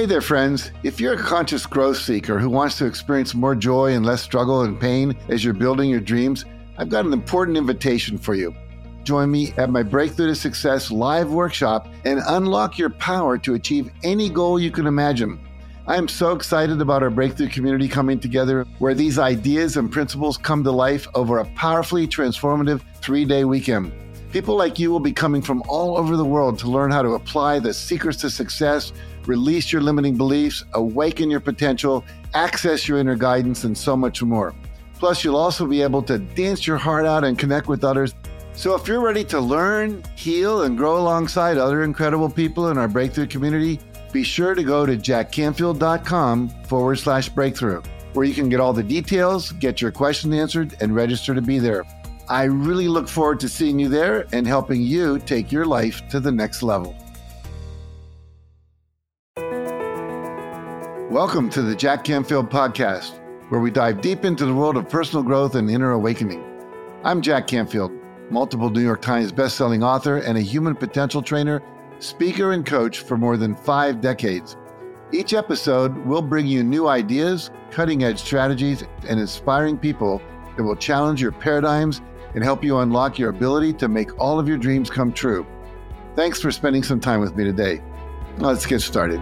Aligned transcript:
Hey 0.00 0.06
there, 0.06 0.22
friends. 0.22 0.70
If 0.82 0.98
you're 0.98 1.12
a 1.12 1.22
conscious 1.22 1.66
growth 1.66 1.98
seeker 1.98 2.38
who 2.38 2.48
wants 2.48 2.78
to 2.78 2.86
experience 2.86 3.34
more 3.34 3.54
joy 3.54 3.92
and 3.92 4.06
less 4.06 4.22
struggle 4.22 4.62
and 4.62 4.80
pain 4.80 5.14
as 5.28 5.44
you're 5.44 5.52
building 5.52 5.90
your 5.90 6.00
dreams, 6.00 6.46
I've 6.78 6.88
got 6.88 7.04
an 7.04 7.12
important 7.12 7.58
invitation 7.58 8.16
for 8.16 8.34
you. 8.34 8.54
Join 9.04 9.30
me 9.30 9.52
at 9.58 9.68
my 9.68 9.82
Breakthrough 9.82 10.28
to 10.28 10.34
Success 10.34 10.90
live 10.90 11.30
workshop 11.30 11.86
and 12.06 12.22
unlock 12.28 12.78
your 12.78 12.88
power 12.88 13.36
to 13.40 13.52
achieve 13.52 13.90
any 14.02 14.30
goal 14.30 14.58
you 14.58 14.70
can 14.70 14.86
imagine. 14.86 15.38
I 15.86 15.96
am 15.96 16.08
so 16.08 16.32
excited 16.32 16.80
about 16.80 17.02
our 17.02 17.10
breakthrough 17.10 17.50
community 17.50 17.86
coming 17.86 18.18
together 18.18 18.64
where 18.78 18.94
these 18.94 19.18
ideas 19.18 19.76
and 19.76 19.92
principles 19.92 20.38
come 20.38 20.64
to 20.64 20.72
life 20.72 21.06
over 21.14 21.40
a 21.40 21.44
powerfully 21.56 22.08
transformative 22.08 22.80
three 23.02 23.26
day 23.26 23.44
weekend. 23.44 23.92
People 24.32 24.56
like 24.56 24.78
you 24.78 24.90
will 24.92 25.00
be 25.00 25.12
coming 25.12 25.42
from 25.42 25.62
all 25.68 25.98
over 25.98 26.16
the 26.16 26.24
world 26.24 26.56
to 26.60 26.70
learn 26.70 26.90
how 26.90 27.02
to 27.02 27.14
apply 27.14 27.58
the 27.58 27.74
secrets 27.74 28.20
to 28.20 28.30
success, 28.30 28.92
release 29.26 29.72
your 29.72 29.82
limiting 29.82 30.16
beliefs, 30.16 30.64
awaken 30.74 31.30
your 31.30 31.40
potential, 31.40 32.04
access 32.34 32.88
your 32.88 32.98
inner 32.98 33.16
guidance, 33.16 33.64
and 33.64 33.76
so 33.76 33.96
much 33.96 34.22
more. 34.22 34.54
Plus, 34.98 35.24
you'll 35.24 35.36
also 35.36 35.66
be 35.66 35.82
able 35.82 36.02
to 36.02 36.18
dance 36.18 36.66
your 36.66 36.76
heart 36.76 37.06
out 37.06 37.24
and 37.24 37.38
connect 37.38 37.68
with 37.68 37.84
others. 37.84 38.14
So, 38.52 38.74
if 38.74 38.86
you're 38.86 39.00
ready 39.00 39.24
to 39.24 39.40
learn, 39.40 40.02
heal, 40.16 40.62
and 40.62 40.76
grow 40.76 40.98
alongside 40.98 41.56
other 41.56 41.82
incredible 41.82 42.28
people 42.28 42.68
in 42.68 42.76
our 42.76 42.88
breakthrough 42.88 43.26
community, 43.26 43.80
be 44.12 44.22
sure 44.22 44.54
to 44.54 44.62
go 44.62 44.84
to 44.84 44.96
jackcanfield.com 44.96 46.48
forward 46.64 46.96
slash 46.96 47.28
breakthrough, 47.28 47.80
where 48.12 48.26
you 48.26 48.34
can 48.34 48.48
get 48.48 48.60
all 48.60 48.72
the 48.72 48.82
details, 48.82 49.52
get 49.52 49.80
your 49.80 49.92
question 49.92 50.32
answered, 50.34 50.76
and 50.80 50.94
register 50.94 51.34
to 51.34 51.40
be 51.40 51.58
there. 51.58 51.84
I 52.28 52.44
really 52.44 52.88
look 52.88 53.08
forward 53.08 53.40
to 53.40 53.48
seeing 53.48 53.78
you 53.78 53.88
there 53.88 54.26
and 54.32 54.46
helping 54.46 54.82
you 54.82 55.18
take 55.18 55.50
your 55.50 55.64
life 55.64 56.06
to 56.10 56.20
the 56.20 56.30
next 56.30 56.62
level. 56.62 56.96
Welcome 61.10 61.50
to 61.50 61.62
the 61.62 61.74
Jack 61.74 62.04
Canfield 62.04 62.50
Podcast, 62.50 63.18
where 63.48 63.60
we 63.60 63.72
dive 63.72 64.00
deep 64.00 64.24
into 64.24 64.46
the 64.46 64.54
world 64.54 64.76
of 64.76 64.88
personal 64.88 65.24
growth 65.24 65.56
and 65.56 65.68
inner 65.68 65.90
awakening. 65.90 66.40
I'm 67.02 67.20
Jack 67.20 67.48
Canfield, 67.48 67.90
multiple 68.30 68.70
New 68.70 68.80
York 68.80 69.02
Times 69.02 69.32
bestselling 69.32 69.84
author 69.84 70.18
and 70.18 70.38
a 70.38 70.40
human 70.40 70.76
potential 70.76 71.20
trainer 71.20 71.60
speaker, 71.98 72.52
and 72.52 72.64
coach 72.64 73.00
for 73.00 73.16
more 73.18 73.36
than 73.36 73.56
five 73.56 74.00
decades. 74.00 74.56
Each 75.10 75.34
episode 75.34 75.96
will 76.06 76.22
bring 76.22 76.46
you 76.46 76.62
new 76.62 76.86
ideas, 76.86 77.50
cutting 77.72 78.04
edge 78.04 78.20
strategies, 78.20 78.84
and 79.08 79.18
inspiring 79.18 79.78
people 79.78 80.22
that 80.56 80.62
will 80.62 80.76
challenge 80.76 81.20
your 81.20 81.32
paradigms 81.32 82.02
and 82.36 82.44
help 82.44 82.62
you 82.62 82.78
unlock 82.78 83.18
your 83.18 83.30
ability 83.30 83.72
to 83.72 83.88
make 83.88 84.16
all 84.20 84.38
of 84.38 84.46
your 84.46 84.58
dreams 84.58 84.88
come 84.88 85.12
true. 85.12 85.44
Thanks 86.14 86.40
for 86.40 86.52
spending 86.52 86.84
some 86.84 87.00
time 87.00 87.18
with 87.18 87.34
me 87.34 87.42
today. 87.42 87.82
Let's 88.38 88.64
get 88.64 88.78
started. 88.78 89.20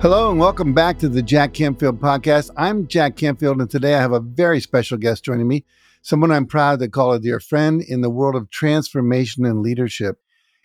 Hello 0.00 0.30
and 0.30 0.38
welcome 0.38 0.72
back 0.72 0.96
to 1.00 1.08
the 1.08 1.24
Jack 1.24 1.54
Canfield 1.54 2.00
podcast. 2.00 2.50
I'm 2.56 2.86
Jack 2.86 3.16
Canfield, 3.16 3.60
and 3.60 3.68
today 3.68 3.96
I 3.96 4.00
have 4.00 4.12
a 4.12 4.20
very 4.20 4.60
special 4.60 4.96
guest 4.96 5.24
joining 5.24 5.48
me, 5.48 5.64
someone 6.02 6.30
I'm 6.30 6.46
proud 6.46 6.78
to 6.78 6.88
call 6.88 7.10
a 7.10 7.18
dear 7.18 7.40
friend 7.40 7.82
in 7.82 8.00
the 8.00 8.08
world 8.08 8.36
of 8.36 8.48
transformation 8.48 9.44
and 9.44 9.60
leadership. 9.60 10.18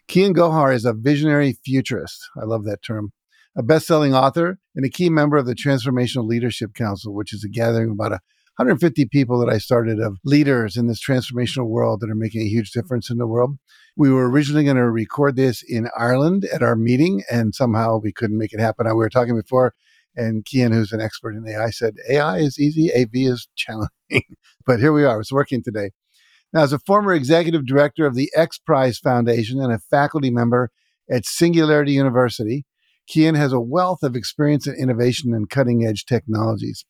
Kian 0.08 0.36
Gohar 0.36 0.72
is 0.72 0.86
a 0.86 0.94
visionary 0.94 1.58
futurist. 1.66 2.30
I 2.40 2.46
love 2.46 2.64
that 2.66 2.84
term. 2.84 3.12
A 3.58 3.64
best 3.64 3.88
selling 3.88 4.14
author 4.14 4.60
and 4.76 4.86
a 4.86 4.90
key 4.90 5.10
member 5.10 5.38
of 5.38 5.48
the 5.48 5.56
Transformational 5.56 6.28
Leadership 6.28 6.76
Council, 6.76 7.16
which 7.16 7.34
is 7.34 7.44
a 7.44 7.50
gathering 7.50 7.90
of 7.90 7.94
about 7.94 8.12
150 8.58 9.08
people 9.08 9.40
that 9.40 9.52
I 9.52 9.58
started 9.58 10.00
of 10.00 10.20
leaders 10.24 10.78
in 10.78 10.86
this 10.86 11.04
transformational 11.04 11.66
world 11.66 12.02
that 12.02 12.12
are 12.12 12.16
making 12.16 12.42
a 12.42 12.50
huge 12.50 12.70
difference 12.70 13.10
in 13.10 13.18
the 13.18 13.26
world. 13.26 13.58
We 13.96 14.10
were 14.10 14.30
originally 14.30 14.64
going 14.64 14.78
to 14.78 14.90
record 14.90 15.36
this 15.36 15.64
in 15.68 15.88
Ireland 15.98 16.46
at 16.52 16.64
our 16.64 16.76
meeting, 16.76 17.24
and 17.32 17.54
somehow 17.54 18.00
we 18.00 18.12
couldn't 18.12 18.40
make 18.40 18.54
it 18.54 18.60
happen. 18.60 18.88
Uh, 18.88 18.92
we 18.92 19.04
were 19.04 19.10
talking 19.10 19.36
before, 19.36 19.76
and 20.16 20.44
Kian, 20.44 20.74
who's 20.74 20.92
an 20.92 21.02
expert 21.02 21.36
in 21.36 21.48
AI, 21.48 21.70
said 21.70 21.96
AI 22.10 22.40
is 22.40 22.60
easy, 22.60 22.92
AV 22.94 23.10
is 23.14 23.48
challenging. 23.56 23.90
but 24.66 24.80
here 24.80 24.94
we 24.94 25.06
are, 25.06 25.20
it's 25.20 25.32
working 25.32 25.62
today. 25.62 25.92
Now, 26.52 26.62
as 26.62 26.74
a 26.74 26.80
former 26.80 27.14
executive 27.14 27.66
director 27.66 28.06
of 28.06 28.16
the 28.16 28.32
X 28.36 28.58
Prize 28.58 28.98
Foundation 28.98 29.62
and 29.62 29.72
a 29.72 29.80
faculty 29.80 30.32
member 30.32 30.72
at 31.10 31.26
Singularity 31.26 31.94
University, 31.94 32.66
Kian 33.10 33.36
has 33.36 33.54
a 33.54 33.60
wealth 33.60 34.02
of 34.02 34.16
experience 34.16 34.66
in 34.66 34.76
innovation 34.76 35.34
and 35.34 35.50
cutting 35.50 35.86
edge 35.86 36.06
technologies. 36.06 36.86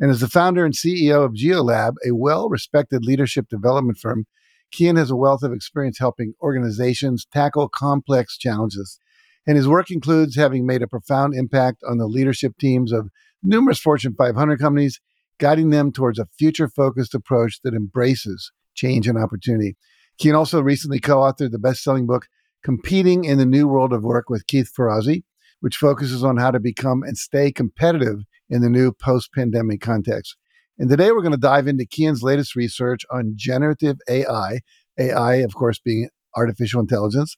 And 0.00 0.10
as 0.10 0.20
the 0.20 0.28
founder 0.28 0.64
and 0.64 0.74
CEO 0.74 1.24
of 1.24 1.32
GeoLab, 1.32 1.94
a 2.06 2.12
well 2.12 2.48
respected 2.48 3.04
leadership 3.04 3.48
development 3.48 3.98
firm, 3.98 4.26
Kian 4.72 4.96
has 4.96 5.10
a 5.10 5.16
wealth 5.16 5.42
of 5.42 5.52
experience 5.52 5.98
helping 5.98 6.34
organizations 6.40 7.26
tackle 7.30 7.68
complex 7.68 8.38
challenges. 8.38 8.98
And 9.46 9.56
his 9.56 9.68
work 9.68 9.90
includes 9.90 10.36
having 10.36 10.66
made 10.66 10.82
a 10.82 10.86
profound 10.86 11.34
impact 11.34 11.82
on 11.88 11.98
the 11.98 12.06
leadership 12.06 12.56
teams 12.58 12.92
of 12.92 13.10
numerous 13.42 13.78
Fortune 13.78 14.14
500 14.16 14.58
companies, 14.58 15.00
guiding 15.38 15.70
them 15.70 15.92
towards 15.92 16.18
a 16.18 16.28
future 16.38 16.68
focused 16.68 17.14
approach 17.14 17.60
that 17.64 17.74
embraces 17.74 18.52
change 18.74 19.08
and 19.08 19.18
opportunity. 19.18 19.76
Kian 20.20 20.36
also 20.36 20.60
recently 20.60 21.00
co 21.00 21.16
authored 21.18 21.50
the 21.50 21.58
best 21.58 21.82
selling 21.82 22.06
book, 22.06 22.28
Competing 22.62 23.24
in 23.24 23.38
the 23.38 23.46
New 23.46 23.66
World 23.66 23.92
of 23.92 24.04
Work 24.04 24.30
with 24.30 24.46
Keith 24.46 24.70
Ferrazzi, 24.72 25.24
which 25.60 25.76
focuses 25.76 26.22
on 26.22 26.36
how 26.36 26.52
to 26.52 26.60
become 26.60 27.02
and 27.02 27.18
stay 27.18 27.50
competitive 27.50 28.20
in 28.48 28.62
the 28.62 28.70
new 28.70 28.92
post 28.92 29.32
pandemic 29.32 29.80
context. 29.80 30.36
And 30.78 30.88
today 30.88 31.12
we're 31.12 31.22
going 31.22 31.32
to 31.32 31.38
dive 31.38 31.68
into 31.68 31.84
Kian's 31.84 32.22
latest 32.22 32.56
research 32.56 33.02
on 33.10 33.34
generative 33.36 33.98
AI, 34.08 34.60
AI, 34.98 35.34
of 35.36 35.54
course, 35.54 35.78
being 35.78 36.08
artificial 36.34 36.80
intelligence, 36.80 37.36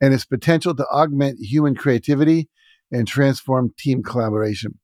and 0.00 0.12
its 0.12 0.24
potential 0.24 0.74
to 0.74 0.86
augment 0.88 1.38
human 1.40 1.76
creativity 1.76 2.48
and 2.90 3.06
transform 3.06 3.72
team 3.78 4.02
collaboration. 4.02 4.78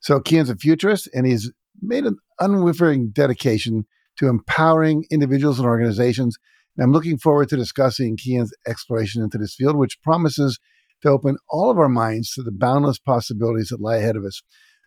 So 0.00 0.18
Kian's 0.18 0.48
a 0.48 0.56
futurist, 0.56 1.08
and 1.12 1.26
he's 1.26 1.52
made 1.80 2.04
an 2.04 2.16
unwavering 2.40 3.10
dedication 3.10 3.86
to 4.16 4.28
empowering 4.28 5.04
individuals 5.10 5.58
and 5.58 5.68
organizations. 5.68 6.38
And 6.76 6.84
I'm 6.84 6.92
looking 6.92 7.18
forward 7.18 7.50
to 7.50 7.56
discussing 7.56 8.16
Kian's 8.16 8.52
exploration 8.66 9.22
into 9.22 9.36
this 9.36 9.54
field, 9.54 9.76
which 9.76 10.00
promises 10.02 10.58
to 11.02 11.10
open 11.10 11.36
all 11.50 11.70
of 11.70 11.78
our 11.78 11.88
minds 11.88 12.32
to 12.32 12.42
the 12.42 12.52
boundless 12.52 12.98
possibilities 12.98 13.68
that 13.68 13.80
lie 13.80 13.96
ahead 13.96 14.16
of 14.16 14.24
us. 14.24 14.42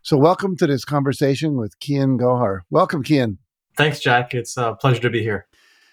So, 0.05 0.17
welcome 0.17 0.55
to 0.57 0.67
this 0.67 0.85
conversation 0.85 1.57
with 1.57 1.79
Kian 1.79 2.19
Gohar. 2.19 2.59
Welcome, 2.69 3.01
Kian. 3.01 3.39
Thanks, 3.75 3.99
Jack. 3.99 4.35
It's 4.35 4.55
a 4.55 4.75
pleasure 4.79 5.01
to 5.01 5.09
be 5.09 5.23
here. 5.23 5.47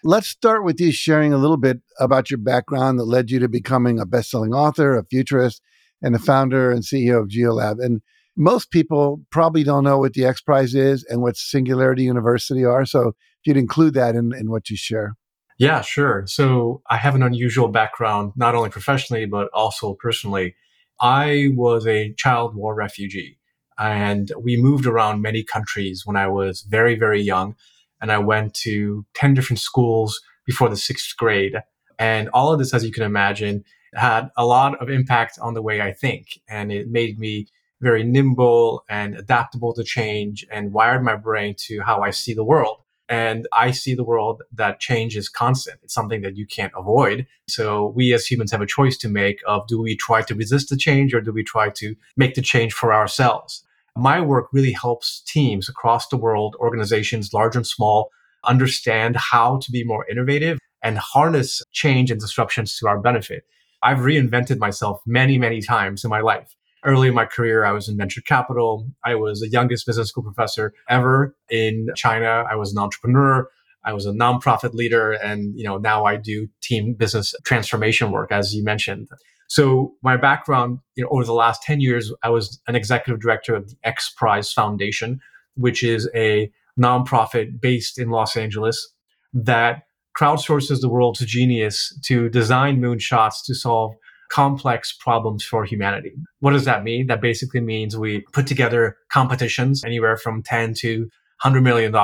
Let's 0.04 0.26
start 0.26 0.64
with 0.64 0.78
you 0.78 0.92
sharing 0.92 1.32
a 1.32 1.38
little 1.38 1.56
bit 1.56 1.80
about 1.98 2.30
your 2.30 2.36
background 2.36 2.98
that 2.98 3.06
led 3.06 3.30
you 3.30 3.38
to 3.38 3.48
becoming 3.48 3.98
a 3.98 4.04
best-selling 4.04 4.52
author, 4.52 4.98
a 4.98 5.04
futurist, 5.06 5.62
and 6.02 6.14
the 6.14 6.18
founder 6.18 6.70
and 6.70 6.82
CEO 6.82 7.22
of 7.22 7.28
GeoLab. 7.28 7.82
And 7.82 8.02
most 8.36 8.70
people 8.70 9.22
probably 9.30 9.64
don't 9.64 9.82
know 9.82 9.96
what 9.96 10.12
the 10.12 10.26
X 10.26 10.42
Prize 10.42 10.74
is 10.74 11.06
and 11.08 11.22
what 11.22 11.38
Singularity 11.38 12.02
University 12.02 12.66
are. 12.66 12.84
So, 12.84 13.08
if 13.08 13.46
you'd 13.46 13.56
include 13.56 13.94
that 13.94 14.14
in, 14.14 14.32
in 14.38 14.50
what 14.50 14.68
you 14.68 14.76
share. 14.76 15.14
Yeah, 15.56 15.80
sure. 15.80 16.24
So, 16.26 16.82
I 16.90 16.98
have 16.98 17.14
an 17.14 17.22
unusual 17.22 17.68
background, 17.68 18.34
not 18.36 18.54
only 18.54 18.68
professionally, 18.68 19.24
but 19.24 19.48
also 19.54 19.94
personally. 19.94 20.54
I 21.00 21.48
was 21.54 21.86
a 21.86 22.12
child 22.18 22.54
war 22.54 22.74
refugee. 22.74 23.38
And 23.82 24.30
we 24.40 24.56
moved 24.56 24.86
around 24.86 25.22
many 25.22 25.42
countries 25.42 26.06
when 26.06 26.16
I 26.16 26.28
was 26.28 26.62
very, 26.62 26.94
very 26.94 27.20
young. 27.20 27.56
And 28.00 28.12
I 28.12 28.18
went 28.18 28.54
to 28.66 29.04
10 29.14 29.34
different 29.34 29.58
schools 29.58 30.20
before 30.46 30.68
the 30.68 30.76
sixth 30.76 31.16
grade. 31.16 31.56
And 31.98 32.28
all 32.28 32.52
of 32.52 32.60
this, 32.60 32.72
as 32.72 32.84
you 32.84 32.92
can 32.92 33.02
imagine, 33.02 33.64
had 33.92 34.30
a 34.36 34.46
lot 34.46 34.80
of 34.80 34.88
impact 34.88 35.36
on 35.42 35.54
the 35.54 35.62
way 35.62 35.80
I 35.80 35.92
think. 35.92 36.40
And 36.48 36.70
it 36.70 36.90
made 36.90 37.18
me 37.18 37.48
very 37.80 38.04
nimble 38.04 38.84
and 38.88 39.16
adaptable 39.16 39.74
to 39.74 39.82
change 39.82 40.46
and 40.52 40.72
wired 40.72 41.02
my 41.02 41.16
brain 41.16 41.56
to 41.66 41.80
how 41.80 42.02
I 42.02 42.10
see 42.10 42.34
the 42.34 42.44
world. 42.44 42.78
And 43.08 43.48
I 43.52 43.72
see 43.72 43.96
the 43.96 44.04
world 44.04 44.42
that 44.52 44.78
change 44.78 45.16
is 45.16 45.28
constant. 45.28 45.80
It's 45.82 45.92
something 45.92 46.22
that 46.22 46.36
you 46.36 46.46
can't 46.46 46.72
avoid. 46.76 47.26
So 47.48 47.88
we 47.88 48.14
as 48.14 48.26
humans 48.26 48.52
have 48.52 48.60
a 48.60 48.66
choice 48.66 48.96
to 48.98 49.08
make 49.08 49.40
of 49.44 49.66
do 49.66 49.82
we 49.82 49.96
try 49.96 50.22
to 50.22 50.36
resist 50.36 50.70
the 50.70 50.76
change 50.76 51.12
or 51.12 51.20
do 51.20 51.32
we 51.32 51.42
try 51.42 51.68
to 51.70 51.96
make 52.16 52.36
the 52.36 52.42
change 52.42 52.72
for 52.72 52.94
ourselves? 52.94 53.64
My 53.96 54.20
work 54.20 54.48
really 54.52 54.72
helps 54.72 55.22
teams 55.26 55.68
across 55.68 56.08
the 56.08 56.16
world, 56.16 56.56
organizations 56.58 57.32
large 57.34 57.56
and 57.56 57.66
small, 57.66 58.10
understand 58.44 59.16
how 59.16 59.58
to 59.58 59.70
be 59.70 59.84
more 59.84 60.06
innovative 60.08 60.58
and 60.82 60.98
harness 60.98 61.62
change 61.72 62.10
and 62.10 62.20
disruptions 62.20 62.76
to 62.78 62.88
our 62.88 62.98
benefit. 62.98 63.44
I've 63.82 63.98
reinvented 63.98 64.58
myself 64.58 65.00
many, 65.06 65.38
many 65.38 65.60
times 65.60 66.04
in 66.04 66.10
my 66.10 66.20
life. 66.20 66.54
Early 66.84 67.08
in 67.08 67.14
my 67.14 67.26
career, 67.26 67.64
I 67.64 67.72
was 67.72 67.88
in 67.88 67.96
venture 67.96 68.22
capital. 68.22 68.88
I 69.04 69.14
was 69.14 69.40
the 69.40 69.48
youngest 69.48 69.86
business 69.86 70.08
school 70.08 70.24
professor 70.24 70.72
ever 70.88 71.36
in 71.50 71.88
China. 71.94 72.44
I 72.50 72.56
was 72.56 72.72
an 72.72 72.82
entrepreneur. 72.82 73.48
I 73.84 73.92
was 73.92 74.06
a 74.06 74.12
nonprofit 74.12 74.72
leader. 74.74 75.12
And, 75.12 75.56
you 75.56 75.64
know, 75.64 75.76
now 75.76 76.04
I 76.04 76.16
do 76.16 76.48
team 76.62 76.94
business 76.94 77.34
transformation 77.44 78.10
work, 78.10 78.32
as 78.32 78.54
you 78.54 78.64
mentioned. 78.64 79.08
So 79.52 79.92
my 80.02 80.16
background, 80.16 80.78
you 80.96 81.04
know, 81.04 81.10
over 81.12 81.26
the 81.26 81.34
last 81.34 81.62
10 81.62 81.82
years, 81.82 82.10
I 82.22 82.30
was 82.30 82.58
an 82.68 82.74
executive 82.74 83.20
director 83.20 83.54
of 83.54 83.68
the 83.68 83.76
X 83.84 84.10
Prize 84.16 84.50
Foundation, 84.50 85.20
which 85.56 85.82
is 85.82 86.08
a 86.14 86.50
nonprofit 86.80 87.60
based 87.60 87.98
in 87.98 88.08
Los 88.08 88.34
Angeles 88.34 88.94
that 89.34 89.82
crowdsources 90.18 90.80
the 90.80 90.88
world's 90.88 91.20
genius 91.26 91.94
to 92.06 92.30
design 92.30 92.80
moonshots 92.80 93.44
to 93.44 93.54
solve 93.54 93.92
complex 94.30 94.90
problems 94.90 95.44
for 95.44 95.66
humanity. 95.66 96.14
What 96.40 96.52
does 96.52 96.64
that 96.64 96.82
mean? 96.82 97.08
That 97.08 97.20
basically 97.20 97.60
means 97.60 97.94
we 97.94 98.22
put 98.32 98.46
together 98.46 98.96
competitions 99.10 99.84
anywhere 99.84 100.16
from 100.16 100.42
10 100.42 100.72
to 100.78 101.10
$100 101.44 101.62
million 101.62 101.94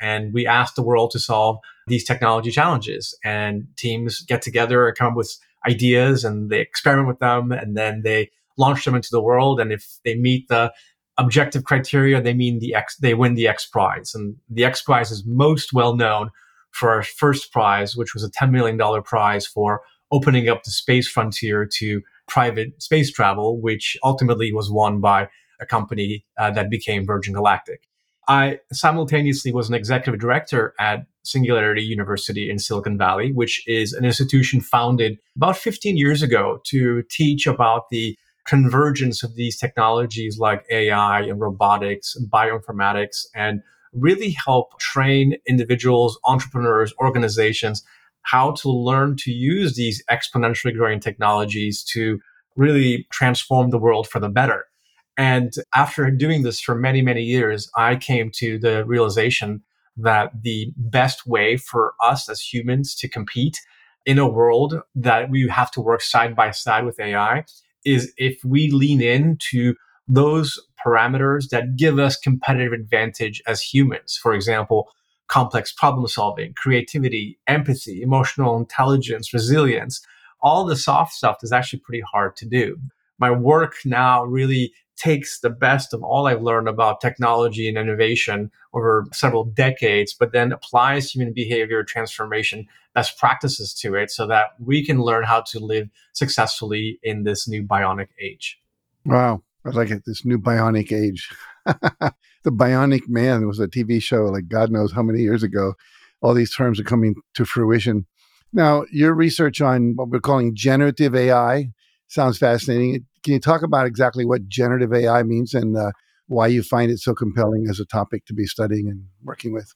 and 0.00 0.32
we 0.32 0.46
ask 0.46 0.74
the 0.76 0.82
world 0.82 1.10
to 1.10 1.18
solve 1.18 1.58
these 1.88 2.04
technology 2.04 2.50
challenges 2.50 3.14
and 3.22 3.66
teams 3.76 4.22
get 4.22 4.40
together 4.40 4.88
and 4.88 4.96
come 4.96 5.08
up 5.08 5.16
with 5.16 5.36
ideas 5.66 6.24
and 6.24 6.50
they 6.50 6.60
experiment 6.60 7.08
with 7.08 7.18
them 7.18 7.52
and 7.52 7.76
then 7.76 8.02
they 8.02 8.30
launch 8.58 8.84
them 8.84 8.94
into 8.94 9.08
the 9.10 9.20
world. 9.20 9.60
And 9.60 9.72
if 9.72 9.98
they 10.04 10.14
meet 10.14 10.48
the 10.48 10.72
objective 11.18 11.64
criteria 11.64 12.20
they 12.20 12.34
mean 12.34 12.58
the 12.58 12.74
x 12.74 12.96
they 12.98 13.14
win 13.14 13.34
the 13.34 13.48
x 13.48 13.66
prize. 13.66 14.12
And 14.14 14.36
the 14.50 14.64
x 14.64 14.82
prize 14.82 15.10
is 15.10 15.24
most 15.26 15.72
well 15.72 15.96
known 15.96 16.30
for 16.72 16.90
our 16.90 17.02
first 17.02 17.52
prize 17.52 17.96
which 17.96 18.12
was 18.14 18.22
a 18.22 18.30
$10 18.30 18.50
million 18.50 18.78
prize 19.02 19.46
for 19.46 19.80
opening 20.12 20.48
up 20.48 20.62
the 20.62 20.70
space 20.70 21.08
frontier 21.08 21.66
to 21.78 22.02
private 22.28 22.82
space 22.82 23.10
travel 23.10 23.60
which 23.60 23.96
ultimately 24.04 24.52
was 24.52 24.70
won 24.70 25.00
by 25.00 25.28
a 25.60 25.66
company 25.66 26.24
uh, 26.38 26.50
that 26.50 26.68
became 26.68 27.06
virgin 27.06 27.32
galactic 27.32 27.88
I 28.28 28.58
simultaneously 28.72 29.52
was 29.52 29.68
an 29.68 29.74
executive 29.74 30.20
director 30.20 30.74
at 30.80 31.06
Singularity 31.24 31.82
University 31.82 32.50
in 32.50 32.58
Silicon 32.58 32.98
Valley, 32.98 33.32
which 33.32 33.62
is 33.66 33.92
an 33.92 34.04
institution 34.04 34.60
founded 34.60 35.18
about 35.36 35.56
15 35.56 35.96
years 35.96 36.22
ago 36.22 36.60
to 36.66 37.02
teach 37.10 37.46
about 37.46 37.88
the 37.90 38.16
convergence 38.44 39.22
of 39.22 39.34
these 39.34 39.56
technologies 39.56 40.38
like 40.38 40.64
AI 40.70 41.22
and 41.22 41.40
robotics 41.40 42.14
and 42.14 42.30
bioinformatics 42.30 43.26
and 43.34 43.60
really 43.92 44.36
help 44.44 44.78
train 44.78 45.34
individuals, 45.46 46.18
entrepreneurs, 46.24 46.92
organizations 47.00 47.82
how 48.26 48.50
to 48.50 48.68
learn 48.68 49.16
to 49.16 49.30
use 49.30 49.76
these 49.76 50.02
exponentially 50.10 50.74
growing 50.76 50.98
technologies 50.98 51.84
to 51.84 52.18
really 52.56 53.06
transform 53.10 53.70
the 53.70 53.78
world 53.78 54.08
for 54.08 54.18
the 54.18 54.28
better. 54.28 54.66
And 55.16 55.52
after 55.74 56.10
doing 56.10 56.42
this 56.42 56.60
for 56.60 56.74
many, 56.74 57.00
many 57.00 57.22
years, 57.22 57.70
I 57.76 57.96
came 57.96 58.30
to 58.36 58.58
the 58.58 58.84
realization 58.84 59.62
that 59.96 60.30
the 60.42 60.72
best 60.76 61.26
way 61.26 61.56
for 61.56 61.94
us 62.02 62.28
as 62.28 62.40
humans 62.40 62.94
to 62.96 63.08
compete 63.08 63.60
in 64.04 64.18
a 64.18 64.28
world 64.28 64.80
that 64.94 65.30
we 65.30 65.48
have 65.48 65.70
to 65.72 65.80
work 65.80 66.02
side 66.02 66.36
by 66.36 66.50
side 66.50 66.84
with 66.84 67.00
AI 67.00 67.44
is 67.84 68.12
if 68.16 68.38
we 68.44 68.70
lean 68.70 69.00
into 69.00 69.74
those 70.06 70.60
parameters 70.84 71.48
that 71.48 71.76
give 71.76 71.98
us 71.98 72.16
competitive 72.16 72.72
advantage 72.72 73.42
as 73.46 73.60
humans. 73.60 74.18
For 74.22 74.34
example, 74.34 74.88
complex 75.28 75.72
problem 75.72 76.06
solving, 76.06 76.52
creativity, 76.54 77.38
empathy, 77.46 78.02
emotional 78.02 78.56
intelligence, 78.56 79.32
resilience. 79.32 80.00
All 80.40 80.64
the 80.64 80.76
soft 80.76 81.12
stuff 81.12 81.38
is 81.42 81.50
actually 81.50 81.80
pretty 81.80 82.02
hard 82.12 82.36
to 82.36 82.46
do. 82.46 82.78
My 83.18 83.30
work 83.30 83.76
now 83.84 84.24
really 84.24 84.72
takes 84.96 85.40
the 85.40 85.50
best 85.50 85.92
of 85.92 86.02
all 86.02 86.26
I've 86.26 86.42
learned 86.42 86.68
about 86.68 87.00
technology 87.00 87.68
and 87.68 87.76
innovation 87.76 88.50
over 88.72 89.06
several 89.12 89.44
decades, 89.44 90.14
but 90.18 90.32
then 90.32 90.52
applies 90.52 91.10
human 91.10 91.32
behavior 91.34 91.84
transformation 91.84 92.66
best 92.94 93.18
practices 93.18 93.74
to 93.74 93.94
it 93.94 94.10
so 94.10 94.26
that 94.26 94.46
we 94.58 94.84
can 94.84 95.02
learn 95.02 95.24
how 95.24 95.42
to 95.42 95.58
live 95.60 95.88
successfully 96.14 96.98
in 97.02 97.24
this 97.24 97.46
new 97.46 97.62
bionic 97.62 98.08
age. 98.18 98.58
Wow. 99.04 99.42
I 99.66 99.70
like 99.70 99.90
it. 99.90 100.02
This 100.06 100.24
new 100.24 100.38
bionic 100.38 100.92
age. 100.92 101.28
the 101.66 102.52
Bionic 102.52 103.08
Man 103.08 103.46
was 103.46 103.58
a 103.58 103.66
TV 103.66 104.00
show 104.00 104.24
like 104.24 104.48
God 104.48 104.70
knows 104.70 104.92
how 104.92 105.02
many 105.02 105.20
years 105.20 105.42
ago. 105.42 105.74
All 106.22 106.32
these 106.32 106.54
terms 106.54 106.78
are 106.80 106.84
coming 106.84 107.16
to 107.34 107.44
fruition. 107.44 108.06
Now, 108.52 108.84
your 108.92 109.12
research 109.12 109.60
on 109.60 109.94
what 109.96 110.08
we're 110.08 110.20
calling 110.20 110.54
generative 110.54 111.14
AI 111.14 111.72
sounds 112.08 112.38
fascinating. 112.38 113.06
Can 113.24 113.34
you 113.34 113.40
talk 113.40 113.62
about 113.62 113.86
exactly 113.86 114.24
what 114.24 114.46
generative 114.48 114.92
AI 114.92 115.22
means 115.22 115.54
and 115.54 115.76
uh, 115.76 115.92
why 116.28 116.46
you 116.46 116.62
find 116.62 116.90
it 116.90 116.98
so 116.98 117.14
compelling 117.14 117.66
as 117.68 117.80
a 117.80 117.84
topic 117.84 118.24
to 118.26 118.34
be 118.34 118.46
studying 118.46 118.88
and 118.88 119.04
working 119.24 119.52
with? 119.52 119.72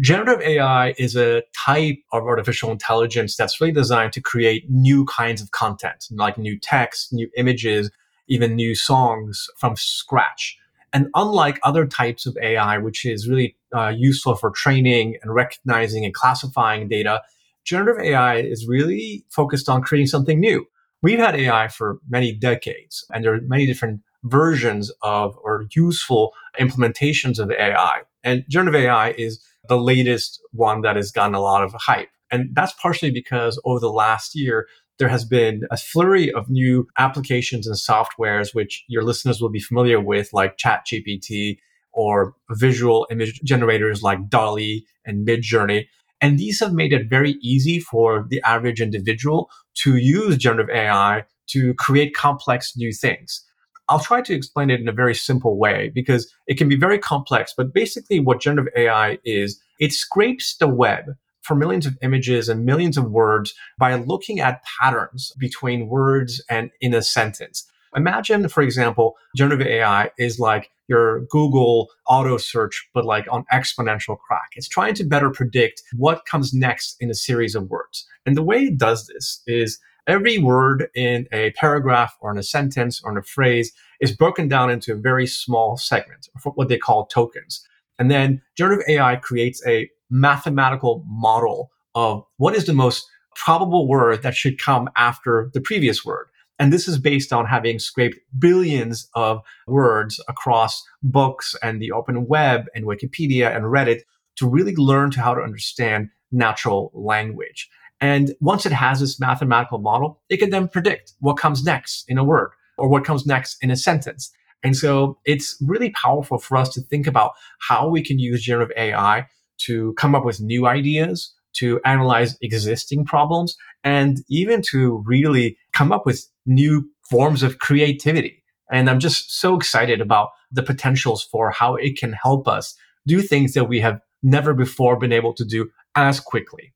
Generative 0.00 0.42
AI 0.42 0.94
is 0.98 1.14
a 1.14 1.42
type 1.64 1.98
of 2.12 2.24
artificial 2.24 2.72
intelligence 2.72 3.36
that's 3.36 3.60
really 3.60 3.72
designed 3.72 4.12
to 4.14 4.20
create 4.20 4.68
new 4.68 5.04
kinds 5.04 5.40
of 5.40 5.52
content, 5.52 6.06
like 6.10 6.36
new 6.36 6.58
text, 6.58 7.12
new 7.12 7.30
images, 7.36 7.90
even 8.26 8.56
new 8.56 8.74
songs 8.74 9.46
from 9.56 9.76
scratch. 9.76 10.58
And 10.92 11.08
unlike 11.14 11.60
other 11.62 11.86
types 11.86 12.26
of 12.26 12.36
AI, 12.42 12.78
which 12.78 13.04
is 13.04 13.28
really 13.28 13.56
uh, 13.74 13.88
useful 13.88 14.34
for 14.34 14.50
training 14.50 15.16
and 15.22 15.32
recognizing 15.32 16.04
and 16.04 16.12
classifying 16.12 16.88
data, 16.88 17.22
generative 17.64 18.02
AI 18.02 18.36
is 18.36 18.66
really 18.66 19.24
focused 19.30 19.68
on 19.68 19.82
creating 19.82 20.06
something 20.08 20.40
new. 20.40 20.66
We've 21.04 21.18
had 21.18 21.36
AI 21.36 21.68
for 21.68 21.98
many 22.08 22.32
decades, 22.32 23.04
and 23.12 23.22
there 23.22 23.34
are 23.34 23.40
many 23.42 23.66
different 23.66 24.00
versions 24.22 24.90
of 25.02 25.36
or 25.44 25.66
useful 25.76 26.32
implementations 26.58 27.38
of 27.38 27.50
AI. 27.50 28.00
And 28.22 28.42
generative 28.48 28.80
AI 28.80 29.10
is 29.10 29.38
the 29.68 29.76
latest 29.76 30.40
one 30.52 30.80
that 30.80 30.96
has 30.96 31.12
gotten 31.12 31.34
a 31.34 31.42
lot 31.42 31.62
of 31.62 31.74
hype. 31.74 32.08
And 32.30 32.54
that's 32.54 32.72
partially 32.80 33.10
because 33.10 33.60
over 33.66 33.80
the 33.80 33.92
last 33.92 34.34
year, 34.34 34.66
there 34.98 35.10
has 35.10 35.26
been 35.26 35.64
a 35.70 35.76
flurry 35.76 36.32
of 36.32 36.48
new 36.48 36.88
applications 36.96 37.66
and 37.66 37.76
softwares, 37.76 38.54
which 38.54 38.82
your 38.88 39.02
listeners 39.02 39.42
will 39.42 39.50
be 39.50 39.60
familiar 39.60 40.00
with, 40.00 40.32
like 40.32 40.56
ChatGPT 40.56 41.58
or 41.92 42.34
visual 42.52 43.06
image 43.10 43.42
generators 43.42 44.02
like 44.02 44.30
DALL-E 44.30 44.86
and 45.04 45.28
Midjourney. 45.28 45.84
And 46.24 46.38
these 46.38 46.58
have 46.60 46.72
made 46.72 46.94
it 46.94 47.10
very 47.10 47.32
easy 47.42 47.78
for 47.78 48.24
the 48.30 48.40
average 48.46 48.80
individual 48.80 49.50
to 49.82 49.98
use 49.98 50.38
generative 50.38 50.74
AI 50.74 51.26
to 51.48 51.74
create 51.74 52.14
complex 52.14 52.74
new 52.78 52.94
things. 52.94 53.44
I'll 53.90 54.00
try 54.00 54.22
to 54.22 54.32
explain 54.34 54.70
it 54.70 54.80
in 54.80 54.88
a 54.88 54.92
very 54.92 55.14
simple 55.14 55.58
way 55.58 55.92
because 55.94 56.32
it 56.46 56.56
can 56.56 56.66
be 56.66 56.76
very 56.76 56.98
complex. 56.98 57.52
But 57.54 57.74
basically, 57.74 58.20
what 58.20 58.40
generative 58.40 58.72
AI 58.74 59.18
is, 59.26 59.60
it 59.78 59.92
scrapes 59.92 60.56
the 60.56 60.66
web 60.66 61.14
for 61.42 61.54
millions 61.54 61.84
of 61.84 61.98
images 62.00 62.48
and 62.48 62.64
millions 62.64 62.96
of 62.96 63.10
words 63.10 63.52
by 63.76 63.94
looking 63.94 64.40
at 64.40 64.64
patterns 64.80 65.30
between 65.38 65.88
words 65.88 66.42
and 66.48 66.70
in 66.80 66.94
a 66.94 67.02
sentence. 67.02 67.70
Imagine, 67.94 68.48
for 68.48 68.62
example, 68.62 69.14
generative 69.36 69.66
AI 69.66 70.10
is 70.18 70.40
like 70.40 70.70
your 70.88 71.20
Google 71.30 71.90
auto 72.06 72.36
search, 72.36 72.88
but 72.94 73.04
like 73.04 73.26
on 73.30 73.44
exponential 73.52 74.18
crack. 74.18 74.50
It's 74.56 74.68
trying 74.68 74.94
to 74.94 75.04
better 75.04 75.30
predict 75.30 75.82
what 75.96 76.26
comes 76.26 76.52
next 76.52 76.96
in 77.00 77.10
a 77.10 77.14
series 77.14 77.54
of 77.54 77.70
words. 77.70 78.06
And 78.26 78.36
the 78.36 78.42
way 78.42 78.64
it 78.64 78.78
does 78.78 79.06
this 79.06 79.42
is 79.46 79.78
every 80.06 80.38
word 80.38 80.88
in 80.94 81.26
a 81.32 81.50
paragraph 81.52 82.16
or 82.20 82.30
in 82.30 82.38
a 82.38 82.42
sentence 82.42 83.00
or 83.02 83.12
in 83.12 83.18
a 83.18 83.22
phrase 83.22 83.72
is 84.00 84.14
broken 84.14 84.48
down 84.48 84.70
into 84.70 84.92
a 84.92 84.96
very 84.96 85.26
small 85.26 85.76
segment, 85.76 86.28
what 86.54 86.68
they 86.68 86.78
call 86.78 87.06
tokens. 87.06 87.66
And 87.98 88.10
then 88.10 88.42
generative 88.56 88.84
AI 88.88 89.16
creates 89.16 89.64
a 89.66 89.88
mathematical 90.10 91.04
model 91.06 91.70
of 91.94 92.24
what 92.36 92.54
is 92.54 92.66
the 92.66 92.74
most 92.74 93.06
probable 93.34 93.88
word 93.88 94.22
that 94.22 94.34
should 94.34 94.60
come 94.60 94.88
after 94.96 95.50
the 95.54 95.60
previous 95.60 96.04
word. 96.04 96.26
And 96.58 96.72
this 96.72 96.86
is 96.86 96.98
based 96.98 97.32
on 97.32 97.46
having 97.46 97.78
scraped 97.78 98.18
billions 98.38 99.08
of 99.14 99.40
words 99.66 100.20
across 100.28 100.82
books 101.02 101.56
and 101.62 101.80
the 101.80 101.92
open 101.92 102.26
web 102.26 102.66
and 102.74 102.84
Wikipedia 102.84 103.54
and 103.54 103.64
Reddit 103.64 104.02
to 104.36 104.48
really 104.48 104.74
learn 104.76 105.10
to 105.12 105.20
how 105.20 105.34
to 105.34 105.42
understand 105.42 106.10
natural 106.30 106.90
language. 106.94 107.68
And 108.00 108.34
once 108.40 108.66
it 108.66 108.72
has 108.72 109.00
this 109.00 109.18
mathematical 109.18 109.78
model, 109.78 110.20
it 110.28 110.38
can 110.38 110.50
then 110.50 110.68
predict 110.68 111.12
what 111.20 111.34
comes 111.34 111.64
next 111.64 112.04
in 112.08 112.18
a 112.18 112.24
word 112.24 112.50
or 112.76 112.88
what 112.88 113.04
comes 113.04 113.26
next 113.26 113.56
in 113.62 113.70
a 113.70 113.76
sentence. 113.76 114.30
And 114.62 114.76
so 114.76 115.18
it's 115.24 115.56
really 115.60 115.90
powerful 115.90 116.38
for 116.38 116.56
us 116.56 116.70
to 116.70 116.80
think 116.80 117.06
about 117.06 117.32
how 117.60 117.88
we 117.88 118.02
can 118.02 118.18
use 118.18 118.42
generative 118.42 118.76
AI 118.76 119.26
to 119.58 119.92
come 119.94 120.14
up 120.14 120.24
with 120.24 120.40
new 120.40 120.66
ideas, 120.66 121.32
to 121.54 121.80
analyze 121.84 122.36
existing 122.40 123.04
problems, 123.04 123.56
and 123.82 124.18
even 124.28 124.62
to 124.70 125.02
really 125.06 125.56
come 125.72 125.92
up 125.92 126.06
with 126.06 126.24
new 126.46 126.88
forms 127.10 127.42
of 127.42 127.58
creativity. 127.58 128.42
And 128.72 128.88
I'm 128.88 129.00
just 129.00 129.38
so 129.38 129.56
excited 129.56 130.00
about 130.00 130.30
the 130.50 130.62
potentials 130.62 131.22
for 131.22 131.50
how 131.50 131.76
it 131.76 131.98
can 131.98 132.12
help 132.12 132.48
us 132.48 132.74
do 133.06 133.20
things 133.20 133.52
that 133.54 133.68
we 133.68 133.80
have 133.80 134.00
never 134.22 134.54
before 134.54 134.98
been 134.98 135.12
able 135.12 135.34
to 135.34 135.44
do 135.44 135.70
as 135.94 136.20
quickly. 136.20 136.72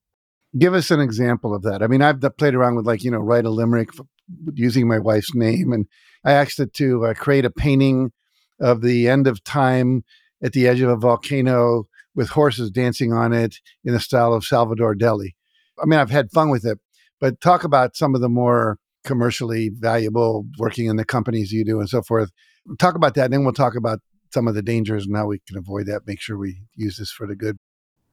Give 0.58 0.74
us 0.74 0.90
an 0.90 1.00
example 1.00 1.54
of 1.54 1.62
that. 1.62 1.82
I 1.82 1.86
mean, 1.86 2.02
I've 2.02 2.20
played 2.36 2.54
around 2.54 2.76
with 2.76 2.86
like, 2.86 3.02
you 3.04 3.10
know, 3.10 3.18
write 3.18 3.44
a 3.44 3.50
limerick 3.50 3.90
using 4.54 4.86
my 4.86 4.98
wife's 4.98 5.34
name. 5.34 5.72
And 5.72 5.86
I 6.24 6.32
asked 6.32 6.60
it 6.60 6.72
to 6.74 7.06
uh, 7.06 7.14
create 7.14 7.44
a 7.44 7.50
painting 7.50 8.12
of 8.60 8.82
the 8.82 9.08
end 9.08 9.26
of 9.26 9.42
time 9.44 10.04
at 10.42 10.52
the 10.52 10.68
edge 10.68 10.80
of 10.80 10.90
a 10.90 10.96
volcano 10.96 11.84
with 12.18 12.30
horses 12.30 12.68
dancing 12.68 13.12
on 13.12 13.32
it 13.32 13.60
in 13.84 13.92
the 13.92 14.00
style 14.00 14.34
of 14.34 14.44
Salvador 14.44 14.96
Dali. 14.96 15.36
I 15.80 15.86
mean, 15.86 16.00
I've 16.00 16.10
had 16.10 16.32
fun 16.32 16.50
with 16.50 16.66
it, 16.66 16.80
but 17.20 17.40
talk 17.40 17.62
about 17.62 17.94
some 17.94 18.16
of 18.16 18.20
the 18.20 18.28
more 18.28 18.78
commercially 19.04 19.70
valuable 19.72 20.44
working 20.58 20.86
in 20.86 20.96
the 20.96 21.04
companies 21.04 21.52
you 21.52 21.64
do 21.64 21.78
and 21.78 21.88
so 21.88 22.02
forth. 22.02 22.30
Talk 22.80 22.96
about 22.96 23.14
that, 23.14 23.26
and 23.26 23.34
then 23.34 23.44
we'll 23.44 23.52
talk 23.52 23.76
about 23.76 24.00
some 24.34 24.48
of 24.48 24.56
the 24.56 24.62
dangers 24.62 25.06
and 25.06 25.16
how 25.16 25.26
we 25.26 25.38
can 25.46 25.56
avoid 25.56 25.86
that. 25.86 26.08
Make 26.08 26.20
sure 26.20 26.36
we 26.36 26.62
use 26.74 26.96
this 26.96 27.12
for 27.12 27.24
the 27.24 27.36
good. 27.36 27.56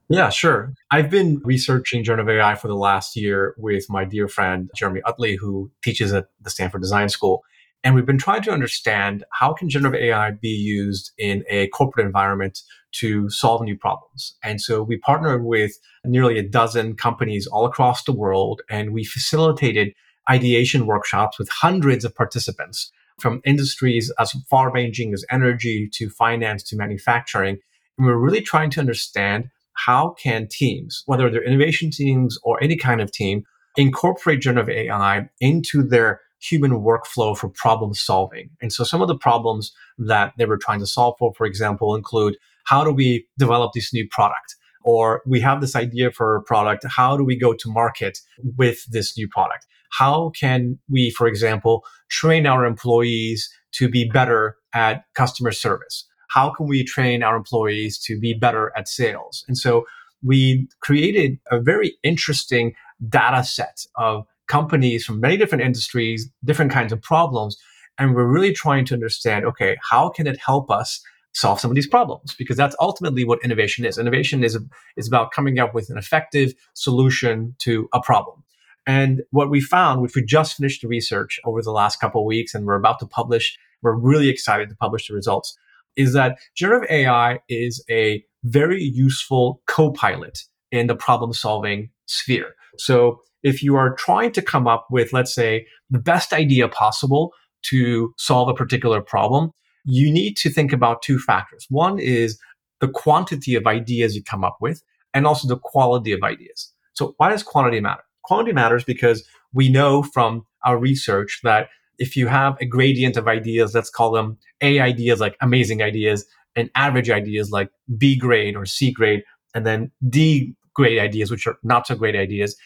Yeah, 0.08 0.30
sure. 0.30 0.72
I've 0.92 1.10
been 1.10 1.40
researching 1.42 2.04
generative 2.04 2.28
AI 2.28 2.54
for 2.54 2.68
the 2.68 2.76
last 2.76 3.16
year 3.16 3.56
with 3.58 3.86
my 3.90 4.04
dear 4.04 4.28
friend 4.28 4.70
Jeremy 4.76 5.00
Utley, 5.04 5.34
who 5.34 5.72
teaches 5.82 6.12
at 6.12 6.26
the 6.40 6.50
Stanford 6.50 6.80
Design 6.80 7.08
School. 7.08 7.42
And 7.86 7.94
we've 7.94 8.04
been 8.04 8.18
trying 8.18 8.42
to 8.42 8.50
understand 8.50 9.22
how 9.30 9.52
can 9.52 9.68
generative 9.68 10.02
AI 10.02 10.32
be 10.32 10.48
used 10.48 11.12
in 11.18 11.44
a 11.48 11.68
corporate 11.68 12.04
environment 12.04 12.62
to 12.94 13.30
solve 13.30 13.62
new 13.62 13.78
problems. 13.78 14.34
And 14.42 14.60
so 14.60 14.82
we 14.82 14.98
partnered 14.98 15.44
with 15.44 15.78
nearly 16.04 16.36
a 16.36 16.42
dozen 16.42 16.96
companies 16.96 17.46
all 17.46 17.64
across 17.64 18.02
the 18.02 18.10
world, 18.10 18.60
and 18.68 18.92
we 18.92 19.04
facilitated 19.04 19.94
ideation 20.28 20.86
workshops 20.86 21.38
with 21.38 21.48
hundreds 21.48 22.04
of 22.04 22.12
participants 22.12 22.90
from 23.20 23.40
industries 23.44 24.12
as 24.18 24.32
far 24.50 24.72
ranging 24.72 25.14
as 25.14 25.24
energy 25.30 25.88
to 25.92 26.10
finance 26.10 26.64
to 26.64 26.76
manufacturing. 26.76 27.58
And 27.98 28.06
we're 28.08 28.16
really 28.16 28.42
trying 28.42 28.70
to 28.70 28.80
understand 28.80 29.48
how 29.74 30.16
can 30.20 30.48
teams, 30.50 31.04
whether 31.06 31.30
they're 31.30 31.44
innovation 31.44 31.92
teams 31.92 32.36
or 32.42 32.60
any 32.60 32.74
kind 32.74 33.00
of 33.00 33.12
team, 33.12 33.44
incorporate 33.76 34.40
generative 34.40 34.74
AI 34.74 35.28
into 35.40 35.84
their 35.84 36.20
human 36.40 36.72
workflow 36.72 37.36
for 37.36 37.48
problem 37.48 37.94
solving. 37.94 38.50
And 38.60 38.72
so 38.72 38.84
some 38.84 39.02
of 39.02 39.08
the 39.08 39.16
problems 39.16 39.72
that 39.98 40.32
they 40.38 40.44
were 40.44 40.58
trying 40.58 40.80
to 40.80 40.86
solve 40.86 41.16
for, 41.18 41.32
for 41.34 41.46
example, 41.46 41.94
include 41.94 42.36
how 42.64 42.84
do 42.84 42.92
we 42.92 43.26
develop 43.38 43.72
this 43.74 43.92
new 43.92 44.06
product? 44.10 44.56
Or 44.82 45.22
we 45.26 45.40
have 45.40 45.60
this 45.60 45.74
idea 45.74 46.10
for 46.12 46.36
a 46.36 46.42
product. 46.42 46.84
How 46.88 47.16
do 47.16 47.24
we 47.24 47.36
go 47.36 47.52
to 47.54 47.68
market 47.68 48.18
with 48.56 48.84
this 48.90 49.16
new 49.16 49.28
product? 49.28 49.66
How 49.90 50.30
can 50.30 50.78
we, 50.88 51.10
for 51.10 51.26
example, 51.26 51.84
train 52.08 52.46
our 52.46 52.64
employees 52.64 53.50
to 53.72 53.88
be 53.88 54.08
better 54.08 54.56
at 54.74 55.04
customer 55.14 55.52
service? 55.52 56.06
How 56.28 56.52
can 56.52 56.66
we 56.66 56.84
train 56.84 57.22
our 57.22 57.36
employees 57.36 57.98
to 58.00 58.18
be 58.18 58.34
better 58.34 58.72
at 58.76 58.88
sales? 58.88 59.44
And 59.48 59.56
so 59.56 59.84
we 60.22 60.68
created 60.80 61.38
a 61.50 61.60
very 61.60 61.96
interesting 62.02 62.74
data 63.08 63.44
set 63.44 63.80
of 63.96 64.26
companies 64.48 65.04
from 65.04 65.20
many 65.20 65.36
different 65.36 65.64
industries, 65.64 66.28
different 66.44 66.72
kinds 66.72 66.92
of 66.92 67.02
problems. 67.02 67.56
And 67.98 68.14
we're 68.14 68.26
really 68.26 68.52
trying 68.52 68.84
to 68.86 68.94
understand, 68.94 69.44
okay, 69.46 69.76
how 69.90 70.10
can 70.10 70.26
it 70.26 70.38
help 70.38 70.70
us 70.70 71.00
solve 71.32 71.60
some 71.60 71.70
of 71.70 71.74
these 71.74 71.86
problems? 71.86 72.34
Because 72.38 72.56
that's 72.56 72.76
ultimately 72.80 73.24
what 73.24 73.42
innovation 73.42 73.84
is. 73.84 73.98
Innovation 73.98 74.44
is, 74.44 74.58
is 74.96 75.08
about 75.08 75.32
coming 75.32 75.58
up 75.58 75.74
with 75.74 75.90
an 75.90 75.98
effective 75.98 76.52
solution 76.74 77.54
to 77.60 77.88
a 77.92 78.00
problem. 78.00 78.42
And 78.86 79.22
what 79.30 79.50
we 79.50 79.60
found, 79.60 80.00
which 80.00 80.14
we 80.14 80.22
just 80.22 80.56
finished 80.56 80.82
the 80.82 80.88
research 80.88 81.40
over 81.44 81.60
the 81.60 81.72
last 81.72 82.00
couple 82.00 82.20
of 82.20 82.26
weeks 82.26 82.54
and 82.54 82.66
we're 82.66 82.76
about 82.76 83.00
to 83.00 83.06
publish, 83.06 83.58
we're 83.82 83.96
really 83.96 84.28
excited 84.28 84.68
to 84.68 84.76
publish 84.76 85.08
the 85.08 85.14
results, 85.14 85.58
is 85.96 86.12
that 86.12 86.38
generative 86.54 86.88
AI 86.90 87.40
is 87.48 87.84
a 87.90 88.24
very 88.44 88.82
useful 88.82 89.60
co-pilot 89.66 90.44
in 90.70 90.86
the 90.86 90.94
problem 90.94 91.32
solving 91.32 91.90
sphere. 92.06 92.54
So 92.78 93.20
if 93.46 93.62
you 93.62 93.76
are 93.76 93.94
trying 93.94 94.32
to 94.32 94.42
come 94.42 94.66
up 94.66 94.88
with, 94.90 95.12
let's 95.12 95.32
say, 95.32 95.66
the 95.88 96.00
best 96.00 96.32
idea 96.32 96.68
possible 96.68 97.32
to 97.62 98.12
solve 98.18 98.48
a 98.48 98.54
particular 98.54 99.00
problem, 99.00 99.52
you 99.84 100.12
need 100.12 100.36
to 100.38 100.50
think 100.50 100.72
about 100.72 101.00
two 101.00 101.16
factors. 101.20 101.64
One 101.70 102.00
is 102.00 102.40
the 102.80 102.88
quantity 102.88 103.54
of 103.54 103.64
ideas 103.64 104.16
you 104.16 104.22
come 104.24 104.42
up 104.42 104.56
with 104.60 104.82
and 105.14 105.28
also 105.28 105.46
the 105.46 105.60
quality 105.60 106.10
of 106.10 106.24
ideas. 106.24 106.72
So 106.94 107.14
why 107.18 107.30
does 107.30 107.44
quantity 107.44 107.78
matter? 107.78 108.02
Quantity 108.24 108.52
matters 108.52 108.82
because 108.82 109.24
we 109.52 109.68
know 109.68 110.02
from 110.02 110.44
our 110.64 110.76
research 110.76 111.38
that 111.44 111.68
if 112.00 112.16
you 112.16 112.26
have 112.26 112.56
a 112.60 112.66
gradient 112.66 113.16
of 113.16 113.28
ideas, 113.28 113.76
let's 113.76 113.90
call 113.90 114.10
them 114.10 114.38
A 114.60 114.80
ideas 114.80 115.20
like 115.20 115.36
amazing 115.40 115.82
ideas 115.82 116.26
and 116.56 116.68
average 116.74 117.10
ideas 117.10 117.52
like 117.52 117.70
B 117.96 118.16
grade 118.16 118.56
or 118.56 118.66
C 118.66 118.90
grade, 118.90 119.22
and 119.54 119.64
then 119.64 119.92
D 120.08 120.56
grade 120.74 120.98
ideas, 120.98 121.30
which 121.30 121.46
are 121.46 121.58
not 121.62 121.86
so 121.86 121.94
great 121.94 122.16
ideas. 122.16 122.56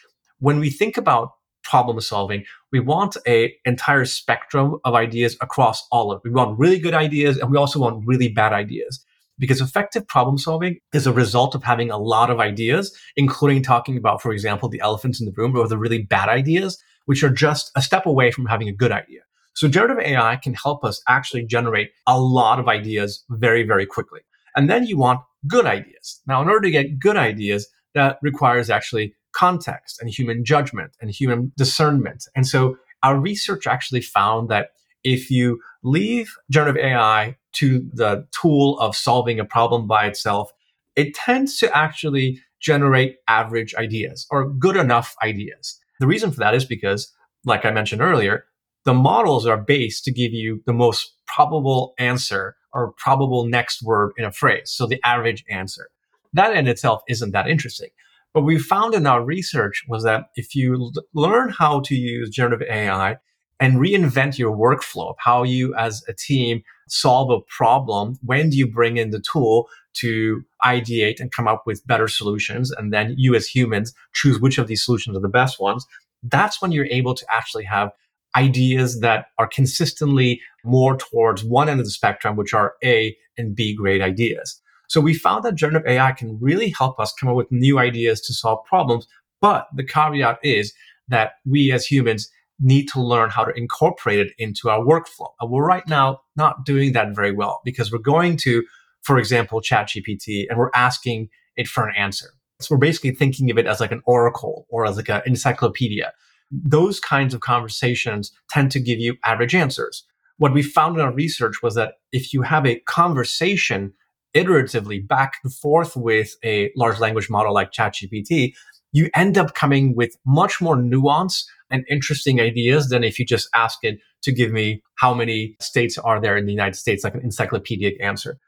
When 0.41 0.59
we 0.59 0.71
think 0.71 0.97
about 0.97 1.33
problem 1.63 2.01
solving, 2.01 2.45
we 2.73 2.81
want 2.81 3.17
a 3.27 3.55
entire 3.65 4.07
spectrum 4.07 4.79
of 4.85 4.95
ideas 4.95 5.37
across 5.41 5.87
all 5.93 6.11
of 6.11 6.17
it. 6.17 6.29
We 6.29 6.35
want 6.35 6.59
really 6.59 6.79
good 6.79 6.95
ideas 6.95 7.37
and 7.37 7.51
we 7.51 7.59
also 7.59 7.79
want 7.79 8.07
really 8.07 8.29
bad 8.29 8.53
ideas. 8.53 9.05
Because 9.39 9.61
effective 9.61 10.07
problem 10.07 10.37
solving 10.37 10.79
is 10.93 11.07
a 11.07 11.13
result 11.13 11.55
of 11.55 11.63
having 11.63 11.91
a 11.91 11.97
lot 11.97 12.31
of 12.31 12.41
ideas, 12.41 12.95
including 13.17 13.63
talking 13.63 13.97
about, 13.97 14.21
for 14.21 14.33
example, 14.33 14.69
the 14.69 14.81
elephants 14.81 15.21
in 15.21 15.27
the 15.27 15.33
room 15.33 15.57
or 15.57 15.67
the 15.69 15.79
really 15.79 16.03
bad 16.03 16.29
ideas, 16.29 16.83
which 17.07 17.23
are 17.23 17.31
just 17.31 17.71
a 17.77 17.83
step 17.83 18.05
away 18.07 18.31
from 18.31 18.47
having 18.47 18.69
a 18.69 18.73
good 18.73 18.93
idea. 18.93 19.21
So 19.55 19.69
generative 19.69 20.05
AI 20.05 20.37
can 20.37 20.55
help 20.55 20.85
us 20.85 21.03
actually 21.09 21.45
generate 21.45 21.91
a 22.07 22.19
lot 22.19 22.61
of 22.61 22.69
ideas 22.69 23.25
very, 23.31 23.63
very 23.63 23.87
quickly. 23.87 24.21
And 24.57 24.69
then 24.71 24.85
you 24.85 24.99
want 24.99 25.21
good 25.47 25.67
ideas. 25.67 26.21
Now, 26.27 26.43
in 26.43 26.49
order 26.49 26.63
to 26.63 26.71
get 26.71 26.99
good 26.99 27.17
ideas, 27.17 27.69
that 27.95 28.19
requires 28.23 28.71
actually 28.71 29.15
context 29.33 30.01
and 30.01 30.11
human 30.11 30.45
judgment 30.45 30.97
and 31.01 31.11
human 31.11 31.53
discernment. 31.57 32.27
And 32.35 32.47
so 32.47 32.77
our 33.03 33.19
research 33.19 33.67
actually 33.67 34.03
found 34.03 34.49
that 34.49 34.71
if 35.05 35.31
you 35.31 35.61
leave 35.83 36.35
generative 36.51 36.83
AI 36.83 37.37
to 37.53 37.89
the 37.93 38.27
tool 38.39 38.79
of 38.79 38.95
solving 38.95 39.41
a 39.41 39.45
problem 39.45 39.87
by 39.87 40.07
itself, 40.07 40.53
it 40.97 41.15
tends 41.15 41.59
to 41.59 41.77
actually 41.77 42.41
generate 42.61 43.17
average 43.29 43.75
ideas 43.75 44.27
or 44.31 44.51
good 44.51 44.77
enough 44.77 45.17
ideas. 45.23 45.79
The 45.99 46.07
reason 46.07 46.31
for 46.31 46.41
that 46.41 46.55
is 46.55 46.65
because, 46.65 47.13
like 47.45 47.65
I 47.65 47.71
mentioned 47.71 48.03
earlier, 48.03 48.45
the 48.85 48.95
models 48.95 49.47
are 49.47 49.57
based 49.57 50.05
to 50.05 50.13
give 50.13 50.33
you 50.33 50.63
the 50.67 50.73
most 50.73 51.15
probable 51.27 51.95
answer 51.99 52.57
or 52.73 52.93
probable 52.99 53.47
next 53.47 53.83
word 53.83 54.13
in 54.17 54.25
a 54.25 54.33
phrase. 54.33 54.71
So 54.71 54.87
the 54.87 55.01
average 55.05 55.45
answer. 55.49 55.89
That 56.33 56.57
in 56.57 56.69
itself 56.69 57.03
isn't 57.09 57.33
that 57.33 57.49
interesting. 57.49 57.91
But 58.33 58.43
we 58.43 58.59
found 58.59 58.95
in 58.95 59.07
our 59.07 59.25
research 59.25 59.85
was 59.89 60.05
that 60.05 60.27
if 60.37 60.55
you 60.55 60.75
l- 60.75 60.93
learn 61.15 61.51
how 61.51 61.81
to 61.81 61.95
use 61.95 62.31
generative 62.31 62.67
AI 62.69 63.19
and 63.59 63.77
reinvent 63.79 64.39
your 64.39 64.57
workflow 64.57 65.11
of 65.11 65.17
how 65.19 65.43
you 65.43 65.75
as 65.75 66.03
a 66.09 66.15
team 66.15 66.63
solve 66.89 67.31
a 67.31 67.41
problem, 67.49 68.19
when 68.23 68.51
do 68.51 68.57
you 68.57 68.67
bring 68.67 68.97
in 68.97 69.11
the 69.11 69.21
tool 69.21 69.69
to 69.95 70.43
ideate 70.65 71.21
and 71.21 71.33
come 71.33 71.49
up 71.49 71.65
with 71.67 71.87
better 71.87 72.09
solutions? 72.09 72.71
And 72.71 72.93
then 72.93 73.15
you 73.19 73.35
as 73.35 73.47
humans 73.47 73.93
choose 74.15 74.41
which 74.41 74.59
of 74.59 74.69
these 74.69 74.85
solutions 74.85 75.17
are 75.17 75.21
the 75.21 75.29
best 75.29 75.61
ones. 75.61 75.87
That's 76.23 76.63
when 76.63 76.73
you're 76.73 76.87
able 76.87 77.15
to 77.15 77.27
actually 77.33 77.65
have 77.65 77.91
ideas 78.37 79.01
that 79.01 79.27
are 79.39 79.49
consistently 79.49 80.41
more 80.65 80.97
towards 80.97 81.43
one 81.43 81.69
end 81.69 81.81
of 81.81 81.87
the 81.87 81.91
spectrum, 81.91 82.37
which 82.37 82.55
are 82.55 82.75
A 82.85 83.17
and 83.37 83.57
B 83.57 83.75
grade 83.75 84.03
ideas. 84.03 84.60
So 84.91 85.01
we 85.01 85.15
found 85.15 85.45
that 85.45 85.55
generative 85.55 85.89
AI 85.89 86.11
can 86.11 86.37
really 86.41 86.75
help 86.77 86.99
us 86.99 87.13
come 87.13 87.29
up 87.29 87.37
with 87.37 87.53
new 87.53 87.79
ideas 87.79 88.21
to 88.23 88.35
solve 88.35 88.65
problems. 88.65 89.07
But 89.41 89.69
the 89.73 89.85
caveat 89.85 90.41
is 90.43 90.75
that 91.07 91.35
we 91.47 91.71
as 91.71 91.87
humans 91.87 92.29
need 92.59 92.89
to 92.89 93.01
learn 93.01 93.31
how 93.31 93.45
to 93.45 93.53
incorporate 93.57 94.19
it 94.19 94.33
into 94.37 94.69
our 94.69 94.81
workflow. 94.81 95.29
And 95.41 95.49
we're 95.49 95.65
right 95.65 95.87
now 95.87 96.23
not 96.35 96.67
doing 96.67 96.93
that 96.95 97.15
very 97.15 97.31
well 97.31 97.61
because 97.65 97.93
we're 97.93 97.99
going 97.99 98.37
to, 98.39 98.65
for 99.03 99.17
example, 99.17 99.61
ChatGPT 99.61 100.47
and 100.51 100.59
we're 100.59 100.73
asking 100.75 101.29
it 101.55 101.69
for 101.69 101.87
an 101.87 101.95
answer. 101.97 102.27
So 102.59 102.75
we're 102.75 102.81
basically 102.81 103.13
thinking 103.13 103.49
of 103.49 103.59
it 103.59 103.69
as 103.69 103.79
like 103.79 103.93
an 103.93 104.03
oracle 104.07 104.67
or 104.71 104.87
as 104.87 104.97
like 104.97 105.09
an 105.09 105.23
encyclopedia. 105.25 106.13
Those 106.51 106.99
kinds 106.99 107.33
of 107.33 107.41
conversations 107.41 108.33
tend 108.51 108.73
to 108.73 108.81
give 108.81 108.99
you 108.99 109.19
average 109.25 109.55
answers. 109.55 110.05
What 110.39 110.53
we 110.53 110.65
found 110.65 110.97
in 110.97 111.01
our 111.01 111.13
research 111.13 111.63
was 111.63 111.77
that 111.77 111.93
if 112.11 112.35
you 112.35 112.43
have 112.43 112.67
a 112.67 112.81
conversation 112.81 113.93
iteratively 114.35 115.07
back 115.07 115.35
and 115.45 115.53
forth 115.53 115.97
with 115.97 116.35
a 116.45 116.71
large 116.77 116.99
language 116.99 117.29
model 117.31 117.53
like 117.53 117.73
ChatGPT, 117.73 118.55
you 118.93 119.11
end 119.15 119.39
up 119.39 119.55
coming 119.55 119.95
with 119.95 120.17
much 120.27 120.61
more 120.61 120.77
nuance 120.77 121.49
and 121.71 121.85
interesting 121.89 122.41
ideas 122.41 122.89
than 122.89 123.05
if 123.05 123.19
you 123.19 123.25
just 123.25 123.49
ask 123.55 123.79
it 123.83 123.99
to 124.23 124.33
give 124.33 124.51
me 124.51 124.83
how 124.99 125.15
many 125.15 125.57
states 125.61 125.97
are 125.99 126.21
there 126.21 126.37
in 126.37 126.47
the 126.47 126.53
United 126.53 126.77
States, 126.77 127.05
like 127.05 127.15
an 127.15 127.23
encyclopedic 127.23 127.97
answer. 128.01 128.39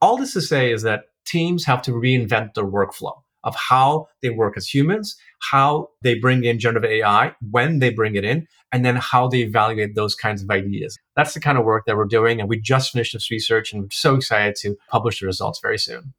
All 0.00 0.16
this 0.16 0.34
to 0.34 0.40
say 0.40 0.72
is 0.72 0.82
that 0.82 1.04
teams 1.26 1.64
have 1.64 1.82
to 1.82 1.92
reinvent 1.92 2.54
their 2.54 2.66
workflow 2.66 3.14
of 3.44 3.54
how 3.56 4.06
they 4.22 4.30
work 4.30 4.56
as 4.56 4.68
humans, 4.68 5.16
how 5.50 5.88
they 6.02 6.18
bring 6.18 6.44
in 6.44 6.58
generative 6.58 6.90
AI, 6.90 7.34
when 7.50 7.78
they 7.78 7.90
bring 7.90 8.16
it 8.16 8.24
in, 8.24 8.46
and 8.72 8.84
then 8.84 8.96
how 8.96 9.28
they 9.28 9.38
evaluate 9.38 9.94
those 9.94 10.14
kinds 10.14 10.42
of 10.42 10.50
ideas. 10.50 10.98
That's 11.16 11.34
the 11.34 11.40
kind 11.40 11.58
of 11.58 11.64
work 11.64 11.84
that 11.86 11.96
we're 11.96 12.04
doing. 12.04 12.40
And 12.40 12.48
we 12.48 12.60
just 12.60 12.92
finished 12.92 13.12
this 13.12 13.30
research 13.30 13.72
and 13.72 13.82
we're 13.82 13.88
so 13.90 14.16
excited 14.16 14.56
to 14.62 14.76
publish 14.90 15.20
the 15.20 15.26
results 15.26 15.60
very 15.62 15.78
soon. 15.78 16.14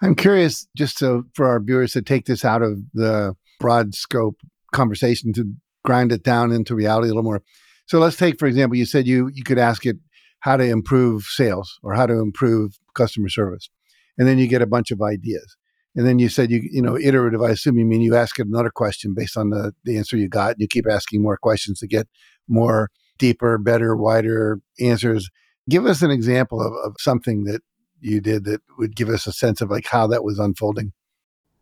I'm 0.00 0.14
curious, 0.14 0.68
just 0.76 0.98
to, 0.98 1.26
for 1.34 1.46
our 1.46 1.60
viewers 1.60 1.92
to 1.94 2.02
take 2.02 2.26
this 2.26 2.44
out 2.44 2.62
of 2.62 2.78
the 2.94 3.34
broad 3.58 3.94
scope 3.94 4.36
conversation 4.72 5.32
to 5.32 5.52
grind 5.84 6.12
it 6.12 6.22
down 6.22 6.52
into 6.52 6.74
reality 6.74 7.06
a 7.06 7.08
little 7.08 7.22
more. 7.22 7.42
So 7.86 7.98
let's 7.98 8.16
take, 8.16 8.38
for 8.38 8.46
example, 8.46 8.76
you 8.76 8.84
said 8.84 9.06
you 9.06 9.30
you 9.32 9.42
could 9.42 9.58
ask 9.58 9.86
it 9.86 9.96
how 10.40 10.56
to 10.56 10.64
improve 10.64 11.24
sales 11.24 11.80
or 11.82 11.94
how 11.94 12.06
to 12.06 12.20
improve 12.20 12.78
customer 12.94 13.28
service, 13.28 13.70
and 14.18 14.28
then 14.28 14.38
you 14.38 14.46
get 14.46 14.62
a 14.62 14.66
bunch 14.66 14.90
of 14.90 15.00
ideas. 15.00 15.56
And 15.96 16.06
then 16.06 16.18
you 16.18 16.28
said 16.28 16.50
you 16.50 16.60
you 16.70 16.82
know 16.82 16.96
iterative. 16.96 17.42
I 17.42 17.50
assume 17.50 17.78
you 17.78 17.84
mean 17.84 18.00
you 18.00 18.14
ask 18.14 18.38
it 18.38 18.46
another 18.46 18.70
question 18.70 19.14
based 19.14 19.36
on 19.36 19.50
the 19.50 19.72
the 19.84 19.96
answer 19.96 20.16
you 20.16 20.28
got. 20.28 20.52
And 20.52 20.60
you 20.60 20.68
keep 20.68 20.86
asking 20.88 21.22
more 21.22 21.36
questions 21.36 21.80
to 21.80 21.86
get 21.86 22.06
more 22.46 22.90
deeper, 23.18 23.58
better, 23.58 23.96
wider 23.96 24.60
answers. 24.80 25.28
Give 25.68 25.86
us 25.86 26.02
an 26.02 26.10
example 26.10 26.60
of, 26.60 26.72
of 26.84 26.96
something 26.98 27.44
that 27.44 27.62
you 28.00 28.20
did 28.20 28.44
that 28.44 28.60
would 28.78 28.94
give 28.94 29.08
us 29.08 29.26
a 29.26 29.32
sense 29.32 29.60
of 29.60 29.70
like 29.70 29.86
how 29.86 30.06
that 30.06 30.24
was 30.24 30.38
unfolding. 30.38 30.92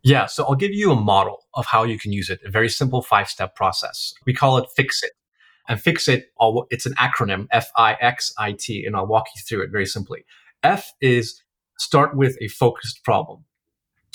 Yeah, 0.03 0.27
so 0.27 0.45
I'll 0.45 0.55
give 0.55 0.73
you 0.73 0.93
a 0.93 1.01
model 1.01 1.47
of 1.55 1.67
how 1.67 1.83
you 1.83 1.99
can 1.99 2.13
use 2.13 2.31
it, 2.31 2.39
a 2.45 2.51
very 2.51 2.69
simple 2.69 3.03
five 3.03 3.29
step 3.29 3.57
process. 3.57 4.15
We 4.25 4.35
call 4.35 4.59
it 4.59 4.69
Fix 4.77 5.03
It. 5.03 5.13
And 5.69 5.81
Fix 5.81 6.07
It, 6.07 6.31
it's 6.71 6.87
an 6.87 6.95
acronym, 6.95 7.49
F 7.51 7.71
I 7.77 7.97
X 8.01 8.33
I 8.39 8.53
T, 8.53 8.85
and 8.87 8.95
I'll 8.95 9.07
walk 9.07 9.27
you 9.35 9.43
through 9.49 9.65
it 9.65 9.71
very 9.73 9.87
simply. 9.87 10.25
F 10.63 10.93
is 11.01 11.43
start 11.79 12.17
with 12.17 12.37
a 12.41 12.47
focused 12.47 13.03
problem. 13.03 13.45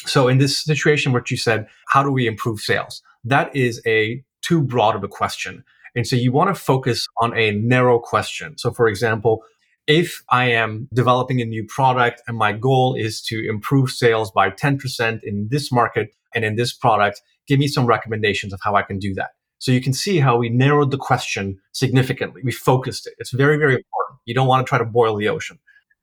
So 0.05 0.27
in 0.27 0.37
this 0.37 0.57
situation 0.57 1.11
where 1.11 1.23
you 1.29 1.37
said, 1.37 1.67
how 1.87 2.03
do 2.03 2.11
we 2.11 2.27
improve 2.27 2.59
sales? 2.59 3.01
That 3.23 3.55
is 3.55 3.81
a 3.85 4.23
too 4.41 4.61
broad 4.61 4.95
of 4.95 5.03
a 5.03 5.07
question. 5.07 5.63
And 5.95 6.07
so 6.07 6.15
you 6.15 6.31
want 6.31 6.55
to 6.55 6.59
focus 6.59 7.07
on 7.19 7.37
a 7.37 7.51
narrow 7.51 7.99
question. 7.99 8.57
So 8.57 8.71
for 8.71 8.87
example, 8.87 9.43
if 9.87 10.23
I 10.29 10.45
am 10.45 10.87
developing 10.93 11.41
a 11.41 11.45
new 11.45 11.65
product 11.65 12.21
and 12.27 12.37
my 12.37 12.53
goal 12.53 12.95
is 12.95 13.21
to 13.23 13.47
improve 13.47 13.91
sales 13.91 14.31
by 14.31 14.49
10% 14.49 15.23
in 15.23 15.47
this 15.51 15.71
market 15.71 16.15
and 16.33 16.45
in 16.45 16.55
this 16.55 16.73
product, 16.73 17.21
give 17.47 17.59
me 17.59 17.67
some 17.67 17.85
recommendations 17.85 18.53
of 18.53 18.59
how 18.63 18.75
I 18.75 18.83
can 18.83 18.99
do 18.99 19.13
that. 19.15 19.31
So 19.59 19.71
you 19.71 19.81
can 19.81 19.93
see 19.93 20.19
how 20.19 20.37
we 20.37 20.49
narrowed 20.49 20.91
the 20.91 20.97
question 20.97 21.59
significantly. 21.73 22.41
We 22.43 22.51
focused 22.51 23.05
it. 23.05 23.13
It's 23.19 23.31
very, 23.31 23.57
very 23.57 23.73
important. 23.73 24.19
You 24.25 24.33
don't 24.33 24.47
want 24.47 24.65
to 24.65 24.69
try 24.69 24.79
to 24.79 24.85
boil 24.85 25.15
the 25.15 25.29
ocean. 25.29 25.59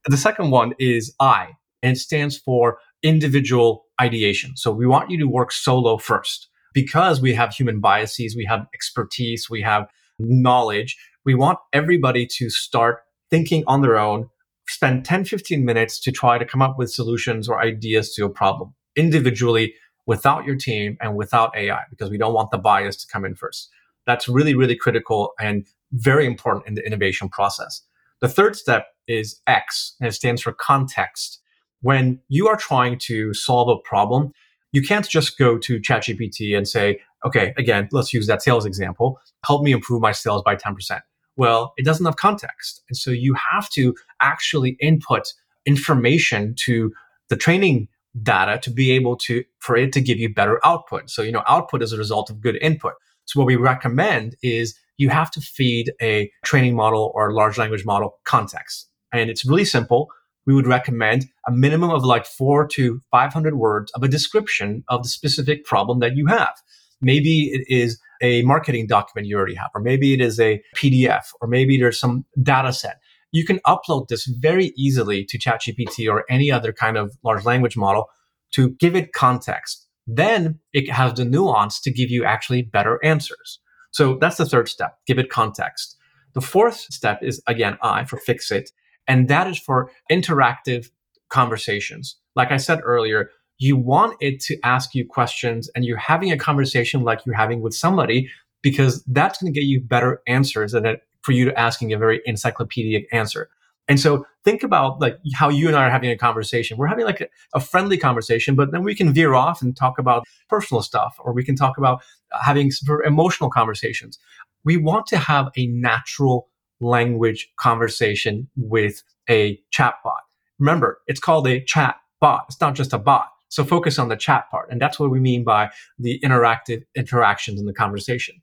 The 0.07 0.17
second 0.17 0.50
one 0.50 0.75
is 0.78 1.14
I, 1.19 1.57
and 1.83 1.99
stands 1.99 2.37
for 2.37 2.78
individual 3.02 3.85
ideation. 4.00 4.57
So 4.57 4.73
we 4.73 4.87
want 4.87 5.11
you 5.11 5.19
to 5.19 5.28
work 5.28 5.52
solo 5.52 5.99
first 5.99 6.49
because 6.75 7.21
we 7.21 7.35
have 7.35 7.52
human 7.52 7.81
biases, 7.81 8.37
we 8.37 8.45
have 8.45 8.67
expertise, 8.75 9.49
we 9.50 9.62
have 9.62 9.88
knowledge. 10.19 10.97
We 11.25 11.35
want 11.35 11.59
everybody 11.73 12.26
to 12.38 12.50
start 12.50 13.00
thinking 13.31 13.64
on 13.67 13.83
their 13.83 13.99
own, 13.99 14.28
spend 14.67 15.05
10, 15.05 15.25
15 15.25 15.64
minutes 15.64 16.00
to 16.00 16.12
try 16.12 16.38
to 16.38 16.45
come 16.45 16.62
up 16.62 16.78
with 16.78 16.90
solutions 16.90 17.49
or 17.49 17.61
ideas 17.61 18.14
to 18.14 18.25
a 18.25 18.31
problem 18.31 18.75
individually 18.97 19.75
without 20.07 20.45
your 20.45 20.57
team 20.57 20.97
and 21.00 21.17
without 21.17 21.57
AI 21.57 21.83
because 21.90 22.11
we 22.11 22.19
don't 22.19 22.35
want 22.35 22.50
the 22.50 22.59
bias 22.59 22.97
to 22.97 23.07
come 23.07 23.25
in 23.25 23.35
first. 23.35 23.69
That's 24.07 24.28
really, 24.28 24.55
really 24.55 24.76
critical 24.76 25.33
and 25.38 25.67
very 25.93 26.26
important 26.26 26.67
in 26.67 26.75
the 26.75 26.87
innovation 26.87 27.28
process. 27.28 27.83
The 28.21 28.28
third 28.28 28.57
step 28.57 28.87
is 29.07 29.40
X, 29.47 29.95
and 30.00 30.09
it 30.09 30.12
stands 30.12 30.43
for 30.43 30.52
context. 30.52 31.40
When 31.80 32.20
you 32.28 32.49
are 32.49 32.56
trying 32.56 32.99
to 33.00 33.32
solve 33.35 33.68
a 33.68 33.80
problem, 33.88 34.32
you 34.73 34.82
can't 34.82 35.08
just 35.08 35.38
go 35.38 35.58
to 35.58 35.80
ChatGPT 35.80 36.56
and 36.56 36.66
say, 36.66 37.00
okay, 37.25 37.54
again, 37.56 37.88
let's 37.92 38.12
use 38.12 38.26
that 38.26 38.42
sales 38.42 38.66
example. 38.66 39.20
Help 39.47 39.62
me 39.62 39.73
improve 39.73 40.00
my 40.00 40.12
sales 40.12 40.42
by 40.42 40.56
10%. 40.56 41.00
Well, 41.37 41.73
it 41.76 41.85
doesn't 41.85 42.04
have 42.04 42.16
context. 42.16 42.82
And 42.88 42.97
so 42.97 43.11
you 43.11 43.35
have 43.35 43.70
to 43.70 43.94
actually 44.20 44.76
input 44.80 45.32
information 45.66 46.54
to 46.64 46.92
the 47.28 47.37
training 47.37 47.88
data 48.23 48.58
to 48.62 48.70
be 48.70 48.90
able 48.90 49.16
to, 49.16 49.44
for 49.61 49.76
it 49.76 49.92
to 49.92 50.00
give 50.00 50.18
you 50.18 50.32
better 50.32 50.61
output. 50.64 51.11
So, 51.11 51.23
you 51.23 51.30
know, 51.30 51.44
output 51.47 51.82
is 51.82 51.92
a 51.92 51.99
result 51.99 52.30
of 52.30 52.40
good 52.40 52.56
input. 52.61 52.94
So 53.26 53.38
what 53.38 53.47
we 53.47 53.56
recommend 53.56 54.37
is 54.42 54.75
you 54.97 55.11
have 55.11 55.30
to 55.32 55.40
feed 55.40 55.92
a 56.02 56.30
training 56.44 56.75
model 56.75 57.12
or 57.14 57.32
large 57.32 57.58
language 57.58 57.85
model 57.85 58.18
context. 58.25 58.88
And 59.12 59.30
it's 59.30 59.44
really 59.44 59.64
simple. 59.64 60.08
We 60.49 60.55
would 60.55 60.67
recommend 60.67 61.26
a 61.47 61.52
minimum 61.52 61.90
of 61.90 62.05
like 62.05 62.25
four 62.25 62.67
to 62.69 63.02
500 63.11 63.57
words 63.57 63.93
of 63.93 64.02
a 64.02 64.09
description 64.09 64.83
of 64.88 65.02
the 65.02 65.09
specific 65.11 65.67
problem 65.67 65.99
that 66.00 66.17
you 66.17 66.25
have. 66.25 66.55
Maybe 67.02 67.50
it 67.52 67.67
is 67.69 68.00
a 68.23 68.40
marketing 68.45 68.87
document 68.87 69.26
you 69.26 69.37
already 69.37 69.57
have, 69.57 69.69
or 69.75 69.83
maybe 69.83 70.14
it 70.14 70.23
is 70.23 70.40
a 70.40 70.62
PDF, 70.75 71.26
or 71.43 71.49
maybe 71.49 71.76
there's 71.76 72.00
some 72.00 72.25
data 72.43 72.73
set. 72.73 72.99
You 73.31 73.45
can 73.45 73.59
upload 73.67 74.09
this 74.09 74.25
very 74.25 74.73
easily 74.75 75.23
to 75.26 75.38
ChatGPT 75.38 76.11
or 76.11 76.25
any 76.31 76.50
other 76.50 76.73
kind 76.73 76.97
of 76.97 77.19
large 77.23 77.45
language 77.45 77.76
model 77.76 78.09
to 78.52 78.71
give 78.71 78.97
it 78.97 79.12
context. 79.12 79.87
Then 80.07 80.61
it 80.73 80.90
has 80.90 81.12
the 81.12 81.26
nuance 81.26 81.78
to 81.83 81.90
give 81.90 82.09
you 82.09 82.25
actually 82.25 82.62
better 82.62 82.99
answers. 83.05 83.61
So 83.90 84.17
that's 84.19 84.38
the 84.38 84.47
third 84.47 84.71
step. 84.71 84.97
Give 85.07 85.19
it 85.19 85.28
context. 85.28 85.99
The 86.32 86.41
fourth 86.41 86.87
step 86.91 87.23
is 87.23 87.43
again, 87.47 87.76
I 87.82 88.04
for 88.04 88.17
fix 88.17 88.50
it. 88.50 88.71
And 89.08 89.28
that 89.28 89.47
is 89.47 89.58
for 89.58 89.90
interactive 90.10 90.90
conversations. 91.30 92.16
Like 92.36 92.52
I 92.52 92.58
said 92.58 92.80
earlier, 92.84 93.30
you 93.58 93.76
want 93.76 94.16
it 94.21 94.40
to 94.40 94.56
ask 94.62 94.94
you 94.94 95.04
questions 95.04 95.68
and 95.75 95.84
you're 95.84 95.97
having 95.97 96.30
a 96.30 96.38
conversation 96.38 97.02
like 97.02 97.26
you're 97.26 97.34
having 97.34 97.60
with 97.60 97.75
somebody 97.75 98.30
because 98.62 99.02
that's 99.04 99.40
going 99.42 99.52
to 99.52 99.58
get 99.58 99.66
you 99.66 99.80
better 99.80 100.21
answers 100.26 100.73
than 100.73 100.86
it, 100.86 101.02
for 101.23 101.32
you 101.32 101.44
to 101.44 101.58
asking 101.58 101.92
a 101.92 101.99
very 101.99 102.21
encyclopedic 102.26 103.06
answer. 103.12 103.49
And 103.88 103.99
so 103.99 104.26
think 104.44 104.62
about 104.62 105.00
like 105.00 105.18
how 105.34 105.49
you 105.49 105.66
and 105.66 105.76
I 105.76 105.86
are 105.86 105.90
having 105.90 106.10
a 106.10 106.16
conversation. 106.16 106.76
We're 106.76 106.86
having 106.86 107.06
like 107.06 107.23
a, 107.23 107.28
a, 107.54 107.60
friendly 107.60 107.97
conversation, 107.97 108.54
but 108.54 108.71
then 108.71 108.82
we 108.82 108.94
can 108.94 109.12
veer 109.14 109.34
off 109.34 109.62
and 109.62 109.75
talk 109.75 109.99
about 109.99 110.25
personal 110.49 110.82
stuff, 110.82 111.16
or 111.18 111.32
we 111.32 111.42
can 111.42 111.56
talk 111.56 111.78
about 111.78 112.02
having 112.42 112.71
emotional 113.04 113.49
conversations. 113.49 114.18
We 114.64 114.76
want 114.76 115.06
to 115.06 115.18
have 115.18 115.49
a 115.56 115.66
natural 115.68 116.49
language 116.80 117.50
conversation 117.58 118.49
with 118.56 119.02
a 119.28 119.60
chatbot. 119.73 120.21
Remember, 120.58 121.00
it's 121.06 121.21
called 121.21 121.47
a 121.47 121.62
chat 121.64 121.97
bot. 122.21 122.47
It's 122.49 122.60
not 122.60 122.75
just 122.75 122.93
a 122.93 122.99
bot. 122.99 123.28
So 123.49 123.64
focus 123.64 123.99
on 123.99 124.08
the 124.08 124.17
chat 124.17 124.50
part. 124.50 124.71
And 124.71 124.80
that's 124.80 124.99
what 124.99 125.10
we 125.10 125.21
mean 125.21 125.45
by 125.45 125.71
the 125.99 126.21
interactive 126.23 126.82
interactions 126.95 127.60
in 127.60 127.67
the 127.67 127.73
conversation. 127.73 128.43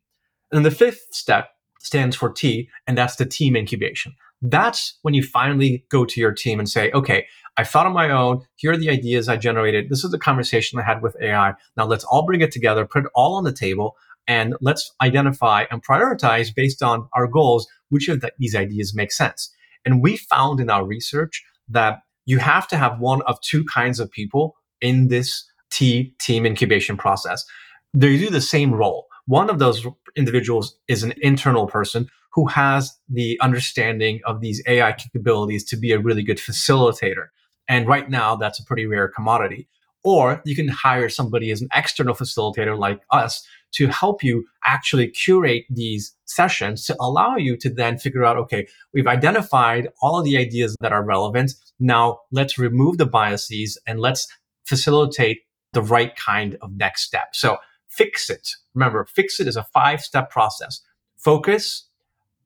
And 0.51 0.65
the 0.65 0.71
fifth 0.71 1.07
step 1.11 1.49
stands 1.79 2.15
for 2.15 2.31
T, 2.31 2.69
and 2.87 2.97
that's 2.97 3.17
the 3.17 3.25
team 3.25 3.55
incubation. 3.55 4.15
That's 4.41 4.97
when 5.03 5.13
you 5.13 5.23
finally 5.23 5.85
go 5.89 6.05
to 6.05 6.19
your 6.19 6.31
team 6.31 6.59
and 6.59 6.69
say, 6.69 6.91
okay, 6.91 7.27
I 7.57 7.63
thought 7.63 7.85
on 7.85 7.93
my 7.93 8.09
own. 8.09 8.41
Here 8.55 8.71
are 8.71 8.77
the 8.77 8.89
ideas 8.89 9.29
I 9.29 9.37
generated. 9.37 9.89
This 9.89 10.03
is 10.03 10.11
the 10.11 10.19
conversation 10.19 10.79
I 10.79 10.83
had 10.83 11.01
with 11.01 11.15
AI. 11.21 11.53
Now 11.77 11.85
let's 11.85 12.03
all 12.03 12.25
bring 12.25 12.41
it 12.41 12.51
together, 12.51 12.85
put 12.85 13.05
it 13.05 13.11
all 13.15 13.35
on 13.35 13.43
the 13.43 13.53
table, 13.53 13.95
and 14.27 14.55
let's 14.59 14.91
identify 15.01 15.65
and 15.71 15.85
prioritize 15.85 16.53
based 16.53 16.81
on 16.81 17.07
our 17.13 17.27
goals 17.27 17.67
which 17.95 18.09
of 18.09 18.19
the, 18.19 18.29
these 18.37 18.55
ideas 18.55 18.93
make 18.93 19.13
sense. 19.13 19.49
And 19.85 20.03
we 20.03 20.17
found 20.17 20.59
in 20.59 20.69
our 20.69 20.85
research 20.85 21.41
that 21.69 21.99
you 22.25 22.39
have 22.39 22.67
to 22.67 22.77
have 22.77 22.99
one 22.99 23.21
of 23.21 23.39
two 23.39 23.63
kinds 23.63 24.01
of 24.01 24.11
people 24.11 24.57
in 24.81 25.07
this 25.07 25.49
T 25.71 26.13
team 26.19 26.45
incubation 26.45 26.97
process. 26.97 27.45
They 27.93 28.17
do 28.17 28.29
the 28.29 28.41
same 28.41 28.73
role. 28.73 29.07
One 29.27 29.49
of 29.49 29.59
those 29.59 29.87
individuals 30.17 30.77
is 30.89 31.03
an 31.03 31.13
internal 31.21 31.67
person 31.67 32.09
who 32.33 32.47
has 32.47 32.91
the 33.07 33.39
understanding 33.41 34.19
of 34.25 34.41
these 34.41 34.61
AI 34.67 34.91
capabilities 34.91 35.63
to 35.63 35.77
be 35.77 35.93
a 35.93 35.99
really 35.99 36.21
good 36.21 36.37
facilitator. 36.37 37.27
And 37.69 37.87
right 37.87 38.09
now, 38.09 38.35
that's 38.35 38.59
a 38.59 38.65
pretty 38.65 38.85
rare 38.85 39.07
commodity. 39.07 39.69
Or 40.03 40.41
you 40.45 40.53
can 40.53 40.67
hire 40.67 41.07
somebody 41.07 41.49
as 41.49 41.61
an 41.61 41.69
external 41.73 42.13
facilitator 42.13 42.77
like 42.77 42.99
us 43.09 43.47
to 43.73 43.87
help 43.87 44.23
you 44.23 44.45
actually 44.65 45.09
curate 45.09 45.65
these 45.69 46.15
sessions 46.25 46.85
to 46.85 46.95
allow 46.99 47.35
you 47.35 47.57
to 47.57 47.69
then 47.69 47.97
figure 47.97 48.23
out, 48.23 48.37
okay, 48.37 48.67
we've 48.93 49.07
identified 49.07 49.89
all 50.01 50.17
of 50.17 50.25
the 50.25 50.37
ideas 50.37 50.75
that 50.79 50.93
are 50.93 51.03
relevant. 51.03 51.53
Now 51.79 52.19
let's 52.31 52.57
remove 52.57 52.97
the 52.97 53.05
biases 53.05 53.79
and 53.85 53.99
let's 53.99 54.27
facilitate 54.65 55.41
the 55.73 55.81
right 55.81 56.15
kind 56.15 56.57
of 56.61 56.71
next 56.73 57.03
step. 57.03 57.35
So 57.35 57.57
fix 57.89 58.29
it. 58.29 58.49
Remember, 58.73 59.05
fix 59.05 59.39
it 59.39 59.47
is 59.47 59.57
a 59.57 59.63
five 59.63 60.01
step 60.01 60.29
process. 60.29 60.81
Focus, 61.17 61.87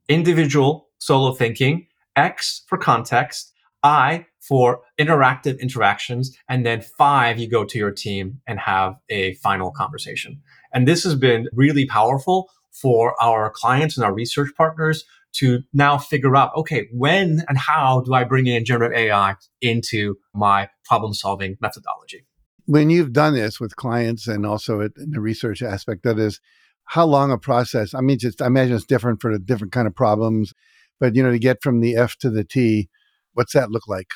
individual 0.08 0.90
solo 0.98 1.34
thinking, 1.34 1.88
X 2.16 2.64
for 2.68 2.78
context, 2.78 3.54
I 3.84 4.26
for 4.40 4.82
interactive 5.00 5.60
interactions, 5.60 6.36
and 6.50 6.66
then 6.66 6.82
five, 6.82 7.40
you 7.40 7.50
go 7.50 7.66
to 7.66 7.78
your 7.78 7.92
team 7.92 8.42
and 8.48 8.60
have 8.60 8.96
a 9.10 9.36
final 9.36 9.72
conversation. 9.72 10.42
And 10.74 10.88
this 10.88 11.04
has 11.04 11.16
been 11.16 11.48
really 11.54 11.86
powerful 11.86 12.50
for 12.72 13.22
our 13.22 13.50
clients 13.50 13.98
and 13.98 14.06
our 14.06 14.14
research 14.14 14.52
partners 14.56 15.06
to 15.32 15.60
now 15.74 15.98
figure 15.98 16.36
out, 16.36 16.56
okay, 16.56 16.88
when 16.92 17.44
and 17.48 17.58
how 17.58 18.02
do 18.02 18.14
I 18.14 18.24
bring 18.24 18.48
in 18.48 18.66
generative 18.66 18.98
AI 18.98 19.36
into 19.62 20.16
my 20.34 20.70
problem 20.86 21.14
solving 21.14 21.58
methodology? 21.62 22.26
When 22.66 22.90
you've 22.90 23.14
done 23.14 23.34
this 23.34 23.60
with 23.60 23.76
clients 23.76 24.28
and 24.28 24.46
also 24.46 24.82
in 24.82 24.92
the 24.96 25.20
research 25.20 25.62
aspect, 25.62 26.04
that 26.04 26.20
is, 26.20 26.40
how 26.86 27.06
long 27.06 27.32
a 27.32 27.38
process? 27.38 27.94
I 27.94 28.02
mean, 28.02 28.18
just 28.18 28.42
I 28.42 28.48
imagine 28.48 28.76
it's 28.76 28.86
different 28.86 29.22
for 29.22 29.32
the 29.32 29.38
different 29.38 29.72
kind 29.72 29.88
of 29.88 29.96
problems, 29.96 30.54
but 31.00 31.16
you 31.16 31.22
know, 31.22 31.32
to 31.32 31.38
get 31.38 31.62
from 31.62 31.82
the 31.82 31.96
F 31.96 32.18
to 32.18 32.32
the 32.32 32.44
T, 32.44 32.90
what's 33.34 33.54
that 33.54 33.72
look 33.72 33.88
like? 33.88 34.08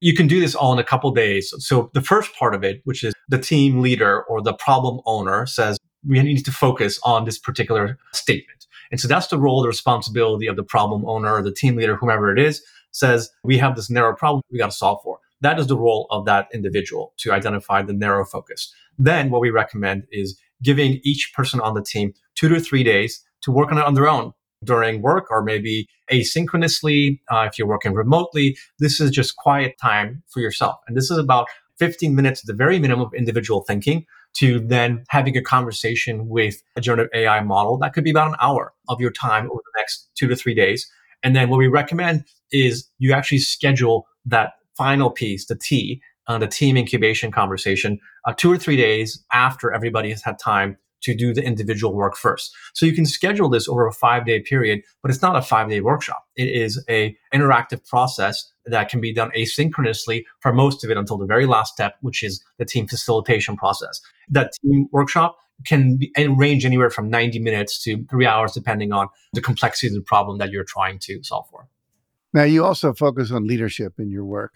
You 0.00 0.14
can 0.14 0.26
do 0.26 0.40
this 0.40 0.54
all 0.54 0.72
in 0.72 0.78
a 0.78 0.84
couple 0.84 1.10
days. 1.10 1.52
So 1.58 1.90
the 1.92 2.00
first 2.00 2.34
part 2.34 2.54
of 2.54 2.64
it, 2.64 2.80
which 2.84 3.04
is 3.04 3.12
the 3.28 3.38
team 3.38 3.80
leader 3.80 4.22
or 4.24 4.40
the 4.40 4.54
problem 4.54 5.00
owner 5.04 5.46
says, 5.46 5.78
we 6.06 6.22
need 6.22 6.44
to 6.44 6.52
focus 6.52 6.98
on 7.04 7.26
this 7.26 7.38
particular 7.38 7.98
statement. 8.12 8.66
And 8.90 8.98
so 8.98 9.06
that's 9.06 9.26
the 9.26 9.38
role, 9.38 9.62
the 9.62 9.68
responsibility 9.68 10.46
of 10.46 10.56
the 10.56 10.64
problem 10.64 11.04
owner 11.06 11.34
or 11.34 11.42
the 11.42 11.52
team 11.52 11.76
leader, 11.76 11.96
whomever 11.96 12.32
it 12.32 12.38
is, 12.38 12.62
says, 12.92 13.30
we 13.44 13.58
have 13.58 13.76
this 13.76 13.90
narrow 13.90 14.16
problem 14.16 14.42
we 14.50 14.58
got 14.58 14.70
to 14.70 14.76
solve 14.76 15.00
for. 15.04 15.18
That 15.42 15.58
is 15.58 15.68
the 15.68 15.76
role 15.76 16.06
of 16.10 16.24
that 16.26 16.48
individual 16.52 17.12
to 17.18 17.32
identify 17.32 17.82
the 17.82 17.92
narrow 17.92 18.24
focus. 18.24 18.72
Then 18.98 19.30
what 19.30 19.40
we 19.40 19.50
recommend 19.50 20.04
is 20.10 20.38
giving 20.62 21.00
each 21.02 21.32
person 21.34 21.60
on 21.60 21.74
the 21.74 21.82
team 21.82 22.12
two 22.34 22.48
to 22.48 22.60
three 22.60 22.82
days 22.82 23.24
to 23.42 23.50
work 23.50 23.70
on 23.72 23.78
it 23.78 23.84
on 23.84 23.94
their 23.94 24.08
own 24.08 24.32
during 24.64 25.02
work 25.02 25.30
or 25.30 25.42
maybe 25.42 25.88
asynchronously 26.12 27.20
uh, 27.30 27.48
if 27.50 27.58
you're 27.58 27.68
working 27.68 27.94
remotely. 27.94 28.56
This 28.78 29.00
is 29.00 29.10
just 29.10 29.36
quiet 29.36 29.76
time 29.80 30.22
for 30.28 30.40
yourself. 30.40 30.76
And 30.86 30.96
this 30.96 31.10
is 31.10 31.18
about 31.18 31.48
15 31.78 32.14
minutes 32.14 32.40
at 32.40 32.46
the 32.46 32.54
very 32.54 32.78
minimum 32.78 33.06
of 33.06 33.14
individual 33.14 33.62
thinking 33.62 34.04
to 34.34 34.60
then 34.60 35.02
having 35.08 35.36
a 35.36 35.42
conversation 35.42 36.28
with 36.28 36.62
a 36.76 36.80
generative 36.80 37.10
AI 37.14 37.40
model 37.40 37.78
that 37.78 37.92
could 37.94 38.04
be 38.04 38.10
about 38.10 38.28
an 38.28 38.36
hour 38.40 38.72
of 38.88 39.00
your 39.00 39.10
time 39.10 39.50
over 39.50 39.60
the 39.64 39.80
next 39.80 40.08
two 40.14 40.28
to 40.28 40.36
three 40.36 40.54
days. 40.54 40.88
And 41.22 41.34
then 41.34 41.48
what 41.48 41.58
we 41.58 41.68
recommend 41.68 42.24
is 42.52 42.88
you 42.98 43.12
actually 43.12 43.38
schedule 43.38 44.06
that 44.26 44.52
final 44.76 45.10
piece, 45.10 45.46
the 45.46 45.56
T, 45.56 46.00
uh, 46.26 46.38
the 46.38 46.46
team 46.46 46.76
incubation 46.76 47.32
conversation, 47.32 47.98
uh, 48.24 48.32
two 48.36 48.52
or 48.52 48.56
three 48.56 48.76
days 48.76 49.24
after 49.32 49.72
everybody 49.72 50.10
has 50.10 50.22
had 50.22 50.38
time 50.38 50.76
to 51.02 51.14
do 51.14 51.32
the 51.32 51.42
individual 51.44 51.94
work 51.94 52.16
first. 52.16 52.54
So 52.74 52.86
you 52.86 52.92
can 52.92 53.06
schedule 53.06 53.48
this 53.48 53.68
over 53.68 53.86
a 53.86 53.92
five 53.92 54.26
day 54.26 54.40
period, 54.40 54.82
but 55.02 55.10
it's 55.10 55.22
not 55.22 55.36
a 55.36 55.42
five 55.42 55.68
day 55.68 55.80
workshop. 55.80 56.24
It 56.36 56.48
is 56.48 56.84
a 56.88 57.16
interactive 57.34 57.86
process 57.88 58.50
that 58.66 58.88
can 58.88 59.00
be 59.00 59.12
done 59.12 59.30
asynchronously 59.36 60.24
for 60.40 60.52
most 60.52 60.84
of 60.84 60.90
it 60.90 60.96
until 60.96 61.18
the 61.18 61.26
very 61.26 61.46
last 61.46 61.72
step, 61.72 61.96
which 62.00 62.22
is 62.22 62.42
the 62.58 62.64
team 62.64 62.86
facilitation 62.86 63.56
process. 63.56 64.00
That 64.28 64.52
team 64.62 64.88
workshop 64.92 65.38
can 65.64 65.96
be, 65.98 66.12
range 66.36 66.64
anywhere 66.64 66.90
from 66.90 67.10
90 67.10 67.38
minutes 67.40 67.82
to 67.84 68.04
three 68.10 68.26
hours, 68.26 68.52
depending 68.52 68.92
on 68.92 69.08
the 69.32 69.40
complexity 69.40 69.88
of 69.88 69.94
the 69.94 70.00
problem 70.00 70.38
that 70.38 70.50
you're 70.50 70.64
trying 70.64 70.98
to 71.00 71.22
solve 71.22 71.46
for. 71.50 71.68
Now, 72.32 72.44
you 72.44 72.64
also 72.64 72.94
focus 72.94 73.30
on 73.30 73.46
leadership 73.46 73.94
in 73.98 74.10
your 74.10 74.24
work. 74.24 74.52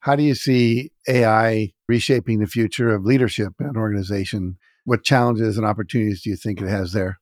How 0.00 0.16
do 0.16 0.24
you 0.24 0.34
see 0.34 0.90
AI 1.08 1.72
reshaping 1.88 2.40
the 2.40 2.46
future 2.46 2.92
of 2.92 3.04
leadership 3.04 3.52
in 3.60 3.66
an 3.66 3.76
organization? 3.76 4.58
What 4.84 5.04
challenges 5.04 5.56
and 5.56 5.66
opportunities 5.66 6.22
do 6.22 6.30
you 6.30 6.36
think 6.36 6.60
it 6.60 6.68
has 6.68 6.92
there? 6.92 7.18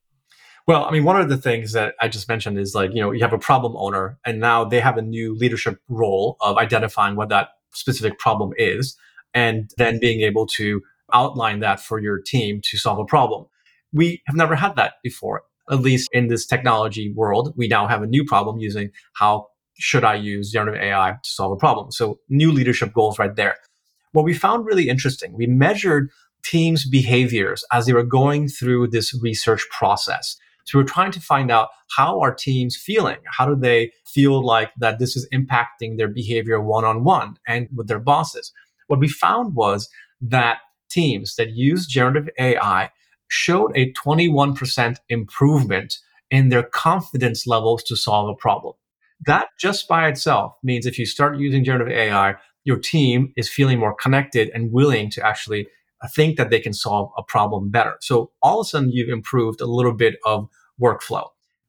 Well, 0.67 0.85
I 0.85 0.91
mean, 0.91 1.03
one 1.03 1.19
of 1.19 1.29
the 1.29 1.37
things 1.37 1.73
that 1.73 1.95
I 1.99 2.07
just 2.07 2.27
mentioned 2.27 2.59
is 2.59 2.75
like, 2.75 2.91
you 2.93 3.01
know, 3.01 3.11
you 3.11 3.21
have 3.21 3.33
a 3.33 3.39
problem 3.39 3.75
owner 3.75 4.19
and 4.25 4.39
now 4.39 4.63
they 4.63 4.79
have 4.79 4.97
a 4.97 5.01
new 5.01 5.33
leadership 5.35 5.79
role 5.89 6.37
of 6.39 6.57
identifying 6.57 7.15
what 7.15 7.29
that 7.29 7.49
specific 7.73 8.19
problem 8.19 8.51
is 8.57 8.95
and 9.33 9.71
then 9.77 9.99
being 9.99 10.21
able 10.21 10.45
to 10.45 10.81
outline 11.13 11.59
that 11.59 11.79
for 11.79 11.99
your 11.99 12.19
team 12.19 12.61
to 12.63 12.77
solve 12.77 12.99
a 12.99 13.05
problem. 13.05 13.45
We 13.91 14.21
have 14.27 14.35
never 14.35 14.55
had 14.55 14.75
that 14.75 14.93
before. 15.03 15.43
At 15.69 15.79
least 15.79 16.09
in 16.13 16.27
this 16.27 16.45
technology 16.45 17.11
world, 17.13 17.53
we 17.55 17.67
now 17.67 17.87
have 17.87 18.01
a 18.01 18.07
new 18.07 18.23
problem 18.23 18.57
using 18.57 18.91
how 19.13 19.47
should 19.77 20.03
I 20.03 20.15
use 20.15 20.51
generative 20.51 20.81
AI 20.81 21.11
to 21.23 21.29
solve 21.29 21.53
a 21.53 21.57
problem? 21.57 21.91
So 21.91 22.19
new 22.29 22.51
leadership 22.51 22.93
goals 22.93 23.17
right 23.17 23.35
there. 23.35 23.57
What 24.11 24.25
we 24.25 24.33
found 24.33 24.65
really 24.65 24.89
interesting, 24.89 25.33
we 25.33 25.47
measured 25.47 26.09
teams' 26.43 26.87
behaviors 26.87 27.63
as 27.71 27.85
they 27.85 27.93
were 27.93 28.03
going 28.03 28.47
through 28.47 28.87
this 28.87 29.13
research 29.21 29.67
process. 29.69 30.37
So 30.65 30.77
we're 30.77 30.85
trying 30.85 31.11
to 31.11 31.19
find 31.19 31.51
out 31.51 31.69
how 31.95 32.19
are 32.21 32.33
teams 32.33 32.75
feeling? 32.75 33.17
How 33.25 33.45
do 33.45 33.55
they 33.55 33.91
feel 34.05 34.45
like 34.45 34.71
that 34.77 34.99
this 34.99 35.15
is 35.15 35.27
impacting 35.33 35.97
their 35.97 36.07
behavior 36.07 36.61
one 36.61 36.85
on 36.85 37.03
one 37.03 37.37
and 37.47 37.67
with 37.75 37.87
their 37.87 37.99
bosses? 37.99 38.53
What 38.87 38.99
we 38.99 39.07
found 39.07 39.55
was 39.55 39.89
that 40.21 40.59
teams 40.89 41.35
that 41.35 41.51
use 41.51 41.87
generative 41.87 42.29
AI 42.37 42.91
showed 43.27 43.71
a 43.75 43.91
21% 43.93 44.97
improvement 45.09 45.97
in 46.29 46.49
their 46.49 46.63
confidence 46.63 47.47
levels 47.47 47.83
to 47.83 47.95
solve 47.95 48.29
a 48.29 48.35
problem. 48.35 48.73
That 49.25 49.47
just 49.59 49.87
by 49.87 50.07
itself 50.07 50.55
means 50.63 50.85
if 50.85 50.97
you 50.97 51.05
start 51.05 51.37
using 51.37 51.63
generative 51.63 51.95
AI, 51.95 52.35
your 52.63 52.77
team 52.77 53.33
is 53.35 53.49
feeling 53.49 53.79
more 53.79 53.95
connected 53.95 54.49
and 54.53 54.71
willing 54.71 55.09
to 55.11 55.25
actually 55.25 55.67
think 56.07 56.37
that 56.37 56.49
they 56.49 56.59
can 56.59 56.73
solve 56.73 57.11
a 57.17 57.23
problem 57.23 57.69
better. 57.69 57.97
So 58.01 58.31
all 58.41 58.59
of 58.59 58.65
a 58.65 58.69
sudden, 58.69 58.91
you've 58.91 59.09
improved 59.09 59.61
a 59.61 59.65
little 59.65 59.93
bit 59.93 60.15
of 60.25 60.47
workflow. 60.81 61.27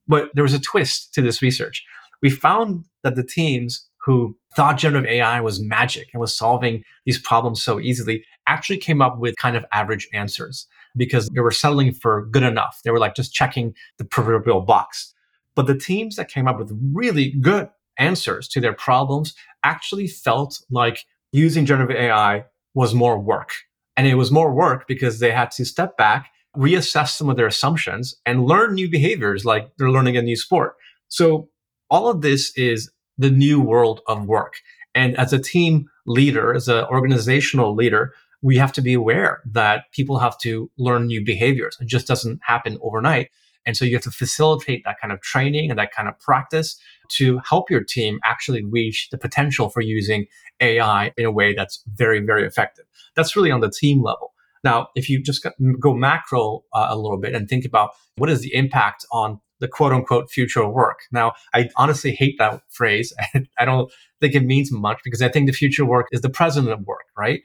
But 0.09 0.31
there 0.35 0.45
was 0.45 0.55
a 0.55 0.61
twist 0.61 1.13
to 1.15 1.23
this 1.23 1.43
research. 1.43 1.85
We 2.23 2.31
found 2.31 2.85
that 3.03 3.15
the 3.17 3.25
teams 3.25 3.89
who 4.05 4.37
thought 4.57 4.79
generative 4.79 5.09
AI 5.09 5.41
was 5.41 5.61
magic 5.61 6.09
and 6.13 6.21
was 6.21 6.37
solving 6.37 6.83
these 7.05 7.21
problems 7.21 7.63
so 7.63 7.79
easily 7.81 8.25
actually 8.49 8.79
came 8.79 9.01
up 9.01 9.19
with 9.19 9.37
kind 9.37 9.57
of 9.57 9.65
average 9.73 10.09
answers 10.13 10.67
because 10.97 11.29
they 11.29 11.41
were 11.41 11.51
settling 11.51 11.93
for 11.93 12.27
good 12.27 12.43
enough. 12.43 12.81
They 12.85 12.91
were 12.91 12.99
like 12.99 13.15
just 13.15 13.33
checking 13.33 13.75
the 13.99 14.05
proverbial 14.05 14.61
box. 14.63 15.15
But 15.55 15.67
the 15.67 15.77
teams 15.79 16.17
that 16.17 16.29
came 16.29 16.49
up 16.49 16.59
with 16.59 16.77
really 16.93 17.33
good 17.41 17.69
answers 17.99 18.49
to 18.49 18.61
their 18.61 18.73
problems 18.73 19.35
actually 19.65 20.09
felt 20.09 20.59
like 20.71 21.05
using 21.31 21.65
generative 21.67 21.97
AI 21.97 22.45
was 22.75 22.95
more 22.95 23.19
work 23.19 23.53
and 23.97 24.07
it 24.07 24.15
was 24.15 24.31
more 24.31 24.53
work 24.53 24.87
because 24.87 25.19
they 25.19 25.31
had 25.31 25.51
to 25.53 25.65
step 25.65 25.97
back, 25.97 26.31
reassess 26.57 27.11
some 27.11 27.29
of 27.29 27.37
their 27.37 27.47
assumptions, 27.47 28.15
and 28.27 28.47
learn 28.47 28.75
new 28.75 28.89
behaviors 28.91 29.45
like 29.45 29.71
they're 29.77 29.91
learning 29.91 30.17
a 30.17 30.23
new 30.23 30.37
sport. 30.37 30.75
So, 31.09 31.49
all 31.91 32.09
of 32.09 32.23
this 32.23 32.57
is 32.57 32.91
the 33.19 33.31
new 33.31 33.61
world 33.61 34.01
of 34.09 34.27
work. 34.27 34.55
And 34.95 35.17
as 35.19 35.33
a 35.33 35.39
team 35.39 35.87
leader, 36.07 36.55
as 36.55 36.69
an 36.69 36.85
organizational 36.85 37.75
leader, 37.75 38.15
we 38.43 38.57
have 38.57 38.73
to 38.73 38.83
be 38.83 38.95
aware 38.95 39.41
that 39.53 39.85
people 39.93 40.19
have 40.19 40.37
to 40.39 40.71
learn 40.79 41.07
new 41.07 41.25
behaviors. 41.25 41.77
It 41.81 41.87
just 41.87 42.07
doesn't 42.07 42.41
happen 42.43 42.79
overnight. 42.83 43.31
And 43.65 43.77
so 43.77 43.85
you 43.85 43.95
have 43.95 44.03
to 44.03 44.11
facilitate 44.11 44.83
that 44.85 44.97
kind 45.01 45.13
of 45.13 45.21
training 45.21 45.71
and 45.71 45.79
that 45.79 45.93
kind 45.93 46.09
of 46.09 46.19
practice 46.19 46.77
to 47.11 47.41
help 47.49 47.71
your 47.71 47.83
team 47.83 48.19
actually 48.25 48.65
reach 48.65 49.09
the 49.11 49.19
potential 49.19 49.69
for 49.69 49.81
using 49.81 50.27
AI 50.61 51.13
in 51.17 51.25
a 51.25 51.31
way 51.31 51.55
that's 51.55 51.83
very, 51.95 52.21
very 52.21 52.47
effective. 52.47 52.85
That's 53.15 53.37
really 53.37 53.51
on 53.51 53.61
the 53.61 53.71
team 53.71 54.03
level. 54.03 54.33
Now, 54.65 54.89
if 54.95 55.09
you 55.09 55.23
just 55.23 55.47
go 55.81 55.95
macro 55.95 56.63
uh, 56.73 56.87
a 56.91 56.97
little 56.97 57.19
bit 57.19 57.35
and 57.35 57.49
think 57.49 57.65
about 57.65 57.91
what 58.17 58.31
is 58.31 58.43
the 58.43 58.55
impact 58.55 59.05
on 59.11 59.41
the 59.63 59.69
quote 59.69 59.93
unquote 59.93 60.31
future 60.31 60.69
work. 60.69 61.01
Now, 61.13 61.33
I 61.55 61.71
honestly 61.77 62.13
hate 62.13 62.37
that 62.39 62.63
phrase. 62.71 63.15
I 63.59 63.65
don't 63.65 63.91
think 64.21 64.35
it 64.35 64.45
means 64.45 64.71
much 64.73 65.01
because 65.05 65.23
I 65.23 65.29
think 65.29 65.47
the 65.47 65.53
future 65.53 65.85
work 65.85 66.09
is 66.13 66.21
the 66.21 66.29
present 66.29 66.69
of 66.69 66.81
work, 66.81 67.07
right? 67.17 67.43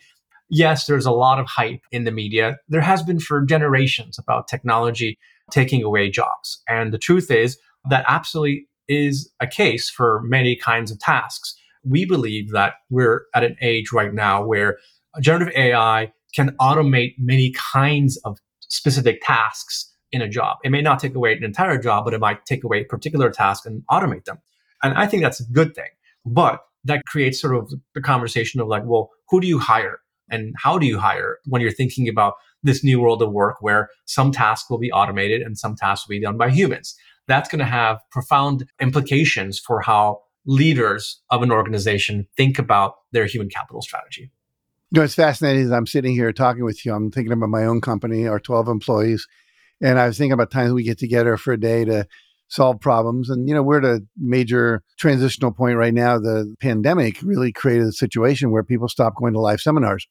Yes, 0.49 0.85
there's 0.85 1.05
a 1.05 1.11
lot 1.11 1.39
of 1.39 1.45
hype 1.45 1.81
in 1.91 2.05
the 2.05 2.11
media. 2.11 2.57
There 2.69 2.81
has 2.81 3.03
been 3.03 3.19
for 3.19 3.41
generations 3.41 4.17
about 4.17 4.47
technology 4.47 5.17
taking 5.51 5.83
away 5.83 6.09
jobs. 6.09 6.61
And 6.67 6.93
the 6.93 6.97
truth 6.97 7.29
is 7.29 7.57
that 7.89 8.05
absolutely 8.07 8.67
is 8.87 9.29
a 9.39 9.47
case 9.47 9.89
for 9.89 10.21
many 10.23 10.55
kinds 10.55 10.91
of 10.91 10.99
tasks. 10.99 11.55
We 11.83 12.05
believe 12.05 12.51
that 12.51 12.75
we're 12.89 13.23
at 13.35 13.43
an 13.43 13.57
age 13.61 13.91
right 13.91 14.13
now 14.13 14.45
where 14.45 14.77
generative 15.21 15.53
AI 15.55 16.11
can 16.33 16.51
automate 16.61 17.15
many 17.17 17.51
kinds 17.51 18.17
of 18.23 18.37
specific 18.61 19.21
tasks 19.23 19.93
in 20.11 20.21
a 20.21 20.29
job. 20.29 20.57
It 20.63 20.69
may 20.69 20.81
not 20.81 20.99
take 20.99 21.15
away 21.15 21.33
an 21.33 21.43
entire 21.43 21.77
job, 21.77 22.05
but 22.05 22.13
it 22.13 22.19
might 22.19 22.45
take 22.45 22.63
away 22.63 22.81
a 22.81 22.85
particular 22.85 23.29
task 23.29 23.65
and 23.65 23.83
automate 23.89 24.25
them. 24.25 24.39
And 24.83 24.93
I 24.93 25.07
think 25.07 25.23
that's 25.23 25.39
a 25.39 25.51
good 25.51 25.75
thing. 25.75 25.89
But 26.25 26.61
that 26.85 27.03
creates 27.05 27.41
sort 27.41 27.55
of 27.55 27.73
the 27.93 28.01
conversation 28.01 28.61
of 28.61 28.67
like, 28.67 28.83
well, 28.85 29.09
who 29.29 29.41
do 29.41 29.47
you 29.47 29.59
hire? 29.59 29.99
And 30.29 30.53
how 30.61 30.77
do 30.77 30.85
you 30.85 30.99
hire 30.99 31.39
when 31.45 31.61
you're 31.61 31.71
thinking 31.71 32.07
about 32.07 32.33
this 32.63 32.83
new 32.83 32.99
world 32.99 33.21
of 33.21 33.31
work 33.31 33.57
where 33.61 33.89
some 34.05 34.31
tasks 34.31 34.69
will 34.69 34.79
be 34.79 34.91
automated 34.91 35.41
and 35.41 35.57
some 35.57 35.75
tasks 35.75 36.07
will 36.07 36.15
be 36.15 36.21
done 36.21 36.37
by 36.37 36.49
humans? 36.49 36.95
That's 37.27 37.49
going 37.49 37.59
to 37.59 37.65
have 37.65 37.99
profound 38.11 38.65
implications 38.79 39.59
for 39.59 39.81
how 39.81 40.21
leaders 40.45 41.21
of 41.29 41.43
an 41.43 41.51
organization 41.51 42.27
think 42.37 42.57
about 42.57 42.95
their 43.11 43.25
human 43.25 43.49
capital 43.49 43.81
strategy. 43.81 44.31
You 44.91 44.99
know, 44.99 45.03
it's 45.03 45.15
fascinating 45.15 45.63
as 45.63 45.71
I'm 45.71 45.85
sitting 45.85 46.13
here 46.13 46.31
talking 46.31 46.63
with 46.63 46.85
you. 46.85 46.93
I'm 46.93 47.11
thinking 47.11 47.33
about 47.33 47.49
my 47.49 47.65
own 47.65 47.81
company, 47.81 48.25
our 48.25 48.39
12 48.39 48.69
employees. 48.69 49.27
And 49.81 49.99
I 49.99 50.07
was 50.07 50.17
thinking 50.17 50.31
about 50.31 50.49
times 50.49 50.71
we 50.71 50.83
get 50.83 50.97
together 50.97 51.35
for 51.35 51.51
a 51.51 51.59
day 51.59 51.83
to 51.85 52.07
solve 52.47 52.79
problems. 52.79 53.29
And, 53.29 53.47
you 53.47 53.53
know, 53.53 53.61
we're 53.61 53.79
at 53.79 53.83
a 53.83 54.01
major 54.17 54.81
transitional 54.97 55.51
point 55.51 55.77
right 55.77 55.93
now. 55.93 56.17
The 56.17 56.55
pandemic 56.61 57.21
really 57.21 57.51
created 57.51 57.87
a 57.87 57.91
situation 57.91 58.51
where 58.51 58.63
people 58.63 58.87
stopped 58.87 59.17
going 59.17 59.33
to 59.33 59.41
live 59.41 59.59
seminars. 59.59 60.07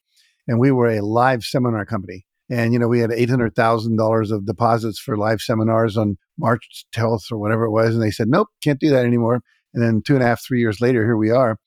And 0.47 0.59
we 0.59 0.71
were 0.71 0.89
a 0.89 1.01
live 1.01 1.43
seminar 1.43 1.85
company. 1.85 2.25
And, 2.49 2.71
you 2.71 2.79
know, 2.79 2.87
we 2.87 2.99
had 2.99 3.09
$800,000 3.09 4.31
of 4.31 4.45
deposits 4.45 4.99
for 4.99 5.17
live 5.17 5.41
seminars 5.41 5.97
on 5.97 6.17
March 6.37 6.85
12th 6.95 7.31
or 7.31 7.37
whatever 7.37 7.65
it 7.65 7.71
was. 7.71 7.93
And 7.93 8.01
they 8.01 8.11
said, 8.11 8.29
nope, 8.29 8.47
can't 8.63 8.79
do 8.79 8.89
that 8.89 9.05
anymore. 9.05 9.41
And 9.73 9.83
then 9.83 10.01
two 10.01 10.13
and 10.13 10.23
a 10.23 10.27
half, 10.27 10.41
three 10.41 10.59
years 10.59 10.79
later, 10.79 11.03
here 11.03 11.17
we 11.17 11.29
are 11.29 11.57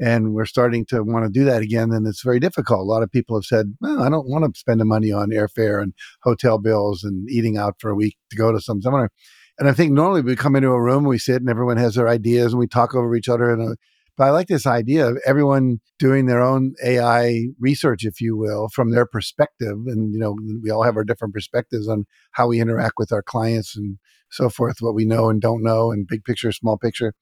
and 0.00 0.32
we're 0.32 0.44
starting 0.44 0.84
to 0.86 1.02
want 1.02 1.24
to 1.24 1.30
do 1.30 1.44
that 1.44 1.62
again 1.62 1.90
and 1.92 2.06
it's 2.06 2.22
very 2.22 2.38
difficult 2.38 2.80
a 2.80 2.82
lot 2.82 3.02
of 3.02 3.10
people 3.10 3.36
have 3.36 3.44
said 3.44 3.74
well 3.80 4.02
i 4.02 4.08
don't 4.08 4.28
want 4.28 4.44
to 4.44 4.58
spend 4.58 4.80
the 4.80 4.84
money 4.84 5.12
on 5.12 5.30
airfare 5.30 5.82
and 5.82 5.92
hotel 6.22 6.58
bills 6.58 7.02
and 7.02 7.28
eating 7.28 7.56
out 7.56 7.74
for 7.78 7.90
a 7.90 7.94
week 7.94 8.16
to 8.30 8.36
go 8.36 8.52
to 8.52 8.60
some 8.60 8.80
seminar 8.80 9.10
and 9.58 9.68
i 9.68 9.72
think 9.72 9.92
normally 9.92 10.20
we 10.20 10.36
come 10.36 10.56
into 10.56 10.68
a 10.68 10.80
room 10.80 11.04
we 11.04 11.18
sit 11.18 11.40
and 11.40 11.50
everyone 11.50 11.76
has 11.76 11.94
their 11.94 12.08
ideas 12.08 12.52
and 12.52 12.60
we 12.60 12.66
talk 12.66 12.94
over 12.94 13.14
each 13.16 13.28
other 13.28 13.50
and 13.50 13.76
but 14.18 14.24
i 14.24 14.30
like 14.30 14.48
this 14.48 14.66
idea 14.66 15.08
of 15.08 15.18
everyone 15.24 15.80
doing 15.98 16.26
their 16.26 16.42
own 16.42 16.74
ai 16.84 17.46
research 17.58 18.04
if 18.04 18.20
you 18.20 18.36
will 18.36 18.68
from 18.68 18.90
their 18.90 19.06
perspective 19.06 19.78
and 19.86 20.12
you 20.12 20.18
know 20.18 20.36
we 20.62 20.70
all 20.70 20.82
have 20.82 20.96
our 20.96 21.04
different 21.04 21.32
perspectives 21.32 21.88
on 21.88 22.04
how 22.32 22.46
we 22.46 22.60
interact 22.60 22.94
with 22.98 23.12
our 23.12 23.22
clients 23.22 23.74
and 23.76 23.98
so 24.30 24.50
forth 24.50 24.76
what 24.80 24.94
we 24.94 25.06
know 25.06 25.30
and 25.30 25.40
don't 25.40 25.62
know 25.62 25.90
and 25.90 26.06
big 26.06 26.24
picture 26.24 26.52
small 26.52 26.76
picture 26.76 27.14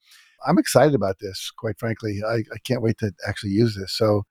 I'm 0.45 0.57
excited 0.57 0.93
about 0.93 1.19
this, 1.19 1.51
quite 1.57 1.79
frankly. 1.79 2.21
I, 2.25 2.35
I 2.35 2.57
can't 2.63 2.81
wait 2.81 2.97
to 2.99 3.11
actually 3.27 3.51
use 3.51 3.75
this. 3.75 3.93
So 3.93 4.23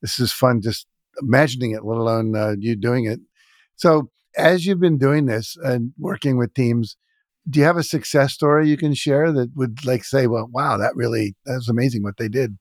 this 0.00 0.18
is 0.18 0.32
fun 0.32 0.62
just 0.62 0.86
imagining 1.20 1.72
it, 1.72 1.84
let 1.84 1.98
alone 1.98 2.34
uh, 2.34 2.54
you 2.58 2.76
doing 2.76 3.04
it. 3.04 3.20
So 3.76 4.10
as 4.36 4.64
you've 4.64 4.80
been 4.80 4.98
doing 4.98 5.26
this 5.26 5.56
and 5.62 5.92
working 5.98 6.38
with 6.38 6.54
teams, 6.54 6.96
do 7.50 7.58
you 7.58 7.66
have 7.66 7.76
a 7.76 7.82
success 7.82 8.32
story 8.32 8.68
you 8.68 8.76
can 8.76 8.94
share 8.94 9.32
that 9.32 9.50
would 9.56 9.84
like 9.84 10.04
say, 10.04 10.26
well, 10.26 10.48
wow, 10.52 10.76
that 10.76 10.94
really, 10.94 11.34
that's 11.44 11.68
amazing 11.68 12.02
what 12.02 12.16
they 12.16 12.28
did? 12.28 12.56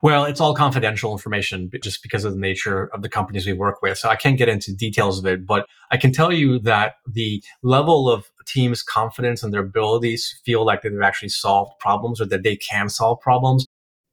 Well, 0.00 0.26
it's 0.26 0.40
all 0.40 0.54
confidential 0.54 1.10
information 1.10 1.70
just 1.82 2.04
because 2.04 2.24
of 2.24 2.32
the 2.32 2.38
nature 2.38 2.88
of 2.94 3.02
the 3.02 3.08
companies 3.08 3.46
we 3.46 3.52
work 3.52 3.82
with. 3.82 3.98
So 3.98 4.08
I 4.08 4.14
can't 4.14 4.38
get 4.38 4.48
into 4.48 4.72
details 4.72 5.18
of 5.18 5.26
it, 5.26 5.44
but 5.44 5.66
I 5.90 5.96
can 5.96 6.12
tell 6.12 6.32
you 6.32 6.60
that 6.60 6.94
the 7.04 7.42
level 7.64 8.08
of 8.08 8.26
teams' 8.46 8.82
confidence 8.82 9.42
and 9.42 9.52
their 9.52 9.62
abilities 9.62 10.40
feel 10.44 10.64
like 10.64 10.82
they've 10.82 11.02
actually 11.02 11.30
solved 11.30 11.72
problems 11.80 12.20
or 12.20 12.26
that 12.26 12.44
they 12.44 12.56
can 12.56 12.88
solve 12.88 13.20
problems 13.20 13.66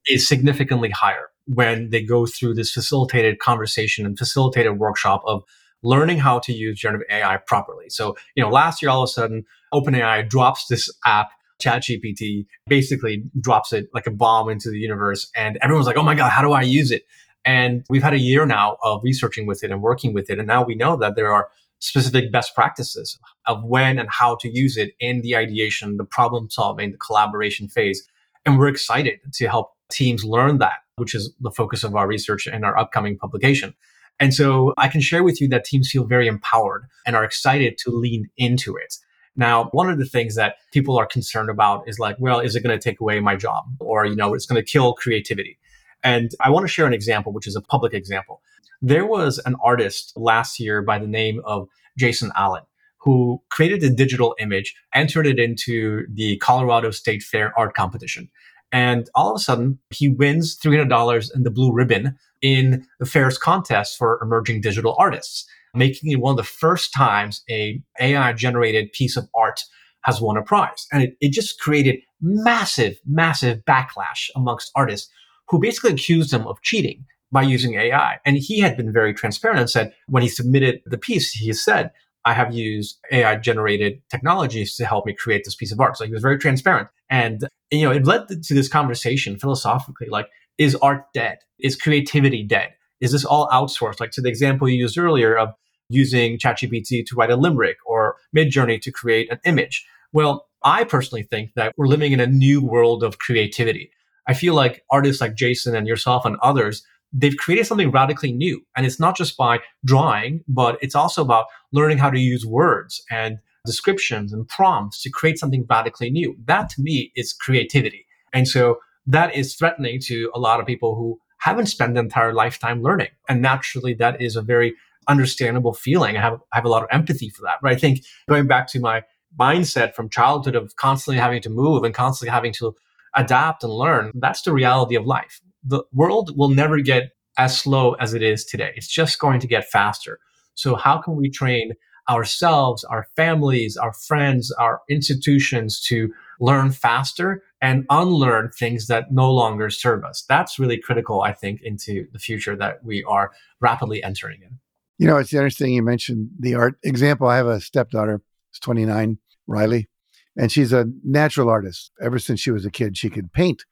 is 0.08 0.28
significantly 0.28 0.89
higher 0.89 1.30
when 1.46 1.91
they 1.91 2.02
go 2.02 2.26
through 2.26 2.56
this 2.56 2.72
facilitated 2.72 3.38
conversation 3.38 4.06
and 4.08 4.18
facilitated 4.18 4.80
workshop 4.80 5.22
of 5.28 5.44
learning 5.84 6.18
how 6.18 6.39
to 6.39 6.52
use 6.52 6.80
generative 6.80 7.08
AI 7.12 7.38
properly. 7.46 7.89
So, 7.89 8.18
you 8.36 8.44
know, 8.44 8.50
last 8.50 8.82
year 8.82 8.89
all 8.89 9.04
of 9.04 9.10
a 9.10 9.12
sudden 9.12 9.46
OpenAI 9.76 10.28
drops 10.30 10.68
this 10.68 10.90
app 11.06 11.30
ChatGPT 11.62 12.46
basically 12.68 13.24
drops 13.40 13.74
it 13.74 13.88
like 13.94 14.08
a 14.08 14.12
bomb 14.12 14.50
into 14.50 14.70
the 14.70 14.78
universe. 14.78 15.30
And 15.36 15.58
everyone's 15.62 15.88
like, 15.88 15.98
oh 15.98 16.04
my 16.04 16.16
God, 16.16 16.32
how 16.32 16.42
do 16.42 16.52
I 16.52 16.62
use 16.62 16.92
it? 16.92 17.04
And 17.46 17.86
we've 17.90 18.04
had 18.04 18.14
a 18.14 18.20
year 18.20 18.46
now 18.46 18.78
of 18.84 19.02
researching 19.04 19.46
with 19.46 19.64
it 19.64 19.72
and 19.72 19.82
working 19.82 20.14
with 20.14 20.30
it. 20.30 20.40
And 20.40 20.48
now 20.48 20.64
we 20.64 20.76
know 20.76 20.98
that 20.98 21.16
there 21.16 21.32
are 21.32 21.50
specific 21.80 22.32
best 22.32 22.56
practices 22.56 23.20
of 23.46 23.64
when 23.64 24.00
and 24.00 24.10
how 24.10 24.36
to 24.38 24.50
use 24.50 24.78
it 24.78 24.94
in 25.00 25.22
the 25.22 25.36
ideation, 25.36 25.98
the 25.98 26.06
problem 26.06 26.50
solving, 26.50 26.92
the 26.92 26.98
collaboration 26.98 27.68
phase. 27.68 28.08
And 28.46 28.58
we're 28.58 28.68
excited 28.68 29.20
to 29.34 29.48
help 29.48 29.74
teams 29.92 30.24
learn 30.24 30.58
that, 30.58 30.80
which 30.96 31.14
is 31.14 31.34
the 31.40 31.52
focus 31.52 31.84
of 31.84 31.96
our 31.96 32.08
research 32.08 32.48
and 32.48 32.66
our 32.66 32.78
upcoming 32.78 33.18
publication. 33.18 33.76
And 34.20 34.34
so 34.34 34.74
I 34.78 34.88
can 34.88 35.02
share 35.02 35.24
with 35.24 35.42
you 35.42 35.48
that 35.50 35.66
teams 35.66 35.92
feel 35.92 36.06
very 36.06 36.28
empowered 36.28 36.86
and 37.06 37.16
are 37.16 37.24
excited 37.24 37.78
to 37.80 37.92
lean 37.92 38.30
into 38.38 38.76
it. 38.76 38.96
Now, 39.36 39.65
one 39.71 39.89
of 39.89 39.98
the 39.98 40.06
things 40.06 40.36
that 40.36 40.56
people 40.71 40.98
are 40.98 41.06
concerned 41.06 41.50
about 41.50 41.88
is 41.88 42.00
like, 42.00 42.15
well, 42.19 42.39
is 42.39 42.56
it 42.56 42.63
going 42.63 42.78
to 42.78 42.82
take 42.82 43.00
away 43.02 43.19
my 43.19 43.36
job? 43.36 43.65
Or, 43.80 44.06
you 44.06 44.15
know, 44.15 44.34
it's 44.34 44.45
going 44.45 44.63
to 44.63 44.71
kill 44.71 44.93
creativity. 44.93 45.58
And 46.04 46.32
I 46.39 46.50
want 46.50 46.63
to 46.63 46.67
share 46.67 46.86
an 46.86 46.93
example, 46.93 47.34
which 47.34 47.48
is 47.48 47.56
a 47.56 47.62
public 47.62 47.93
example. 47.93 48.41
There 48.82 49.06
was 49.06 49.39
an 49.45 49.56
artist 49.63 50.13
last 50.15 50.60
year 50.60 50.82
by 50.82 51.00
the 51.00 51.08
name 51.08 51.41
of 51.43 51.67
Jason 51.98 52.32
Allen 52.36 52.63
who 53.06 53.39
created 53.52 53.84
a 53.84 53.89
digital 53.89 54.36
image, 54.39 54.76
entered 54.93 55.28
it 55.28 55.38
into 55.38 56.08
the 56.12 56.38
Colorado 56.38 56.89
State 56.89 57.21
Fair 57.21 57.58
art 57.58 57.76
competition. 57.76 58.30
And 58.71 59.08
all 59.13 59.30
of 59.30 59.36
a 59.36 59.39
sudden, 59.39 59.78
he 59.91 60.10
wins 60.10 60.58
$300 60.58 61.36
in 61.36 61.43
the 61.43 61.52
blue 61.52 61.71
ribbon 61.71 62.17
in 62.41 62.86
the 63.00 63.06
fair's 63.06 63.38
contest 63.38 63.95
for 63.95 64.19
emerging 64.24 64.62
digital 64.62 64.95
artists 64.98 65.48
making 65.76 66.12
it 66.12 66.20
one 66.20 66.32
of 66.32 66.38
the 66.38 66.44
first 66.44 66.94
times 66.94 67.44
a 67.50 67.82
AI 68.00 68.34
generated 68.34 68.92
piece 68.92 69.18
of 69.18 69.28
art 69.36 69.62
has 70.04 70.22
won 70.22 70.38
a 70.38 70.44
prize. 70.44 70.88
And 70.92 71.04
it, 71.04 71.18
it 71.20 71.32
just 71.32 71.60
created 71.60 72.00
massive, 72.22 73.00
massive 73.06 73.60
backlash 73.66 74.30
amongst 74.36 74.72
artists 74.76 75.12
who 75.50 75.60
basically 75.60 75.92
accused 75.92 76.34
him 76.34 76.48
of 76.48 76.62
cheating 76.62 77.06
by 77.32 77.42
using 77.42 77.76
AI. 77.76 78.18
And 78.26 78.38
he 78.38 78.60
had 78.60 78.78
been 78.78 78.94
very 78.94 79.14
transparent 79.14 79.60
and 79.60 79.70
said 79.70 79.94
when 80.08 80.24
he 80.24 80.30
submitted 80.30 80.82
the 80.86 80.98
piece, 80.98 81.32
he 81.32 81.52
said, 81.54 81.92
I 82.24 82.34
have 82.34 82.54
used 82.54 82.98
AI 83.12 83.36
generated 83.38 84.02
technologies 84.10 84.76
to 84.78 84.86
help 84.86 85.06
me 85.06 85.14
create 85.14 85.44
this 85.46 85.56
piece 85.56 85.72
of 85.72 85.80
art. 85.80 85.98
So 85.98 86.06
he 86.06 86.12
was 86.12 86.22
very 86.22 86.40
transparent. 86.40 86.88
And, 87.10 87.48
you 87.72 87.84
know, 87.84 87.92
it 87.92 88.06
led 88.06 88.28
to 88.28 88.54
this 88.54 88.68
conversation 88.68 89.38
philosophically 89.38 90.08
like, 90.10 90.28
is 90.58 90.76
art 90.76 91.06
dead? 91.14 91.40
Is 91.60 91.76
creativity 91.76 92.44
dead? 92.44 92.74
Is 93.02 93.12
this 93.12 93.26
all 93.26 93.48
outsourced? 93.50 94.00
Like 94.00 94.12
to 94.12 94.22
the 94.22 94.30
example 94.30 94.70
you 94.70 94.78
used 94.78 94.98
earlier 94.98 95.38
of 95.38 95.50
using 95.89 96.38
ChatGPT 96.38 97.06
to 97.06 97.15
write 97.15 97.32
a 97.32 97.36
limerick 97.36 97.78
or 97.86 98.17
Midjourney 98.36 98.82
to 98.82 98.91
create 98.91 99.32
an 99.32 99.39
image. 99.45 99.86
Well, 100.13 100.48
I 100.63 100.84
personally 100.84 101.24
think 101.24 101.52
that 101.56 101.74
we're 101.78 101.88
living 101.88 102.12
in 102.12 102.19
a 102.19 102.28
new 102.28 102.62
world 102.62 103.04
of 103.04 103.19
creativity. 103.19 103.91
I 104.28 104.34
feel 104.34 104.56
like 104.56 104.84
artists 104.89 105.21
like 105.21 105.36
Jason 105.36 105.76
and 105.76 105.88
yourself 105.88 106.26
and 106.26 106.38
others, 106.41 106.84
they've 107.13 107.38
created 107.38 107.67
something 107.67 107.91
radically 107.91 108.32
new. 108.32 108.62
And 108.76 108.86
it's 108.86 109.00
not 109.00 109.15
just 109.15 109.38
by 109.38 109.60
drawing, 109.86 110.43
but 110.48 110.80
it's 110.82 110.95
also 110.95 111.21
about 111.21 111.45
learning 111.71 112.00
how 112.00 112.10
to 112.10 112.19
use 112.19 112.45
words 112.45 113.04
and 113.12 113.38
descriptions 113.65 114.34
and 114.34 114.48
prompts 114.48 115.02
to 115.04 115.10
create 115.10 115.38
something 115.38 115.65
radically 115.69 116.10
new. 116.10 116.36
That 116.45 116.69
to 116.69 116.82
me 116.82 117.12
is 117.15 117.34
creativity. 117.34 118.06
And 118.34 118.48
so 118.48 118.80
that 119.08 119.36
is 119.36 119.56
threatening 119.56 120.00
to 120.06 120.32
a 120.34 120.39
lot 120.39 120.60
of 120.60 120.65
people 120.65 120.95
who 120.95 121.19
haven't 121.39 121.67
spent 121.67 121.93
their 121.93 122.04
entire 122.04 122.34
lifetime 122.34 122.82
learning. 122.82 123.10
And 123.30 123.41
naturally, 123.41 123.93
that 123.95 124.19
is 124.21 124.36
a 124.36 124.41
very 124.41 124.74
understandable 125.08 125.74
feeling. 125.74 126.18
I 126.18 126.22
have 126.22 126.39
I 126.52 126.58
have 126.58 126.65
a 126.65 126.70
lot 126.70 126.84
of 126.84 126.89
empathy 126.91 127.30
for 127.30 127.41
that. 127.44 127.58
But 127.62 127.72
I 127.72 127.76
think 127.76 128.04
going 128.28 128.48
back 128.48 128.68
to 128.70 128.80
my 128.80 129.04
mindset 129.39 129.94
from 129.94 130.10
childhood 130.10 130.56
of 130.56 130.76
constantly 130.76 131.20
having 131.20 131.41
to 131.41 131.50
move 131.50 131.84
and 131.84 131.94
constantly 131.94 132.32
having 132.32 132.54
to 132.54 132.76
adapt 133.15 133.63
and 133.63 133.74
learn, 133.74 134.12
that's 134.15 134.41
the 134.41 134.54
reality 134.54 134.96
of 134.96 135.06
life. 135.06 135.41
The 135.63 135.84
world 135.94 136.38
will 136.38 136.50
never 136.50 136.80
get 136.80 137.12
as 137.38 137.58
slow 137.58 137.94
as 137.94 138.13
it 138.13 138.22
is 138.22 138.46
today. 138.46 138.72
It's 138.76 138.88
just 138.88 139.20
going 139.20 139.39
to 139.41 139.48
get 139.48 139.65
faster. 139.65 140.20
So 140.54 140.76
how 140.76 141.00
can 141.00 141.15
we 141.15 141.30
train 141.30 141.74
ourselves, 142.10 142.84
our 142.86 143.08
families, 143.15 143.76
our 143.78 143.94
friends, 143.94 144.52
our 144.54 144.82
institutions 144.89 145.82
to 145.82 146.13
learn 146.39 146.72
faster 146.72 147.44
and 147.62 147.86
unlearn 147.89 148.52
things 148.52 148.88
that 148.88 149.12
no 149.12 149.32
longer 149.32 149.70
serve 149.70 150.04
us? 150.04 150.24
That's 150.30 150.60
really 150.60 150.78
critical, 150.78 151.22
I 151.22 151.34
think, 151.34 151.62
into 151.62 152.08
the 152.13 152.20
future 152.20 152.56
that 152.56 152.84
we 152.84 153.04
are 153.04 153.32
rapidly 153.60 154.04
entering 154.04 154.41
in. 154.44 154.60
You 154.97 155.08
know, 155.08 155.17
it's 155.17 155.34
interesting 155.34 155.73
you 155.73 155.84
mentioned 155.84 156.29
the 156.39 156.55
art 156.55 156.75
example. 156.84 157.27
I 157.27 157.38
have 157.38 157.47
a 157.47 157.60
stepdaughter, 157.60 158.21
she's 158.51 158.62
29, 158.62 159.17
Riley, 159.47 159.89
and 160.38 160.51
she's 160.51 160.71
a 160.71 160.86
natural 161.03 161.49
artist. 161.49 161.91
Ever 162.01 162.17
since 162.19 162.39
she 162.39 162.51
was 162.51 162.65
a 162.65 162.71
kid, 162.71 162.97
she 162.97 163.10
could 163.10 163.34
paint. 163.34 163.65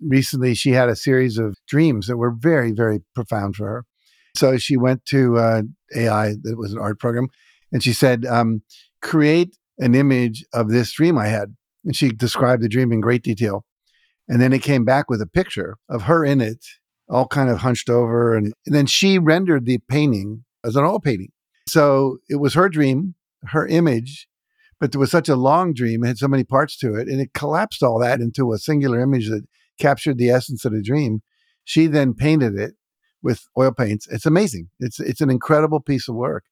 Recently, 0.00 0.54
she 0.54 0.72
had 0.72 0.88
a 0.88 0.96
series 0.96 1.38
of 1.38 1.56
dreams 1.68 2.08
that 2.08 2.16
were 2.16 2.32
very, 2.32 2.72
very 2.72 3.00
profound 3.14 3.56
for 3.56 3.66
her. 3.66 3.84
So 4.36 4.58
she 4.58 4.76
went 4.76 5.04
to 5.06 5.38
uh, 5.38 5.62
AI, 5.94 6.34
that 6.42 6.56
was 6.58 6.72
an 6.72 6.78
art 6.78 6.98
program, 6.98 7.28
and 7.72 7.82
she 7.82 7.92
said, 7.92 8.26
um, 8.26 8.62
create 9.00 9.56
an 9.78 9.94
image 9.94 10.44
of 10.52 10.70
this 10.70 10.92
dream 10.92 11.16
I 11.16 11.28
had. 11.28 11.54
And 11.84 11.94
she 11.94 12.10
described 12.10 12.62
the 12.62 12.68
dream 12.68 12.92
in 12.92 13.00
great 13.00 13.22
detail. 13.22 13.64
And 14.28 14.40
then 14.40 14.52
it 14.52 14.62
came 14.62 14.84
back 14.84 15.08
with 15.08 15.22
a 15.22 15.26
picture 15.26 15.76
of 15.88 16.02
her 16.02 16.24
in 16.24 16.40
it, 16.40 16.64
all 17.08 17.28
kind 17.28 17.48
of 17.48 17.58
hunched 17.58 17.88
over. 17.88 18.34
And, 18.34 18.52
and 18.66 18.74
then 18.74 18.86
she 18.86 19.18
rendered 19.18 19.64
the 19.64 19.78
painting 19.88 20.44
as 20.66 20.76
an 20.76 20.84
oil 20.84 21.00
painting. 21.00 21.30
So 21.68 22.18
it 22.28 22.36
was 22.36 22.54
her 22.54 22.68
dream, 22.68 23.14
her 23.44 23.66
image, 23.66 24.28
but 24.80 24.92
there 24.92 25.00
was 25.00 25.10
such 25.10 25.28
a 25.28 25.36
long 25.36 25.72
dream, 25.72 26.04
it 26.04 26.08
had 26.08 26.18
so 26.18 26.28
many 26.28 26.44
parts 26.44 26.76
to 26.78 26.94
it, 26.94 27.08
and 27.08 27.20
it 27.20 27.32
collapsed 27.32 27.82
all 27.82 27.98
that 28.00 28.20
into 28.20 28.52
a 28.52 28.58
singular 28.58 29.00
image 29.00 29.28
that 29.28 29.44
captured 29.78 30.18
the 30.18 30.30
essence 30.30 30.64
of 30.64 30.72
the 30.72 30.82
dream. 30.82 31.22
She 31.64 31.86
then 31.86 32.14
painted 32.14 32.58
it 32.58 32.74
with 33.22 33.46
oil 33.58 33.72
paints. 33.72 34.06
It's 34.08 34.26
amazing. 34.26 34.68
It's 34.78 35.00
it's 35.00 35.20
an 35.20 35.30
incredible 35.30 35.80
piece 35.80 36.08
of 36.08 36.14
work. 36.14 36.44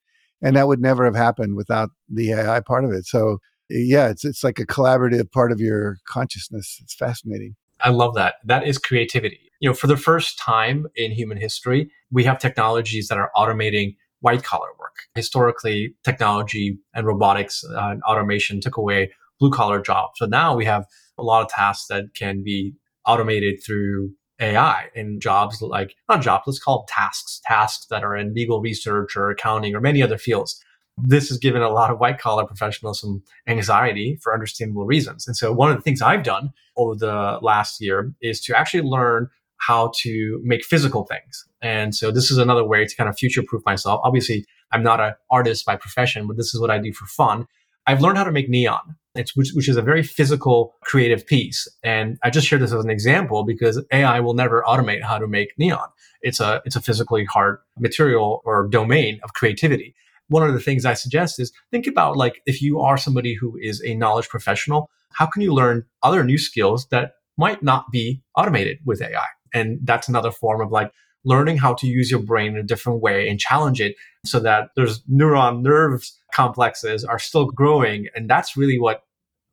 And 0.43 0.57
that 0.57 0.67
would 0.67 0.81
never 0.81 1.05
have 1.05 1.15
happened 1.15 1.57
without 1.57 1.91
the 2.09 2.33
AI 2.33 2.61
part 2.61 2.85
of 2.85 2.91
it. 2.91 3.07
So 3.07 3.39
yeah, 3.71 4.09
it's 4.09 4.25
it's 4.25 4.43
like 4.43 4.59
a 4.59 4.67
collaborative 4.67 5.31
part 5.31 5.53
of 5.53 5.61
your 5.61 5.99
consciousness. 6.07 6.79
It's 6.83 6.95
fascinating. 6.95 7.57
I 7.81 7.91
love 7.91 8.15
that. 8.15 8.35
That 8.45 8.67
is 8.67 8.79
creativity. 8.79 9.41
You 9.61 9.71
know, 9.71 9.75
for 9.75 9.87
the 9.87 9.97
first 9.97 10.39
time 10.39 10.87
in 10.97 11.13
human 11.13 11.39
history, 11.39 11.91
we 12.11 12.25
have 12.25 12.39
technologies 12.39 13.09
that 13.09 13.19
are 13.19 13.31
automating 13.37 13.97
white 14.25 14.43
collar 14.43 14.69
work. 14.79 14.97
Historically, 15.15 15.95
technology 16.03 16.79
and 16.95 17.07
robotics 17.07 17.63
and 17.63 18.03
automation 18.05 18.59
took 18.59 18.79
away 18.79 19.13
blue 19.39 19.51
collar 19.51 19.83
jobs. 19.83 20.13
So 20.17 20.25
now 20.25 20.57
we 20.57 20.65
have 20.65 20.87
a 21.19 21.23
lot 21.23 21.43
of 21.43 21.51
tasks 21.51 21.89
that 21.89 22.15
can 22.15 22.43
be 22.43 22.73
automated 23.05 23.63
through 23.65 24.13
AI 24.41 24.87
in 24.95 25.21
jobs 25.21 25.61
like, 25.61 25.95
not 26.09 26.23
jobs, 26.23 26.45
let's 26.47 26.59
call 26.59 26.87
tasks, 26.89 27.43
tasks 27.45 27.87
that 27.91 28.03
are 28.03 28.17
in 28.17 28.33
legal 28.33 28.63
research 28.63 29.15
or 29.15 29.29
accounting 29.29 29.75
or 29.75 29.81
many 29.81 30.03
other 30.03 30.17
fields. 30.17 30.59
This 30.97 31.29
has 31.29 31.37
given 31.37 31.61
a 31.61 31.69
lot 31.69 31.91
of 31.91 31.99
white 31.99 32.19
collar 32.19 32.47
professionals 32.47 33.01
some 33.01 33.23
anxiety 33.47 34.19
for 34.23 34.33
understandable 34.33 34.87
reasons. 34.87 35.27
And 35.27 35.37
so 35.37 35.53
one 35.53 35.71
of 35.71 35.77
the 35.77 35.83
things 35.83 36.01
I've 36.01 36.23
done 36.23 36.51
over 36.79 36.95
the 36.95 37.39
last 37.43 37.79
year 37.81 38.15
is 38.23 38.41
to 38.43 38.59
actually 38.59 38.89
learn 38.89 39.29
how 39.67 39.93
to 39.97 40.41
make 40.45 40.65
physical 40.65 41.05
things. 41.05 41.47
And 41.63 41.95
so 41.95 42.11
this 42.11 42.31
is 42.31 42.39
another 42.39 42.65
way 42.65 42.85
to 42.85 42.97
kind 42.97 43.09
of 43.09 43.17
future 43.17 43.43
proof 43.43 43.63
myself. 43.65 44.01
Obviously, 44.05 44.45
I'm 44.73 44.83
not 44.83 45.01
an 45.01 45.15
artist 45.31 45.65
by 45.65 45.77
profession, 45.77 46.27
but 46.27 46.37
this 46.37 46.55
is 46.55 46.61
what 46.61 46.71
I 46.71 46.79
do 46.79 46.93
for 46.93 47.07
fun. 47.07 47.47
I've 47.87 48.01
learned 48.01 48.19
how 48.19 48.25
to 48.25 48.33
make 48.33 48.49
neon, 48.49 48.97
it's, 49.15 49.37
which, 49.37 49.51
which 49.55 49.69
is 49.69 49.77
a 49.77 49.83
very 49.83 50.03
physical, 50.03 50.75
creative 50.83 51.27
piece. 51.27 51.69
And 51.83 52.19
I 52.23 52.31
just 52.31 52.47
share 52.47 52.59
this 52.59 52.73
as 52.73 52.85
an 52.85 52.91
example 52.91 53.45
because 53.45 53.83
AI 53.93 54.21
will 54.21 54.35
never 54.35 54.63
automate 54.67 55.03
how 55.03 55.19
to 55.19 55.27
make 55.27 55.53
neon. 55.59 55.89
It's 56.23 56.41
a, 56.41 56.61
it's 56.65 56.77
a 56.77 56.81
physically 56.81 57.25
hard 57.25 57.59
material 57.79 58.43
or 58.45 58.69
domain 58.69 59.21
of 59.23 59.33
creativity. 59.35 59.95
One 60.29 60.47
of 60.47 60.55
the 60.55 60.61
things 60.61 60.85
I 60.85 60.95
suggest 60.95 61.39
is 61.39 61.53
think 61.71 61.87
about 61.87 62.17
like 62.17 62.43
if 62.47 62.61
you 62.61 62.81
are 62.81 62.97
somebody 62.97 63.35
who 63.35 63.57
is 63.61 63.83
a 63.85 63.95
knowledge 63.95 64.29
professional, 64.29 64.91
how 65.13 65.27
can 65.27 65.43
you 65.43 65.55
learn 65.55 65.85
other 66.03 66.25
new 66.25 66.39
skills 66.39 66.87
that 66.89 67.13
might 67.37 67.63
not 67.63 67.91
be 67.91 68.23
automated 68.37 68.79
with 68.85 69.03
AI? 69.03 69.27
And 69.55 69.79
that's 69.83 70.09
another 70.09 70.31
form 70.31 70.61
of 70.61 70.71
like 70.71 70.93
learning 71.25 71.57
how 71.57 71.73
to 71.75 71.87
use 71.87 72.11
your 72.11 72.21
brain 72.21 72.53
in 72.53 72.59
a 72.59 72.63
different 72.63 73.01
way 73.01 73.29
and 73.29 73.41
challenge 73.41 73.81
it 73.81 73.97
so 74.27 74.41
that 74.41 74.69
there's 74.77 75.03
neuron 75.05 75.63
nerves 75.63 76.19
complexes 76.35 77.05
are 77.05 77.19
still 77.19 77.47
growing. 77.47 78.09
And 78.15 78.29
that's 78.29 78.57
really 78.57 78.79
what 78.79 79.03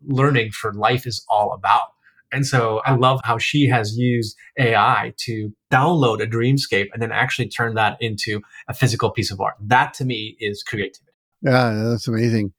learning 0.05 0.51
for 0.51 0.73
life 0.73 1.07
is 1.07 1.23
all 1.29 1.53
about. 1.53 1.87
And 2.33 2.45
so 2.45 2.81
I 2.85 2.95
love 2.95 3.19
how 3.23 3.37
she 3.37 3.67
has 3.67 3.97
used 3.97 4.37
AI 4.57 5.13
to 5.25 5.51
download 5.71 6.21
a 6.21 6.27
dreamscape 6.27 6.87
and 6.93 7.01
then 7.01 7.11
actually 7.11 7.49
turn 7.49 7.75
that 7.75 7.97
into 7.99 8.41
a 8.67 8.73
physical 8.73 9.11
piece 9.11 9.31
of 9.31 9.41
art. 9.41 9.55
That 9.59 9.93
to 9.95 10.05
me 10.05 10.37
is 10.39 10.63
creativity. 10.63 11.11
Yeah, 11.41 11.89
that's 11.89 12.07
amazing. 12.07 12.53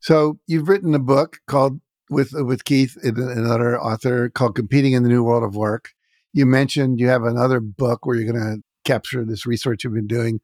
So 0.00 0.38
you've 0.46 0.68
written 0.68 0.94
a 0.94 0.98
book 0.98 1.38
called 1.46 1.80
with 2.10 2.32
with 2.34 2.66
Keith, 2.66 2.98
another 3.02 3.80
author, 3.80 4.28
called 4.28 4.54
"Competing 4.54 4.92
in 4.92 5.02
the 5.02 5.08
New 5.08 5.24
World 5.24 5.42
of 5.42 5.56
Work." 5.56 5.93
You 6.34 6.44
mentioned 6.46 7.00
you 7.00 7.08
have 7.08 7.22
another 7.22 7.60
book 7.60 8.04
where 8.04 8.16
you're 8.16 8.30
going 8.30 8.56
to 8.56 8.62
capture 8.84 9.24
this 9.24 9.46
research 9.46 9.84
you've 9.84 9.94
been 9.94 10.06
doing. 10.06 10.40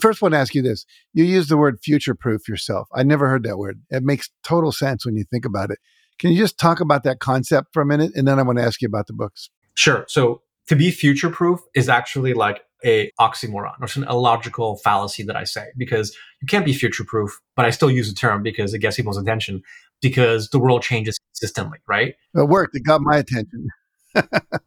First, 0.00 0.20
I 0.20 0.26
want 0.26 0.32
to 0.32 0.38
ask 0.38 0.54
you 0.54 0.62
this: 0.62 0.86
You 1.12 1.22
use 1.22 1.46
the 1.48 1.56
word 1.56 1.78
future-proof 1.82 2.48
yourself. 2.48 2.88
I 2.92 3.04
never 3.04 3.28
heard 3.28 3.44
that 3.44 3.58
word. 3.58 3.82
It 3.90 4.02
makes 4.02 4.30
total 4.42 4.72
sense 4.72 5.06
when 5.06 5.16
you 5.16 5.24
think 5.30 5.44
about 5.44 5.70
it. 5.70 5.78
Can 6.18 6.32
you 6.32 6.38
just 6.38 6.58
talk 6.58 6.80
about 6.80 7.04
that 7.04 7.20
concept 7.20 7.68
for 7.72 7.82
a 7.82 7.86
minute, 7.86 8.12
and 8.14 8.26
then 8.26 8.38
I 8.38 8.42
want 8.42 8.58
to 8.58 8.64
ask 8.64 8.80
you 8.82 8.88
about 8.88 9.06
the 9.06 9.12
books. 9.12 9.50
Sure. 9.74 10.04
So 10.08 10.42
to 10.68 10.76
be 10.76 10.90
future-proof 10.90 11.60
is 11.74 11.88
actually 11.88 12.32
like 12.32 12.62
a 12.84 13.10
oxymoron 13.20 13.74
or 13.80 13.88
an 13.96 14.08
illogical 14.08 14.78
fallacy 14.78 15.22
that 15.24 15.36
I 15.36 15.44
say 15.44 15.66
because 15.76 16.16
you 16.40 16.46
can't 16.46 16.64
be 16.64 16.72
future-proof, 16.72 17.38
but 17.54 17.64
I 17.64 17.70
still 17.70 17.90
use 17.90 18.08
the 18.08 18.14
term 18.14 18.42
because 18.42 18.72
it 18.74 18.78
gets 18.78 18.96
people's 18.96 19.18
attention 19.18 19.62
because 20.00 20.48
the 20.50 20.58
world 20.58 20.82
changes 20.82 21.18
consistently, 21.32 21.78
right? 21.86 22.14
It 22.34 22.48
worked. 22.48 22.74
It 22.74 22.84
got 22.84 23.00
my 23.00 23.18
attention. 23.18 23.68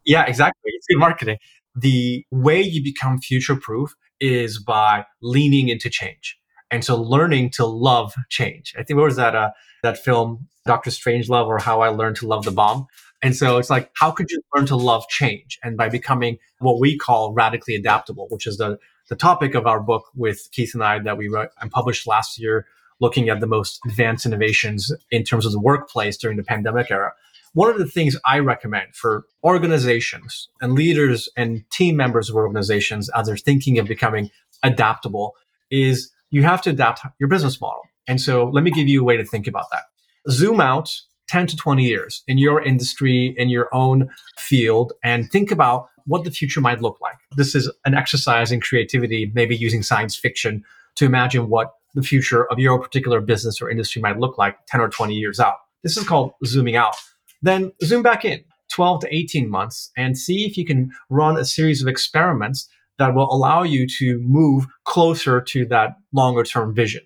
Yeah, 0.04 0.24
exactly. 0.26 0.70
It's 0.74 0.86
good 0.88 0.98
marketing. 0.98 1.38
The 1.74 2.24
way 2.30 2.60
you 2.62 2.82
become 2.82 3.18
future-proof 3.20 3.94
is 4.20 4.62
by 4.62 5.04
leaning 5.22 5.68
into 5.68 5.88
change. 5.90 6.36
And 6.70 6.84
so 6.84 7.00
learning 7.00 7.50
to 7.52 7.64
love 7.64 8.14
change. 8.28 8.74
I 8.78 8.82
think 8.82 8.98
what 8.98 9.06
was 9.06 9.16
that 9.16 9.34
uh, 9.34 9.50
that 9.82 9.96
film 9.96 10.48
Doctor 10.66 10.90
Strangelove 10.90 11.46
or 11.46 11.58
How 11.58 11.80
I 11.80 11.88
Learned 11.88 12.16
to 12.16 12.26
Love 12.26 12.44
the 12.44 12.50
Bomb. 12.50 12.86
And 13.22 13.34
so 13.34 13.56
it's 13.56 13.70
like, 13.70 13.90
how 13.96 14.10
could 14.10 14.30
you 14.30 14.40
learn 14.54 14.66
to 14.66 14.76
love 14.76 15.08
change? 15.08 15.58
And 15.64 15.76
by 15.76 15.88
becoming 15.88 16.38
what 16.58 16.78
we 16.78 16.96
call 16.96 17.32
radically 17.32 17.74
adaptable, 17.74 18.26
which 18.30 18.46
is 18.46 18.58
the, 18.58 18.78
the 19.08 19.16
topic 19.16 19.54
of 19.54 19.66
our 19.66 19.80
book 19.80 20.04
with 20.14 20.48
Keith 20.52 20.74
and 20.74 20.84
I 20.84 20.98
that 21.00 21.16
we 21.16 21.28
wrote 21.28 21.48
and 21.60 21.70
published 21.70 22.06
last 22.06 22.38
year, 22.38 22.66
looking 23.00 23.28
at 23.28 23.40
the 23.40 23.46
most 23.46 23.80
advanced 23.86 24.26
innovations 24.26 24.92
in 25.10 25.24
terms 25.24 25.46
of 25.46 25.52
the 25.52 25.60
workplace 25.60 26.16
during 26.16 26.36
the 26.36 26.44
pandemic 26.44 26.90
era. 26.90 27.12
One 27.54 27.70
of 27.70 27.78
the 27.78 27.86
things 27.86 28.16
I 28.24 28.38
recommend 28.38 28.94
for 28.94 29.24
organizations 29.42 30.48
and 30.60 30.74
leaders 30.74 31.28
and 31.36 31.64
team 31.70 31.96
members 31.96 32.28
of 32.28 32.36
organizations 32.36 33.08
as 33.10 33.26
they're 33.26 33.36
thinking 33.36 33.78
of 33.78 33.86
becoming 33.86 34.30
adaptable 34.62 35.34
is 35.70 36.10
you 36.30 36.42
have 36.42 36.62
to 36.62 36.70
adapt 36.70 37.00
your 37.18 37.28
business 37.28 37.60
model. 37.60 37.82
And 38.06 38.20
so 38.20 38.44
let 38.44 38.64
me 38.64 38.70
give 38.70 38.88
you 38.88 39.00
a 39.00 39.04
way 39.04 39.16
to 39.16 39.24
think 39.24 39.46
about 39.46 39.66
that 39.72 39.84
zoom 40.30 40.60
out 40.60 41.00
10 41.28 41.46
to 41.46 41.56
20 41.56 41.84
years 41.84 42.22
in 42.26 42.38
your 42.38 42.62
industry, 42.62 43.34
in 43.36 43.48
your 43.48 43.68
own 43.74 44.08
field, 44.38 44.92
and 45.04 45.30
think 45.30 45.50
about 45.50 45.88
what 46.06 46.24
the 46.24 46.30
future 46.30 46.60
might 46.60 46.80
look 46.80 46.98
like. 47.00 47.16
This 47.36 47.54
is 47.54 47.70
an 47.84 47.94
exercise 47.94 48.50
in 48.50 48.60
creativity, 48.60 49.30
maybe 49.34 49.54
using 49.54 49.82
science 49.82 50.16
fiction 50.16 50.64
to 50.96 51.04
imagine 51.04 51.48
what 51.50 51.74
the 51.94 52.02
future 52.02 52.50
of 52.50 52.58
your 52.58 52.78
particular 52.80 53.20
business 53.20 53.60
or 53.60 53.70
industry 53.70 54.00
might 54.00 54.18
look 54.18 54.38
like 54.38 54.56
10 54.66 54.80
or 54.80 54.88
20 54.88 55.14
years 55.14 55.38
out. 55.38 55.56
This 55.82 55.96
is 55.96 56.06
called 56.06 56.32
zooming 56.44 56.76
out. 56.76 56.96
Then 57.42 57.72
zoom 57.84 58.02
back 58.02 58.24
in 58.24 58.44
12 58.72 59.02
to 59.02 59.14
18 59.14 59.48
months 59.48 59.90
and 59.96 60.18
see 60.18 60.44
if 60.44 60.56
you 60.56 60.64
can 60.64 60.90
run 61.08 61.36
a 61.36 61.44
series 61.44 61.82
of 61.82 61.88
experiments 61.88 62.68
that 62.98 63.14
will 63.14 63.32
allow 63.32 63.62
you 63.62 63.86
to 63.98 64.18
move 64.18 64.66
closer 64.84 65.40
to 65.40 65.64
that 65.66 65.96
longer 66.12 66.42
term 66.42 66.74
vision. 66.74 67.02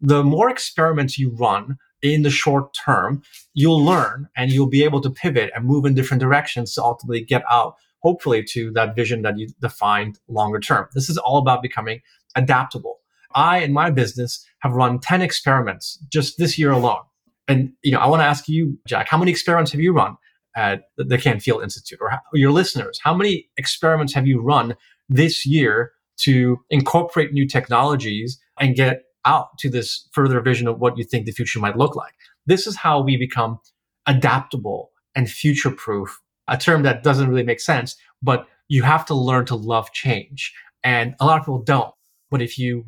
The 0.00 0.24
more 0.24 0.50
experiments 0.50 1.18
you 1.18 1.30
run, 1.30 1.78
in 2.04 2.22
the 2.22 2.30
short 2.30 2.74
term, 2.74 3.22
you'll 3.54 3.82
learn 3.82 4.28
and 4.36 4.52
you'll 4.52 4.68
be 4.68 4.84
able 4.84 5.00
to 5.00 5.10
pivot 5.10 5.50
and 5.56 5.64
move 5.64 5.86
in 5.86 5.94
different 5.94 6.20
directions 6.20 6.74
to 6.74 6.82
ultimately 6.82 7.24
get 7.24 7.42
out, 7.50 7.76
hopefully, 8.00 8.44
to 8.44 8.70
that 8.72 8.94
vision 8.94 9.22
that 9.22 9.38
you 9.38 9.48
defined 9.60 10.18
longer 10.28 10.60
term. 10.60 10.86
This 10.92 11.08
is 11.08 11.16
all 11.16 11.38
about 11.38 11.62
becoming 11.62 12.02
adaptable. 12.36 13.00
I, 13.34 13.58
in 13.58 13.72
my 13.72 13.90
business, 13.90 14.46
have 14.60 14.72
run 14.72 15.00
10 15.00 15.22
experiments 15.22 15.98
just 16.10 16.36
this 16.38 16.58
year 16.58 16.70
alone. 16.70 17.02
And, 17.48 17.72
you 17.82 17.92
know, 17.92 17.98
I 17.98 18.06
want 18.06 18.20
to 18.20 18.26
ask 18.26 18.48
you, 18.48 18.78
Jack, 18.86 19.08
how 19.08 19.18
many 19.18 19.30
experiments 19.30 19.72
have 19.72 19.80
you 19.80 19.92
run 19.92 20.16
at 20.56 20.84
the 20.96 21.18
Canfield 21.18 21.62
Institute 21.62 21.98
or 22.00 22.10
how, 22.10 22.20
your 22.32 22.52
listeners? 22.52 22.98
How 23.02 23.14
many 23.14 23.48
experiments 23.56 24.14
have 24.14 24.26
you 24.26 24.40
run 24.40 24.76
this 25.08 25.44
year 25.44 25.92
to 26.16 26.58
incorporate 26.70 27.32
new 27.32 27.46
technologies 27.46 28.38
and 28.58 28.74
get 28.74 29.02
out 29.24 29.58
to 29.58 29.70
this 29.70 30.08
further 30.12 30.40
vision 30.40 30.68
of 30.68 30.78
what 30.78 30.98
you 30.98 31.04
think 31.04 31.26
the 31.26 31.32
future 31.32 31.58
might 31.58 31.76
look 31.76 31.96
like. 31.96 32.12
This 32.46 32.66
is 32.66 32.76
how 32.76 33.00
we 33.00 33.16
become 33.16 33.58
adaptable 34.06 34.90
and 35.14 35.30
future 35.30 35.70
proof, 35.70 36.20
a 36.48 36.56
term 36.56 36.82
that 36.82 37.02
doesn't 37.02 37.28
really 37.28 37.42
make 37.42 37.60
sense, 37.60 37.96
but 38.22 38.46
you 38.68 38.82
have 38.82 39.04
to 39.06 39.14
learn 39.14 39.46
to 39.46 39.54
love 39.54 39.92
change. 39.92 40.52
And 40.82 41.14
a 41.20 41.26
lot 41.26 41.38
of 41.38 41.44
people 41.44 41.62
don't. 41.62 41.94
But 42.30 42.42
if 42.42 42.58
you 42.58 42.84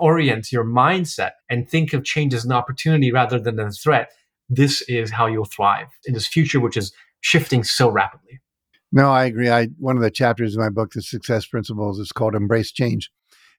reorient 0.00 0.52
your 0.52 0.64
mindset 0.64 1.32
and 1.48 1.68
think 1.68 1.92
of 1.92 2.04
change 2.04 2.34
as 2.34 2.44
an 2.44 2.52
opportunity 2.52 3.12
rather 3.12 3.38
than 3.38 3.58
a 3.58 3.70
threat, 3.70 4.10
this 4.48 4.82
is 4.82 5.10
how 5.10 5.26
you'll 5.26 5.44
thrive 5.44 5.88
in 6.04 6.14
this 6.14 6.26
future, 6.26 6.60
which 6.60 6.76
is 6.76 6.92
shifting 7.20 7.64
so 7.64 7.88
rapidly. 7.88 8.40
No, 8.92 9.10
I 9.10 9.24
agree. 9.24 9.50
I 9.50 9.66
one 9.78 9.96
of 9.96 10.02
the 10.02 10.10
chapters 10.10 10.54
in 10.54 10.60
my 10.60 10.68
book, 10.68 10.92
The 10.92 11.02
Success 11.02 11.46
Principles, 11.46 11.98
is 11.98 12.12
called 12.12 12.34
Embrace 12.34 12.70
Change. 12.70 13.10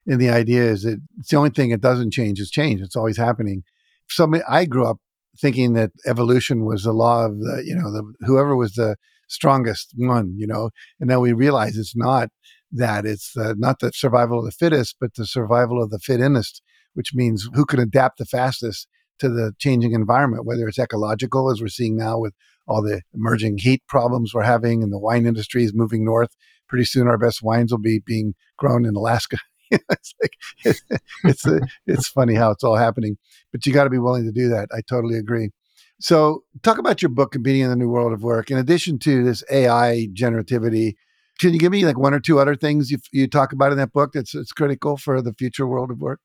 And 0.06 0.20
the 0.20 0.30
idea 0.30 0.62
is 0.62 0.84
that 0.84 1.00
it's 1.18 1.30
the 1.30 1.36
only 1.36 1.50
thing 1.50 1.70
that 1.70 1.80
doesn't 1.80 2.12
change 2.12 2.40
is 2.40 2.50
change. 2.50 2.80
It's 2.80 2.96
always 2.96 3.16
happening. 3.16 3.64
So 4.08 4.30
I 4.48 4.64
grew 4.64 4.86
up 4.86 4.98
thinking 5.38 5.74
that 5.74 5.90
evolution 6.06 6.64
was 6.64 6.84
the 6.84 6.92
law 6.92 7.26
of 7.26 7.38
the, 7.38 7.62
you 7.66 7.74
know, 7.74 7.92
the, 7.92 8.14
whoever 8.20 8.56
was 8.56 8.74
the 8.74 8.96
strongest 9.28 9.92
one, 9.96 10.34
you 10.36 10.46
know, 10.46 10.70
and 11.00 11.08
now 11.08 11.20
we 11.20 11.32
realize 11.32 11.76
it's 11.76 11.96
not 11.96 12.30
that. 12.76 13.06
It's 13.06 13.36
uh, 13.36 13.54
not 13.56 13.80
the 13.80 13.92
survival 13.92 14.38
of 14.38 14.44
the 14.44 14.50
fittest, 14.50 14.96
but 15.00 15.14
the 15.14 15.26
survival 15.26 15.82
of 15.82 15.90
the 15.90 15.98
fittest, 15.98 16.62
which 16.94 17.14
means 17.14 17.48
who 17.54 17.64
can 17.64 17.80
adapt 17.80 18.18
the 18.18 18.24
fastest 18.24 18.88
to 19.18 19.28
the 19.28 19.52
changing 19.58 19.92
environment, 19.92 20.44
whether 20.44 20.68
it's 20.68 20.78
ecological, 20.78 21.50
as 21.50 21.60
we're 21.60 21.68
seeing 21.68 21.96
now 21.96 22.18
with 22.18 22.34
all 22.68 22.82
the 22.82 23.02
emerging 23.14 23.58
heat 23.58 23.82
problems 23.88 24.32
we're 24.34 24.42
having, 24.42 24.82
and 24.82 24.92
the 24.92 24.98
wine 24.98 25.26
industry 25.26 25.64
is 25.64 25.74
moving 25.74 26.04
north. 26.04 26.36
Pretty 26.68 26.84
soon, 26.84 27.06
our 27.06 27.18
best 27.18 27.42
wines 27.42 27.70
will 27.70 27.78
be 27.78 28.00
being 28.04 28.34
grown 28.58 28.84
in 28.84 28.96
Alaska 28.96 29.38
it's 29.70 30.14
like 30.22 30.32
it's 30.64 30.82
it's, 31.24 31.46
a, 31.46 31.60
it's 31.86 32.08
funny 32.08 32.34
how 32.34 32.50
it's 32.50 32.64
all 32.64 32.76
happening, 32.76 33.16
but 33.52 33.66
you 33.66 33.72
got 33.72 33.84
to 33.84 33.90
be 33.90 33.98
willing 33.98 34.24
to 34.24 34.32
do 34.32 34.48
that. 34.48 34.68
I 34.72 34.80
totally 34.88 35.18
agree. 35.18 35.50
So, 35.98 36.44
talk 36.62 36.78
about 36.78 37.00
your 37.02 37.08
book, 37.08 37.32
Competing 37.32 37.62
in 37.62 37.70
the 37.70 37.76
New 37.76 37.88
World 37.88 38.12
of 38.12 38.22
Work. 38.22 38.50
In 38.50 38.58
addition 38.58 38.98
to 39.00 39.24
this 39.24 39.42
AI 39.50 40.08
generativity, 40.12 40.94
can 41.38 41.52
you 41.52 41.58
give 41.58 41.72
me 41.72 41.84
like 41.84 41.98
one 41.98 42.14
or 42.14 42.20
two 42.20 42.38
other 42.38 42.56
things 42.56 42.90
you, 42.90 42.98
you 43.12 43.26
talk 43.26 43.52
about 43.52 43.72
in 43.72 43.78
that 43.78 43.92
book 43.92 44.12
that's, 44.12 44.32
that's 44.32 44.52
critical 44.52 44.96
for 44.96 45.20
the 45.20 45.32
future 45.34 45.66
world 45.66 45.90
of 45.90 46.00
work? 46.00 46.20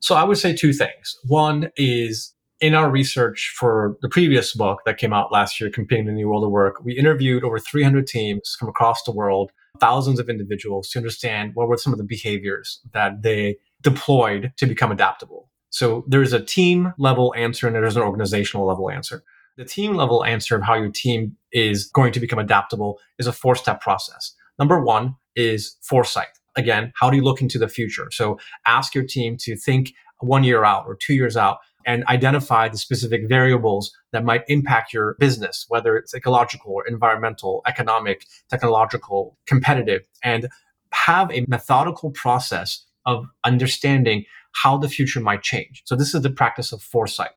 So, 0.00 0.14
I 0.14 0.24
would 0.24 0.38
say 0.38 0.54
two 0.54 0.72
things. 0.72 1.16
One 1.28 1.70
is 1.76 2.34
in 2.60 2.74
our 2.74 2.90
research 2.90 3.52
for 3.56 3.96
the 4.02 4.08
previous 4.08 4.54
book 4.54 4.80
that 4.86 4.96
came 4.96 5.12
out 5.12 5.32
last 5.32 5.60
year, 5.60 5.68
Competing 5.68 6.06
in 6.06 6.14
the 6.14 6.18
New 6.20 6.28
World 6.28 6.44
of 6.44 6.50
Work, 6.50 6.84
we 6.84 6.96
interviewed 6.96 7.42
over 7.42 7.58
300 7.58 8.06
teams 8.06 8.56
from 8.58 8.68
across 8.68 9.02
the 9.02 9.10
world 9.10 9.50
thousands 9.80 10.20
of 10.20 10.28
individuals 10.28 10.88
to 10.90 10.98
understand 10.98 11.52
what 11.54 11.66
were 11.66 11.76
some 11.76 11.92
of 11.92 11.98
the 11.98 12.04
behaviors 12.04 12.80
that 12.92 13.22
they 13.22 13.56
deployed 13.80 14.52
to 14.58 14.66
become 14.66 14.92
adaptable. 14.92 15.48
So 15.70 16.04
there's 16.06 16.32
a 16.32 16.40
team 16.40 16.92
level 16.98 17.34
answer 17.36 17.66
and 17.66 17.74
there's 17.74 17.96
an 17.96 18.02
organizational 18.02 18.66
level 18.66 18.90
answer. 18.90 19.24
The 19.56 19.64
team 19.64 19.94
level 19.94 20.24
answer 20.24 20.54
of 20.54 20.62
how 20.62 20.74
your 20.74 20.90
team 20.90 21.36
is 21.52 21.86
going 21.86 22.12
to 22.12 22.20
become 22.20 22.38
adaptable 22.38 22.98
is 23.18 23.26
a 23.26 23.32
four 23.32 23.56
step 23.56 23.80
process. 23.80 24.34
Number 24.58 24.82
one 24.82 25.16
is 25.36 25.76
foresight. 25.82 26.28
Again, 26.56 26.92
how 26.96 27.10
do 27.10 27.16
you 27.16 27.22
look 27.22 27.40
into 27.40 27.58
the 27.58 27.68
future? 27.68 28.08
So 28.12 28.38
ask 28.66 28.94
your 28.94 29.04
team 29.04 29.36
to 29.40 29.56
think 29.56 29.92
one 30.20 30.44
year 30.44 30.64
out 30.64 30.84
or 30.86 30.94
two 30.94 31.14
years 31.14 31.36
out 31.36 31.58
and 31.84 32.04
identify 32.06 32.68
the 32.68 32.78
specific 32.78 33.28
variables 33.28 33.92
that 34.12 34.24
might 34.24 34.44
impact 34.48 34.92
your 34.92 35.16
business, 35.18 35.64
whether 35.68 35.96
it's 35.96 36.14
ecological 36.14 36.72
or 36.72 36.86
environmental, 36.86 37.62
economic, 37.66 38.24
technological, 38.48 39.36
competitive, 39.46 40.06
and 40.22 40.48
have 40.92 41.30
a 41.32 41.44
methodical 41.48 42.10
process 42.10 42.84
of 43.04 43.26
understanding 43.44 44.24
how 44.52 44.76
the 44.76 44.88
future 44.88 45.20
might 45.20 45.42
change. 45.42 45.82
So 45.86 45.96
this 45.96 46.14
is 46.14 46.22
the 46.22 46.30
practice 46.30 46.72
of 46.72 46.82
foresight. 46.82 47.30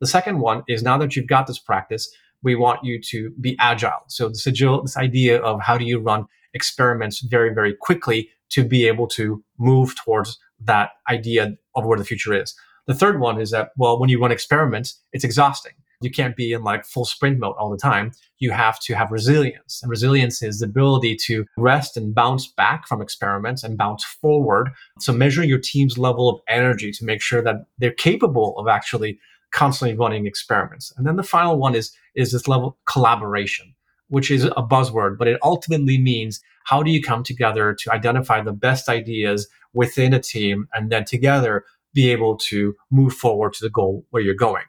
The 0.00 0.06
second 0.06 0.40
one 0.40 0.64
is 0.66 0.82
now 0.82 0.98
that 0.98 1.14
you've 1.14 1.28
got 1.28 1.46
this 1.46 1.58
practice, 1.58 2.12
we 2.42 2.56
want 2.56 2.82
you 2.82 3.00
to 3.00 3.30
be 3.40 3.56
agile. 3.60 4.02
So 4.08 4.28
this 4.28 4.46
agile, 4.46 4.82
this 4.82 4.96
idea 4.96 5.38
of 5.40 5.60
how 5.60 5.78
do 5.78 5.84
you 5.84 6.00
run 6.00 6.26
experiments 6.54 7.20
very, 7.20 7.52
very 7.52 7.74
quickly 7.74 8.30
to 8.50 8.64
be 8.64 8.86
able 8.86 9.06
to 9.08 9.42
move 9.58 9.94
towards 9.96 10.38
that 10.60 10.90
idea 11.10 11.54
of 11.74 11.84
where 11.84 11.98
the 11.98 12.04
future 12.04 12.34
is. 12.34 12.54
The 12.86 12.94
third 12.94 13.20
one 13.20 13.40
is 13.40 13.50
that, 13.50 13.70
well, 13.76 13.98
when 13.98 14.10
you 14.10 14.20
run 14.20 14.32
experiments, 14.32 15.00
it's 15.12 15.24
exhausting. 15.24 15.72
You 16.02 16.10
can't 16.10 16.34
be 16.36 16.52
in 16.52 16.64
like 16.64 16.84
full 16.84 17.04
sprint 17.04 17.38
mode 17.38 17.54
all 17.56 17.70
the 17.70 17.76
time. 17.76 18.10
You 18.38 18.50
have 18.50 18.80
to 18.80 18.94
have 18.94 19.12
resilience. 19.12 19.80
And 19.82 19.90
resilience 19.90 20.42
is 20.42 20.58
the 20.58 20.66
ability 20.66 21.16
to 21.26 21.46
rest 21.56 21.96
and 21.96 22.14
bounce 22.14 22.48
back 22.48 22.88
from 22.88 23.00
experiments 23.00 23.62
and 23.62 23.78
bounce 23.78 24.04
forward. 24.04 24.70
So 24.98 25.12
measuring 25.12 25.48
your 25.48 25.60
team's 25.60 25.96
level 25.96 26.28
of 26.28 26.40
energy 26.48 26.90
to 26.92 27.04
make 27.04 27.22
sure 27.22 27.40
that 27.42 27.66
they're 27.78 27.92
capable 27.92 28.58
of 28.58 28.66
actually 28.66 29.20
constantly 29.52 29.96
running 29.96 30.26
experiments. 30.26 30.92
And 30.96 31.06
then 31.06 31.16
the 31.16 31.22
final 31.22 31.56
one 31.56 31.74
is, 31.74 31.92
is 32.16 32.32
this 32.32 32.48
level 32.48 32.78
collaboration 32.86 33.74
which 34.12 34.30
is 34.30 34.44
a 34.44 34.62
buzzword, 34.62 35.16
but 35.16 35.26
it 35.26 35.40
ultimately 35.42 35.96
means 35.96 36.42
how 36.64 36.82
do 36.82 36.90
you 36.90 37.00
come 37.00 37.22
together 37.22 37.74
to 37.74 37.90
identify 37.90 38.42
the 38.42 38.52
best 38.52 38.90
ideas 38.90 39.48
within 39.72 40.12
a 40.12 40.20
team 40.20 40.68
and 40.74 40.92
then 40.92 41.02
together 41.02 41.64
be 41.94 42.10
able 42.10 42.36
to 42.36 42.76
move 42.90 43.14
forward 43.14 43.54
to 43.54 43.64
the 43.64 43.70
goal 43.70 44.04
where 44.10 44.22
you're 44.22 44.34
going. 44.34 44.64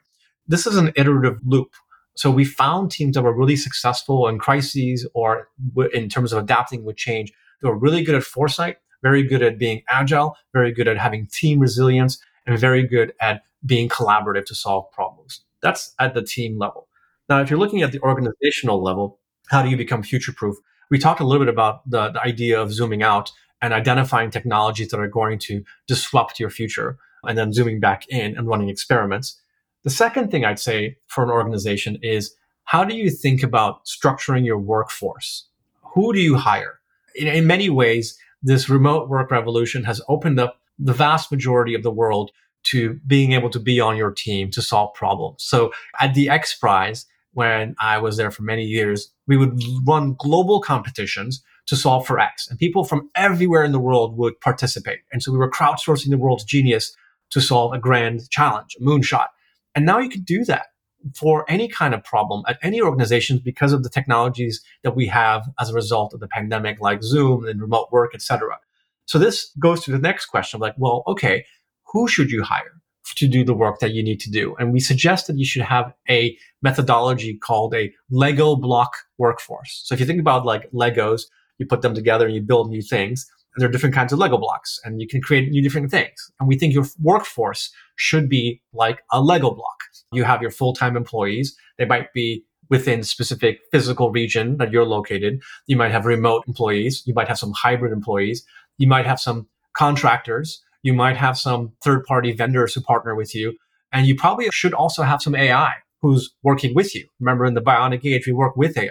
This 0.48 0.66
is 0.66 0.78
an 0.78 0.92
iterative 0.96 1.40
loop. 1.44 1.74
So 2.16 2.30
we 2.30 2.46
found 2.46 2.90
teams 2.90 3.16
that 3.16 3.22
were 3.22 3.36
really 3.36 3.56
successful 3.56 4.28
in 4.28 4.38
crises 4.38 5.06
or 5.12 5.50
in 5.92 6.08
terms 6.08 6.32
of 6.32 6.42
adapting 6.42 6.82
with 6.82 6.96
change. 6.96 7.30
They 7.60 7.68
were 7.68 7.78
really 7.78 8.02
good 8.02 8.14
at 8.14 8.22
foresight, 8.22 8.78
very 9.02 9.22
good 9.22 9.42
at 9.42 9.58
being 9.58 9.82
agile, 9.90 10.38
very 10.54 10.72
good 10.72 10.88
at 10.88 10.96
having 10.96 11.26
team 11.26 11.58
resilience, 11.58 12.18
and 12.46 12.58
very 12.58 12.86
good 12.86 13.12
at 13.20 13.42
being 13.66 13.90
collaborative 13.90 14.46
to 14.46 14.54
solve 14.54 14.90
problems. 14.90 15.42
That's 15.60 15.94
at 15.98 16.14
the 16.14 16.22
team 16.22 16.58
level. 16.58 16.88
Now, 17.28 17.42
if 17.42 17.50
you're 17.50 17.58
looking 17.58 17.82
at 17.82 17.92
the 17.92 18.00
organizational 18.00 18.82
level, 18.82 19.18
how 19.48 19.62
do 19.62 19.68
you 19.68 19.76
become 19.76 20.02
future 20.02 20.32
proof? 20.32 20.56
We 20.90 20.98
talked 20.98 21.20
a 21.20 21.24
little 21.24 21.44
bit 21.44 21.52
about 21.52 21.88
the, 21.88 22.10
the 22.10 22.22
idea 22.22 22.60
of 22.60 22.72
zooming 22.72 23.02
out 23.02 23.32
and 23.62 23.72
identifying 23.72 24.30
technologies 24.30 24.88
that 24.88 25.00
are 25.00 25.08
going 25.08 25.38
to 25.40 25.64
disrupt 25.86 26.38
your 26.38 26.50
future 26.50 26.98
and 27.24 27.38
then 27.38 27.52
zooming 27.52 27.80
back 27.80 28.06
in 28.08 28.36
and 28.36 28.46
running 28.46 28.68
experiments. 28.68 29.40
The 29.82 29.90
second 29.90 30.30
thing 30.30 30.44
I'd 30.44 30.58
say 30.58 30.98
for 31.06 31.24
an 31.24 31.30
organization 31.30 31.98
is 32.02 32.34
how 32.64 32.84
do 32.84 32.94
you 32.94 33.10
think 33.10 33.42
about 33.42 33.84
structuring 33.84 34.44
your 34.44 34.58
workforce? 34.58 35.46
Who 35.94 36.12
do 36.12 36.20
you 36.20 36.36
hire? 36.36 36.80
In, 37.14 37.28
in 37.28 37.46
many 37.46 37.70
ways, 37.70 38.18
this 38.42 38.68
remote 38.68 39.08
work 39.08 39.30
revolution 39.30 39.84
has 39.84 40.00
opened 40.08 40.40
up 40.40 40.60
the 40.78 40.92
vast 40.92 41.30
majority 41.30 41.74
of 41.74 41.82
the 41.82 41.90
world 41.90 42.30
to 42.64 43.00
being 43.06 43.32
able 43.32 43.50
to 43.50 43.60
be 43.60 43.80
on 43.80 43.96
your 43.96 44.10
team 44.10 44.50
to 44.50 44.62
solve 44.62 44.94
problems. 44.94 45.44
So 45.44 45.72
at 46.00 46.14
the 46.14 46.28
X 46.28 46.54
Prize, 46.54 47.06
when 47.34 47.74
I 47.80 47.98
was 47.98 48.16
there 48.16 48.30
for 48.30 48.42
many 48.42 48.64
years, 48.64 49.12
we 49.26 49.36
would 49.36 49.60
run 49.86 50.16
global 50.18 50.60
competitions 50.60 51.42
to 51.66 51.76
solve 51.76 52.06
for 52.06 52.18
X. 52.18 52.48
And 52.48 52.58
people 52.58 52.84
from 52.84 53.10
everywhere 53.14 53.64
in 53.64 53.72
the 53.72 53.80
world 53.80 54.16
would 54.16 54.40
participate. 54.40 55.00
And 55.12 55.22
so 55.22 55.32
we 55.32 55.38
were 55.38 55.50
crowdsourcing 55.50 56.10
the 56.10 56.18
world's 56.18 56.44
genius 56.44 56.94
to 57.30 57.40
solve 57.40 57.72
a 57.72 57.78
grand 57.78 58.28
challenge, 58.30 58.76
a 58.78 58.82
moonshot. 58.82 59.26
And 59.74 59.84
now 59.84 59.98
you 59.98 60.08
can 60.08 60.22
do 60.22 60.44
that 60.44 60.66
for 61.14 61.44
any 61.48 61.68
kind 61.68 61.92
of 61.92 62.02
problem 62.02 62.42
at 62.48 62.58
any 62.62 62.80
organizations 62.80 63.40
because 63.40 63.72
of 63.72 63.82
the 63.82 63.90
technologies 63.90 64.62
that 64.82 64.96
we 64.96 65.06
have 65.06 65.46
as 65.60 65.70
a 65.70 65.74
result 65.74 66.14
of 66.14 66.20
the 66.20 66.28
pandemic, 66.28 66.80
like 66.80 67.02
Zoom 67.02 67.46
and 67.46 67.60
remote 67.60 67.88
work, 67.92 68.14
etc. 68.14 68.58
So 69.06 69.18
this 69.18 69.50
goes 69.58 69.84
to 69.84 69.90
the 69.90 69.98
next 69.98 70.26
question 70.26 70.56
of 70.58 70.62
like, 70.62 70.74
well, 70.78 71.02
okay, 71.06 71.44
who 71.92 72.08
should 72.08 72.30
you 72.30 72.42
hire 72.42 72.80
to 73.16 73.26
do 73.26 73.44
the 73.44 73.54
work 73.54 73.78
that 73.80 73.92
you 73.92 74.02
need 74.02 74.20
to 74.20 74.30
do? 74.30 74.54
And 74.58 74.72
we 74.72 74.80
suggest 74.80 75.26
that 75.26 75.38
you 75.38 75.44
should 75.44 75.62
have 75.62 75.92
a 76.08 76.36
methodology 76.62 77.36
called 77.36 77.74
a 77.74 77.92
Lego 78.10 78.56
block 78.56 78.92
workforce. 79.18 79.82
So 79.84 79.94
if 79.94 80.00
you 80.00 80.06
think 80.06 80.20
about 80.20 80.44
like 80.44 80.70
Legos, 80.72 81.22
you 81.58 81.66
put 81.66 81.82
them 81.82 81.94
together 81.94 82.26
and 82.26 82.34
you 82.34 82.42
build 82.42 82.70
new 82.70 82.82
things. 82.82 83.26
And 83.54 83.62
there 83.62 83.68
are 83.68 83.72
different 83.72 83.94
kinds 83.94 84.12
of 84.12 84.18
Lego 84.18 84.36
blocks 84.36 84.80
and 84.84 85.00
you 85.00 85.06
can 85.06 85.20
create 85.20 85.48
new 85.50 85.62
different 85.62 85.90
things. 85.90 86.30
And 86.40 86.48
we 86.48 86.58
think 86.58 86.74
your 86.74 86.86
workforce 87.00 87.70
should 87.96 88.28
be 88.28 88.60
like 88.72 89.02
a 89.12 89.20
Lego 89.20 89.50
block. 89.54 89.78
You 90.12 90.24
have 90.24 90.42
your 90.42 90.50
full-time 90.50 90.96
employees. 90.96 91.56
They 91.78 91.84
might 91.84 92.12
be 92.12 92.44
within 92.70 93.04
specific 93.04 93.60
physical 93.70 94.10
region 94.10 94.56
that 94.56 94.72
you're 94.72 94.86
located. 94.86 95.42
You 95.66 95.76
might 95.76 95.92
have 95.92 96.06
remote 96.06 96.44
employees. 96.48 97.02
You 97.06 97.14
might 97.14 97.28
have 97.28 97.38
some 97.38 97.52
hybrid 97.52 97.92
employees. 97.92 98.44
You 98.78 98.88
might 98.88 99.06
have 99.06 99.20
some 99.20 99.46
contractors. 99.76 100.62
You 100.84 100.92
might 100.92 101.16
have 101.16 101.36
some 101.36 101.72
third 101.82 102.04
party 102.04 102.32
vendors 102.32 102.74
who 102.74 102.82
partner 102.82 103.16
with 103.16 103.34
you. 103.34 103.56
And 103.90 104.06
you 104.06 104.14
probably 104.14 104.48
should 104.52 104.74
also 104.74 105.02
have 105.02 105.22
some 105.22 105.34
AI 105.34 105.72
who's 106.02 106.30
working 106.42 106.74
with 106.74 106.94
you. 106.94 107.08
Remember 107.18 107.46
in 107.46 107.54
the 107.54 107.62
bionic 107.62 108.04
age, 108.04 108.26
we 108.26 108.34
work 108.34 108.54
with 108.56 108.76
AI. 108.76 108.90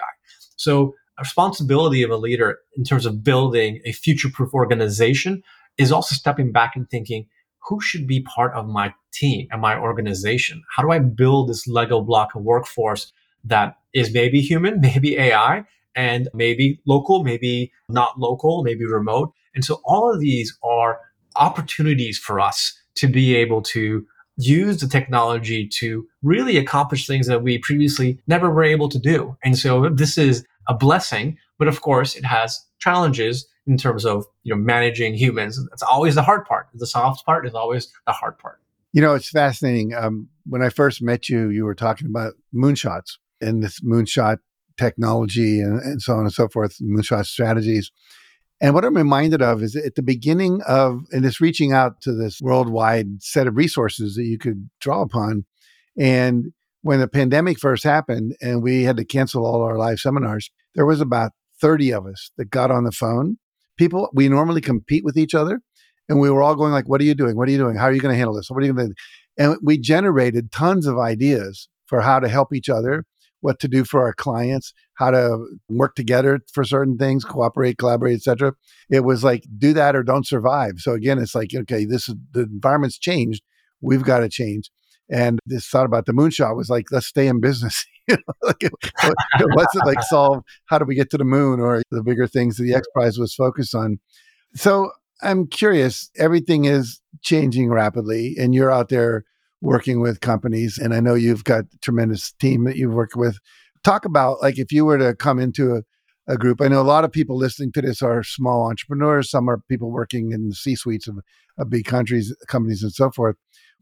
So 0.55 0.95
responsibility 1.19 2.01
of 2.01 2.09
a 2.09 2.17
leader 2.17 2.57
in 2.75 2.83
terms 2.83 3.05
of 3.05 3.23
building 3.23 3.79
a 3.85 3.91
future 3.91 4.29
proof 4.33 4.53
organization 4.53 5.43
is 5.77 5.91
also 5.91 6.15
stepping 6.15 6.51
back 6.51 6.75
and 6.75 6.89
thinking, 6.89 7.27
who 7.67 7.79
should 7.79 8.07
be 8.07 8.21
part 8.21 8.53
of 8.53 8.67
my 8.67 8.93
team 9.13 9.47
and 9.51 9.61
my 9.61 9.77
organization? 9.77 10.63
How 10.75 10.81
do 10.81 10.91
I 10.91 10.97
build 10.97 11.49
this 11.49 11.67
Lego 11.67 12.01
block 12.01 12.33
of 12.33 12.41
workforce 12.41 13.13
that 13.43 13.77
is 13.93 14.11
maybe 14.11 14.41
human, 14.41 14.81
maybe 14.81 15.17
AI, 15.17 15.63
and 15.95 16.27
maybe 16.33 16.81
local, 16.87 17.23
maybe 17.23 17.71
not 17.87 18.19
local, 18.19 18.63
maybe 18.63 18.85
remote? 18.85 19.31
And 19.53 19.63
so 19.63 19.79
all 19.85 20.11
of 20.11 20.19
these 20.19 20.57
are 20.63 20.99
opportunities 21.43 22.17
for 22.17 22.39
us 22.39 22.57
to 22.95 23.07
be 23.07 23.35
able 23.35 23.61
to 23.61 24.05
use 24.37 24.79
the 24.79 24.87
technology 24.87 25.67
to 25.79 26.07
really 26.21 26.57
accomplish 26.57 27.05
things 27.05 27.27
that 27.27 27.43
we 27.43 27.57
previously 27.59 28.19
never 28.27 28.49
were 28.49 28.63
able 28.63 28.89
to 28.89 28.99
do. 28.99 29.37
And 29.43 29.57
so 29.57 29.89
this 29.89 30.17
is 30.17 30.45
a 30.67 30.73
blessing, 30.73 31.37
but 31.59 31.67
of 31.67 31.81
course 31.81 32.15
it 32.15 32.25
has 32.25 32.59
challenges 32.79 33.47
in 33.67 33.77
terms 33.77 34.05
of 34.05 34.25
you 34.43 34.53
know 34.53 34.61
managing 34.61 35.13
humans. 35.13 35.59
That's 35.69 35.83
always 35.83 36.15
the 36.15 36.23
hard 36.23 36.45
part. 36.45 36.67
The 36.73 36.87
soft 36.87 37.25
part 37.25 37.45
is 37.45 37.53
always 37.53 37.87
the 38.07 38.13
hard 38.13 38.37
part. 38.39 38.59
You 38.93 39.01
know, 39.01 39.13
it's 39.13 39.29
fascinating. 39.29 39.93
Um, 39.93 40.29
when 40.45 40.61
I 40.61 40.69
first 40.69 41.01
met 41.01 41.29
you, 41.29 41.49
you 41.49 41.65
were 41.65 41.75
talking 41.75 42.07
about 42.07 42.33
moonshots 42.53 43.17
and 43.41 43.63
this 43.63 43.79
moonshot 43.81 44.37
technology 44.77 45.59
and, 45.59 45.79
and 45.81 46.01
so 46.01 46.13
on 46.13 46.21
and 46.21 46.33
so 46.33 46.47
forth, 46.47 46.77
moonshot 46.81 47.25
strategies. 47.25 47.91
And 48.63 48.73
what 48.73 48.85
I'm 48.85 48.95
reminded 48.95 49.41
of 49.41 49.61
is 49.61 49.75
at 49.75 49.95
the 49.95 50.01
beginning 50.01 50.61
of, 50.65 51.03
and 51.11 51.25
it's 51.25 51.41
reaching 51.41 51.73
out 51.73 51.99
to 52.03 52.13
this 52.13 52.39
worldwide 52.41 53.21
set 53.21 53.45
of 53.45 53.57
resources 53.57 54.15
that 54.15 54.23
you 54.23 54.37
could 54.37 54.69
draw 54.79 55.01
upon. 55.01 55.43
And 55.99 56.53
when 56.81 57.01
the 57.01 57.09
pandemic 57.09 57.59
first 57.59 57.83
happened 57.83 58.37
and 58.41 58.63
we 58.63 58.83
had 58.83 58.95
to 58.95 59.05
cancel 59.05 59.45
all 59.45 59.61
our 59.61 59.77
live 59.77 59.99
seminars, 59.99 60.49
there 60.75 60.85
was 60.85 61.01
about 61.01 61.33
30 61.59 61.91
of 61.91 62.07
us 62.07 62.31
that 62.37 62.51
got 62.51 62.71
on 62.71 62.85
the 62.85 62.93
phone. 62.93 63.37
People, 63.77 64.09
we 64.13 64.29
normally 64.29 64.61
compete 64.61 65.03
with 65.03 65.17
each 65.17 65.35
other. 65.35 65.59
And 66.07 66.21
we 66.21 66.29
were 66.29 66.41
all 66.41 66.55
going 66.55 66.71
like, 66.71 66.87
what 66.87 67.01
are 67.01 67.05
you 67.05 67.15
doing? 67.15 67.35
What 67.35 67.49
are 67.49 67.51
you 67.51 67.57
doing? 67.57 67.75
How 67.75 67.85
are 67.85 67.93
you 67.93 67.99
going 68.01 68.13
to 68.13 68.17
handle 68.17 68.35
this? 68.35 68.49
What 68.49 68.63
are 68.63 68.65
you 68.65 68.73
going 68.73 68.89
to 68.89 68.95
And 69.37 69.57
we 69.61 69.77
generated 69.77 70.53
tons 70.53 70.87
of 70.87 70.97
ideas 70.97 71.67
for 71.85 71.99
how 71.99 72.21
to 72.21 72.29
help 72.29 72.53
each 72.53 72.69
other, 72.69 73.03
what 73.43 73.59
to 73.59 73.67
do 73.67 73.83
for 73.83 74.01
our 74.01 74.13
clients, 74.13 74.73
how 74.93 75.11
to 75.11 75.45
work 75.67 75.95
together 75.95 76.39
for 76.53 76.63
certain 76.63 76.97
things, 76.97 77.25
cooperate, 77.25 77.77
collaborate, 77.77 78.15
etc. 78.15 78.53
It 78.89 79.01
was 79.01 79.23
like 79.23 79.43
do 79.57 79.73
that 79.73 79.95
or 79.95 80.03
don't 80.03 80.25
survive. 80.25 80.75
So 80.77 80.93
again, 80.93 81.19
it's 81.19 81.35
like 81.35 81.49
okay, 81.53 81.85
this 81.85 82.07
is 82.07 82.15
the 82.31 82.43
environment's 82.43 82.97
changed. 82.97 83.43
We've 83.81 84.03
got 84.03 84.19
to 84.19 84.29
change. 84.29 84.71
And 85.09 85.39
this 85.45 85.67
thought 85.67 85.85
about 85.85 86.05
the 86.05 86.13
moonshot 86.13 86.55
was 86.55 86.69
like, 86.69 86.85
let's 86.91 87.07
stay 87.07 87.27
in 87.27 87.41
business. 87.41 87.85
like 88.07 88.63
it, 88.63 88.71
it 89.03 89.85
like 89.85 90.01
solve 90.03 90.43
how 90.65 90.79
do 90.79 90.85
we 90.85 90.95
get 90.95 91.09
to 91.11 91.17
the 91.17 91.25
moon 91.25 91.59
or 91.59 91.83
the 91.91 92.01
bigger 92.01 92.27
things 92.27 92.55
that 92.57 92.63
the 92.63 92.73
X 92.73 92.87
Prize 92.93 93.17
was 93.17 93.35
focused 93.35 93.75
on. 93.75 93.99
So 94.55 94.91
I'm 95.21 95.47
curious, 95.47 96.09
everything 96.17 96.65
is 96.65 97.01
changing 97.21 97.69
rapidly, 97.69 98.35
and 98.39 98.55
you're 98.55 98.71
out 98.71 98.89
there 98.89 99.25
working 99.63 100.01
with 100.01 100.21
companies. 100.21 100.77
And 100.77 100.93
I 100.93 100.99
know 100.99 101.15
you've 101.15 101.43
got 101.43 101.65
a 101.73 101.77
tremendous 101.81 102.31
team 102.33 102.65
that 102.65 102.75
you've 102.75 102.93
worked 102.93 103.15
with. 103.15 103.37
Talk 103.83 104.05
about 104.05 104.41
like 104.41 104.59
if 104.59 104.71
you 104.71 104.85
were 104.85 104.97
to 104.97 105.15
come 105.15 105.39
into 105.39 105.75
a, 105.75 105.81
a 106.27 106.37
group. 106.37 106.61
I 106.61 106.67
know 106.67 106.81
a 106.81 106.83
lot 106.83 107.03
of 107.03 107.11
people 107.11 107.37
listening 107.37 107.71
to 107.73 107.81
this 107.81 108.01
are 108.01 108.23
small 108.23 108.69
entrepreneurs. 108.69 109.29
Some 109.29 109.49
are 109.49 109.61
people 109.67 109.91
working 109.91 110.31
in 110.31 110.49
the 110.49 110.55
C 110.55 110.75
suites 110.75 111.07
of, 111.07 111.19
of 111.57 111.69
big 111.69 111.85
countries, 111.85 112.33
companies, 112.47 112.83
and 112.83 112.93
so 112.93 113.09
forth 113.11 113.35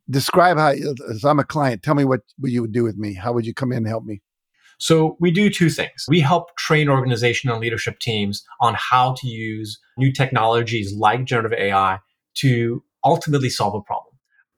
describe 0.09 0.57
how 0.57 0.73
as 1.09 1.23
i'm 1.23 1.39
a 1.39 1.43
client 1.43 1.83
tell 1.83 1.95
me 1.95 2.05
what, 2.05 2.21
what 2.37 2.51
you 2.51 2.61
would 2.61 2.71
do 2.71 2.83
with 2.83 2.97
me 2.97 3.13
how 3.13 3.31
would 3.31 3.45
you 3.45 3.53
come 3.53 3.71
in 3.71 3.79
and 3.79 3.87
help 3.87 4.03
me 4.03 4.21
so 4.77 5.15
we 5.19 5.31
do 5.31 5.49
two 5.49 5.69
things 5.69 6.05
we 6.07 6.19
help 6.19 6.55
train 6.57 6.89
organization 6.89 7.49
and 7.49 7.59
leadership 7.59 7.99
teams 7.99 8.43
on 8.59 8.75
how 8.75 9.13
to 9.13 9.27
use 9.27 9.79
new 9.97 10.11
technologies 10.11 10.93
like 10.95 11.25
generative 11.25 11.57
ai 11.57 11.99
to 12.33 12.83
ultimately 13.05 13.49
solve 13.49 13.75
a 13.75 13.81
problem 13.81 14.10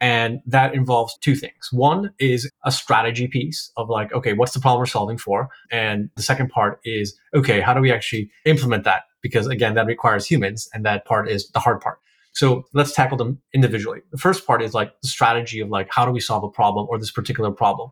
and 0.03 0.41
that 0.45 0.75
involves 0.75 1.17
two 1.21 1.33
things. 1.33 1.69
One 1.71 2.11
is 2.19 2.51
a 2.65 2.73
strategy 2.73 3.25
piece 3.25 3.71
of 3.77 3.87
like, 3.89 4.11
okay, 4.11 4.33
what's 4.33 4.53
the 4.53 4.59
problem 4.59 4.79
we're 4.79 4.85
solving 4.85 5.17
for? 5.17 5.47
And 5.71 6.09
the 6.17 6.21
second 6.21 6.49
part 6.49 6.81
is, 6.83 7.17
okay, 7.33 7.61
how 7.61 7.73
do 7.73 7.79
we 7.79 7.89
actually 7.89 8.29
implement 8.43 8.83
that? 8.83 9.03
Because 9.21 9.47
again, 9.47 9.75
that 9.75 9.85
requires 9.85 10.27
humans 10.27 10.67
and 10.73 10.85
that 10.85 11.05
part 11.05 11.29
is 11.29 11.49
the 11.51 11.59
hard 11.59 11.79
part. 11.79 11.99
So 12.33 12.65
let's 12.73 12.93
tackle 12.93 13.17
them 13.17 13.39
individually. 13.53 14.01
The 14.11 14.17
first 14.17 14.45
part 14.45 14.61
is 14.61 14.73
like 14.73 14.91
the 15.01 15.07
strategy 15.07 15.61
of 15.61 15.69
like, 15.69 15.87
how 15.89 16.05
do 16.05 16.11
we 16.11 16.19
solve 16.19 16.43
a 16.43 16.49
problem 16.49 16.85
or 16.89 16.99
this 16.99 17.11
particular 17.11 17.49
problem? 17.51 17.91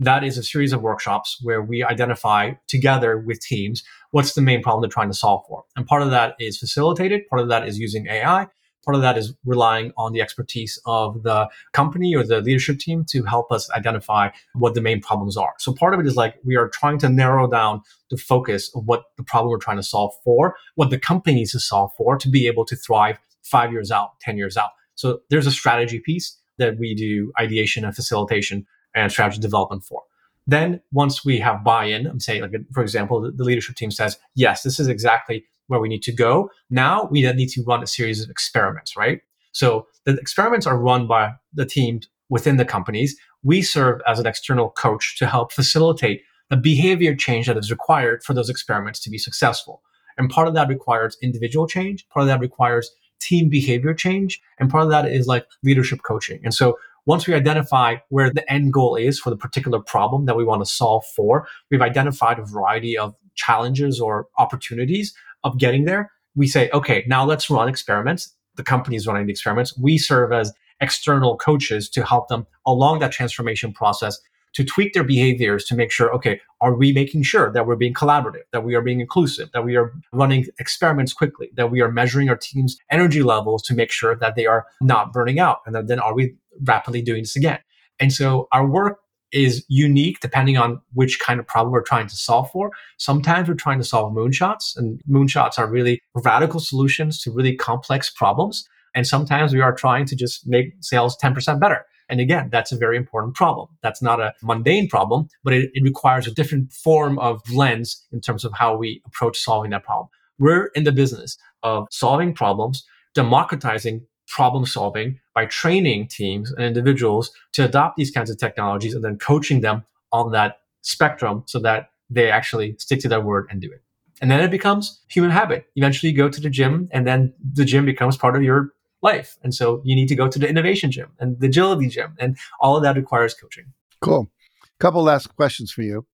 That 0.00 0.24
is 0.24 0.36
a 0.36 0.42
series 0.42 0.72
of 0.72 0.82
workshops 0.82 1.38
where 1.42 1.62
we 1.62 1.84
identify 1.84 2.54
together 2.66 3.18
with 3.18 3.40
teams 3.40 3.84
what's 4.10 4.34
the 4.34 4.42
main 4.42 4.62
problem 4.62 4.82
they're 4.82 4.90
trying 4.90 5.10
to 5.10 5.16
solve 5.16 5.44
for. 5.46 5.62
And 5.76 5.86
part 5.86 6.02
of 6.02 6.10
that 6.10 6.34
is 6.40 6.58
facilitated, 6.58 7.20
part 7.28 7.40
of 7.40 7.48
that 7.50 7.68
is 7.68 7.78
using 7.78 8.08
AI, 8.08 8.48
part 8.84 8.94
of 8.94 9.02
that 9.02 9.16
is 9.16 9.34
relying 9.44 9.92
on 9.96 10.12
the 10.12 10.20
expertise 10.20 10.80
of 10.86 11.22
the 11.22 11.48
company 11.72 12.14
or 12.14 12.24
the 12.24 12.40
leadership 12.40 12.78
team 12.78 13.04
to 13.10 13.22
help 13.24 13.50
us 13.52 13.70
identify 13.70 14.28
what 14.54 14.74
the 14.74 14.80
main 14.80 15.00
problems 15.00 15.36
are. 15.36 15.54
So 15.58 15.72
part 15.72 15.94
of 15.94 16.00
it 16.00 16.06
is 16.06 16.16
like 16.16 16.36
we 16.44 16.56
are 16.56 16.68
trying 16.68 16.98
to 16.98 17.08
narrow 17.08 17.48
down 17.48 17.82
the 18.10 18.16
focus 18.16 18.70
of 18.74 18.84
what 18.86 19.04
the 19.16 19.22
problem 19.22 19.50
we're 19.50 19.58
trying 19.58 19.76
to 19.76 19.82
solve 19.82 20.12
for, 20.24 20.56
what 20.74 20.90
the 20.90 20.98
company 20.98 21.36
needs 21.36 21.52
to 21.52 21.60
solve 21.60 21.92
for 21.96 22.16
to 22.16 22.28
be 22.28 22.46
able 22.46 22.64
to 22.66 22.76
thrive 22.76 23.18
five 23.42 23.72
years 23.72 23.90
out, 23.90 24.20
10 24.20 24.36
years 24.36 24.56
out. 24.56 24.70
So 24.94 25.20
there's 25.30 25.46
a 25.46 25.52
strategy 25.52 26.00
piece 26.00 26.38
that 26.58 26.78
we 26.78 26.94
do 26.94 27.32
ideation 27.40 27.84
and 27.84 27.94
facilitation 27.94 28.66
and 28.94 29.10
strategy 29.10 29.40
development 29.40 29.84
for. 29.84 30.02
Then 30.46 30.80
once 30.92 31.24
we 31.24 31.38
have 31.38 31.64
buy-in, 31.64 32.06
I'm 32.06 32.20
saying 32.20 32.42
like 32.42 32.52
for 32.72 32.82
example, 32.82 33.20
the, 33.20 33.30
the 33.30 33.44
leadership 33.44 33.76
team 33.76 33.90
says, 33.90 34.18
yes, 34.34 34.62
this 34.62 34.80
is 34.80 34.88
exactly 34.88 35.44
where 35.66 35.80
we 35.80 35.88
need 35.88 36.02
to 36.02 36.12
go. 36.12 36.50
Now 36.70 37.08
we 37.10 37.22
then 37.22 37.36
need 37.36 37.48
to 37.50 37.62
run 37.62 37.82
a 37.82 37.86
series 37.86 38.22
of 38.22 38.30
experiments, 38.30 38.96
right? 38.96 39.20
So 39.52 39.86
the 40.04 40.14
experiments 40.14 40.66
are 40.66 40.78
run 40.78 41.06
by 41.06 41.32
the 41.52 41.66
teams 41.66 42.08
within 42.28 42.56
the 42.56 42.64
companies. 42.64 43.16
We 43.42 43.62
serve 43.62 44.00
as 44.06 44.18
an 44.18 44.26
external 44.26 44.70
coach 44.70 45.18
to 45.18 45.26
help 45.26 45.52
facilitate 45.52 46.22
the 46.50 46.56
behavior 46.56 47.14
change 47.14 47.46
that 47.46 47.56
is 47.56 47.70
required 47.70 48.22
for 48.22 48.34
those 48.34 48.48
experiments 48.48 49.00
to 49.00 49.10
be 49.10 49.18
successful. 49.18 49.82
And 50.18 50.28
part 50.30 50.48
of 50.48 50.54
that 50.54 50.68
requires 50.68 51.16
individual 51.22 51.66
change, 51.66 52.06
part 52.08 52.22
of 52.22 52.28
that 52.28 52.40
requires 52.40 52.90
team 53.20 53.48
behavior 53.48 53.94
change, 53.94 54.40
and 54.58 54.70
part 54.70 54.84
of 54.84 54.90
that 54.90 55.06
is 55.06 55.26
like 55.26 55.46
leadership 55.62 56.00
coaching. 56.02 56.40
And 56.44 56.52
so 56.52 56.78
once 57.06 57.26
we 57.26 57.34
identify 57.34 57.96
where 58.10 58.30
the 58.30 58.50
end 58.52 58.72
goal 58.72 58.96
is 58.96 59.18
for 59.18 59.30
the 59.30 59.36
particular 59.36 59.80
problem 59.80 60.26
that 60.26 60.36
we 60.36 60.44
want 60.44 60.62
to 60.62 60.70
solve 60.70 61.04
for, 61.16 61.46
we've 61.70 61.82
identified 61.82 62.38
a 62.38 62.44
variety 62.44 62.96
of 62.96 63.14
challenges 63.34 64.00
or 64.00 64.28
opportunities 64.38 65.14
of 65.44 65.58
getting 65.58 65.84
there. 65.84 66.10
We 66.34 66.46
say, 66.46 66.70
okay, 66.72 67.04
now 67.06 67.24
let's 67.24 67.50
run 67.50 67.68
experiments. 67.68 68.34
The 68.56 68.62
company 68.62 68.96
is 68.96 69.06
running 69.06 69.26
the 69.26 69.32
experiments. 69.32 69.76
We 69.76 69.98
serve 69.98 70.32
as 70.32 70.52
external 70.80 71.36
coaches 71.36 71.88
to 71.90 72.04
help 72.04 72.28
them 72.28 72.46
along 72.66 72.98
that 73.00 73.12
transformation 73.12 73.72
process 73.72 74.18
to 74.54 74.64
tweak 74.64 74.92
their 74.92 75.04
behaviors 75.04 75.64
to 75.64 75.74
make 75.74 75.90
sure, 75.90 76.12
okay, 76.14 76.40
are 76.60 76.74
we 76.74 76.92
making 76.92 77.22
sure 77.22 77.50
that 77.52 77.66
we're 77.66 77.76
being 77.76 77.94
collaborative, 77.94 78.42
that 78.52 78.64
we 78.64 78.74
are 78.74 78.82
being 78.82 79.00
inclusive, 79.00 79.50
that 79.52 79.64
we 79.64 79.76
are 79.76 79.94
running 80.12 80.46
experiments 80.58 81.12
quickly, 81.12 81.48
that 81.56 81.70
we 81.70 81.80
are 81.80 81.90
measuring 81.90 82.28
our 82.28 82.36
team's 82.36 82.76
energy 82.90 83.22
levels 83.22 83.62
to 83.62 83.74
make 83.74 83.90
sure 83.90 84.14
that 84.16 84.34
they 84.34 84.44
are 84.44 84.66
not 84.82 85.12
burning 85.12 85.38
out? 85.38 85.60
And 85.64 85.88
then 85.88 85.98
are 85.98 86.14
we 86.14 86.34
rapidly 86.64 87.00
doing 87.00 87.22
this 87.22 87.36
again? 87.36 87.60
And 87.98 88.12
so 88.12 88.48
our 88.52 88.66
work 88.66 89.00
is 89.32 89.64
unique 89.68 90.20
depending 90.20 90.56
on 90.56 90.80
which 90.92 91.18
kind 91.20 91.40
of 91.40 91.46
problem 91.46 91.72
we're 91.72 91.82
trying 91.82 92.06
to 92.06 92.16
solve 92.16 92.50
for. 92.50 92.70
Sometimes 92.98 93.48
we're 93.48 93.54
trying 93.54 93.78
to 93.78 93.84
solve 93.84 94.12
moonshots, 94.12 94.76
and 94.76 95.00
moonshots 95.08 95.58
are 95.58 95.68
really 95.68 96.00
radical 96.14 96.60
solutions 96.60 97.20
to 97.22 97.32
really 97.32 97.56
complex 97.56 98.10
problems. 98.10 98.66
And 98.94 99.06
sometimes 99.06 99.54
we 99.54 99.60
are 99.60 99.74
trying 99.74 100.04
to 100.06 100.16
just 100.16 100.46
make 100.46 100.74
sales 100.80 101.16
10% 101.16 101.58
better. 101.58 101.86
And 102.08 102.20
again, 102.20 102.50
that's 102.52 102.72
a 102.72 102.76
very 102.76 102.98
important 102.98 103.34
problem. 103.34 103.68
That's 103.82 104.02
not 104.02 104.20
a 104.20 104.34
mundane 104.42 104.88
problem, 104.88 105.28
but 105.42 105.54
it, 105.54 105.70
it 105.72 105.82
requires 105.82 106.26
a 106.26 106.30
different 106.30 106.70
form 106.72 107.18
of 107.18 107.40
lens 107.50 108.04
in 108.12 108.20
terms 108.20 108.44
of 108.44 108.52
how 108.52 108.76
we 108.76 109.02
approach 109.06 109.38
solving 109.38 109.70
that 109.70 109.84
problem. 109.84 110.08
We're 110.38 110.66
in 110.74 110.84
the 110.84 110.92
business 110.92 111.38
of 111.62 111.86
solving 111.90 112.34
problems, 112.34 112.84
democratizing 113.14 114.06
problem 114.32 114.64
solving 114.64 115.20
by 115.34 115.44
training 115.44 116.08
teams 116.08 116.50
and 116.52 116.64
individuals 116.64 117.30
to 117.52 117.64
adopt 117.64 117.96
these 117.96 118.10
kinds 118.10 118.30
of 118.30 118.38
technologies 118.38 118.94
and 118.94 119.04
then 119.04 119.18
coaching 119.18 119.60
them 119.60 119.84
on 120.10 120.32
that 120.32 120.60
spectrum 120.80 121.42
so 121.46 121.58
that 121.58 121.90
they 122.08 122.30
actually 122.30 122.74
stick 122.78 122.98
to 122.98 123.08
their 123.08 123.20
word 123.20 123.46
and 123.50 123.60
do 123.60 123.70
it. 123.70 123.82
And 124.22 124.30
then 124.30 124.40
it 124.40 124.50
becomes 124.50 125.00
human 125.08 125.30
habit. 125.30 125.66
Eventually 125.76 126.10
you 126.10 126.16
go 126.16 126.30
to 126.30 126.40
the 126.40 126.48
gym 126.48 126.88
and 126.92 127.06
then 127.06 127.34
the 127.52 127.66
gym 127.66 127.84
becomes 127.84 128.16
part 128.16 128.34
of 128.34 128.42
your 128.42 128.70
life. 129.02 129.36
And 129.42 129.54
so 129.54 129.82
you 129.84 129.94
need 129.94 130.08
to 130.08 130.16
go 130.16 130.28
to 130.28 130.38
the 130.38 130.48
innovation 130.48 130.90
gym 130.90 131.10
and 131.18 131.38
the 131.38 131.48
agility 131.48 131.88
gym, 131.88 132.14
and 132.18 132.36
all 132.60 132.76
of 132.76 132.82
that 132.84 132.96
requires 132.96 133.34
coaching. 133.34 133.66
Cool. 134.00 134.30
Couple 134.78 135.02
last 135.02 135.34
questions 135.36 135.70
for 135.70 135.82
you. 135.82 136.06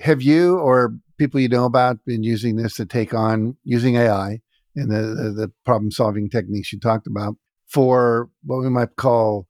Have 0.00 0.22
you 0.22 0.58
or 0.58 0.94
people 1.18 1.40
you 1.40 1.48
know 1.48 1.64
about 1.64 2.04
been 2.04 2.22
using 2.22 2.56
this 2.56 2.74
to 2.74 2.86
take 2.86 3.12
on 3.12 3.56
using 3.64 3.96
AI 3.96 4.40
and 4.76 4.90
the, 4.90 5.02
the, 5.02 5.30
the 5.30 5.52
problem 5.64 5.90
solving 5.90 6.30
techniques 6.30 6.72
you 6.72 6.78
talked 6.78 7.06
about 7.06 7.34
for 7.68 8.28
what 8.44 8.62
we 8.62 8.70
might 8.70 8.96
call 8.96 9.46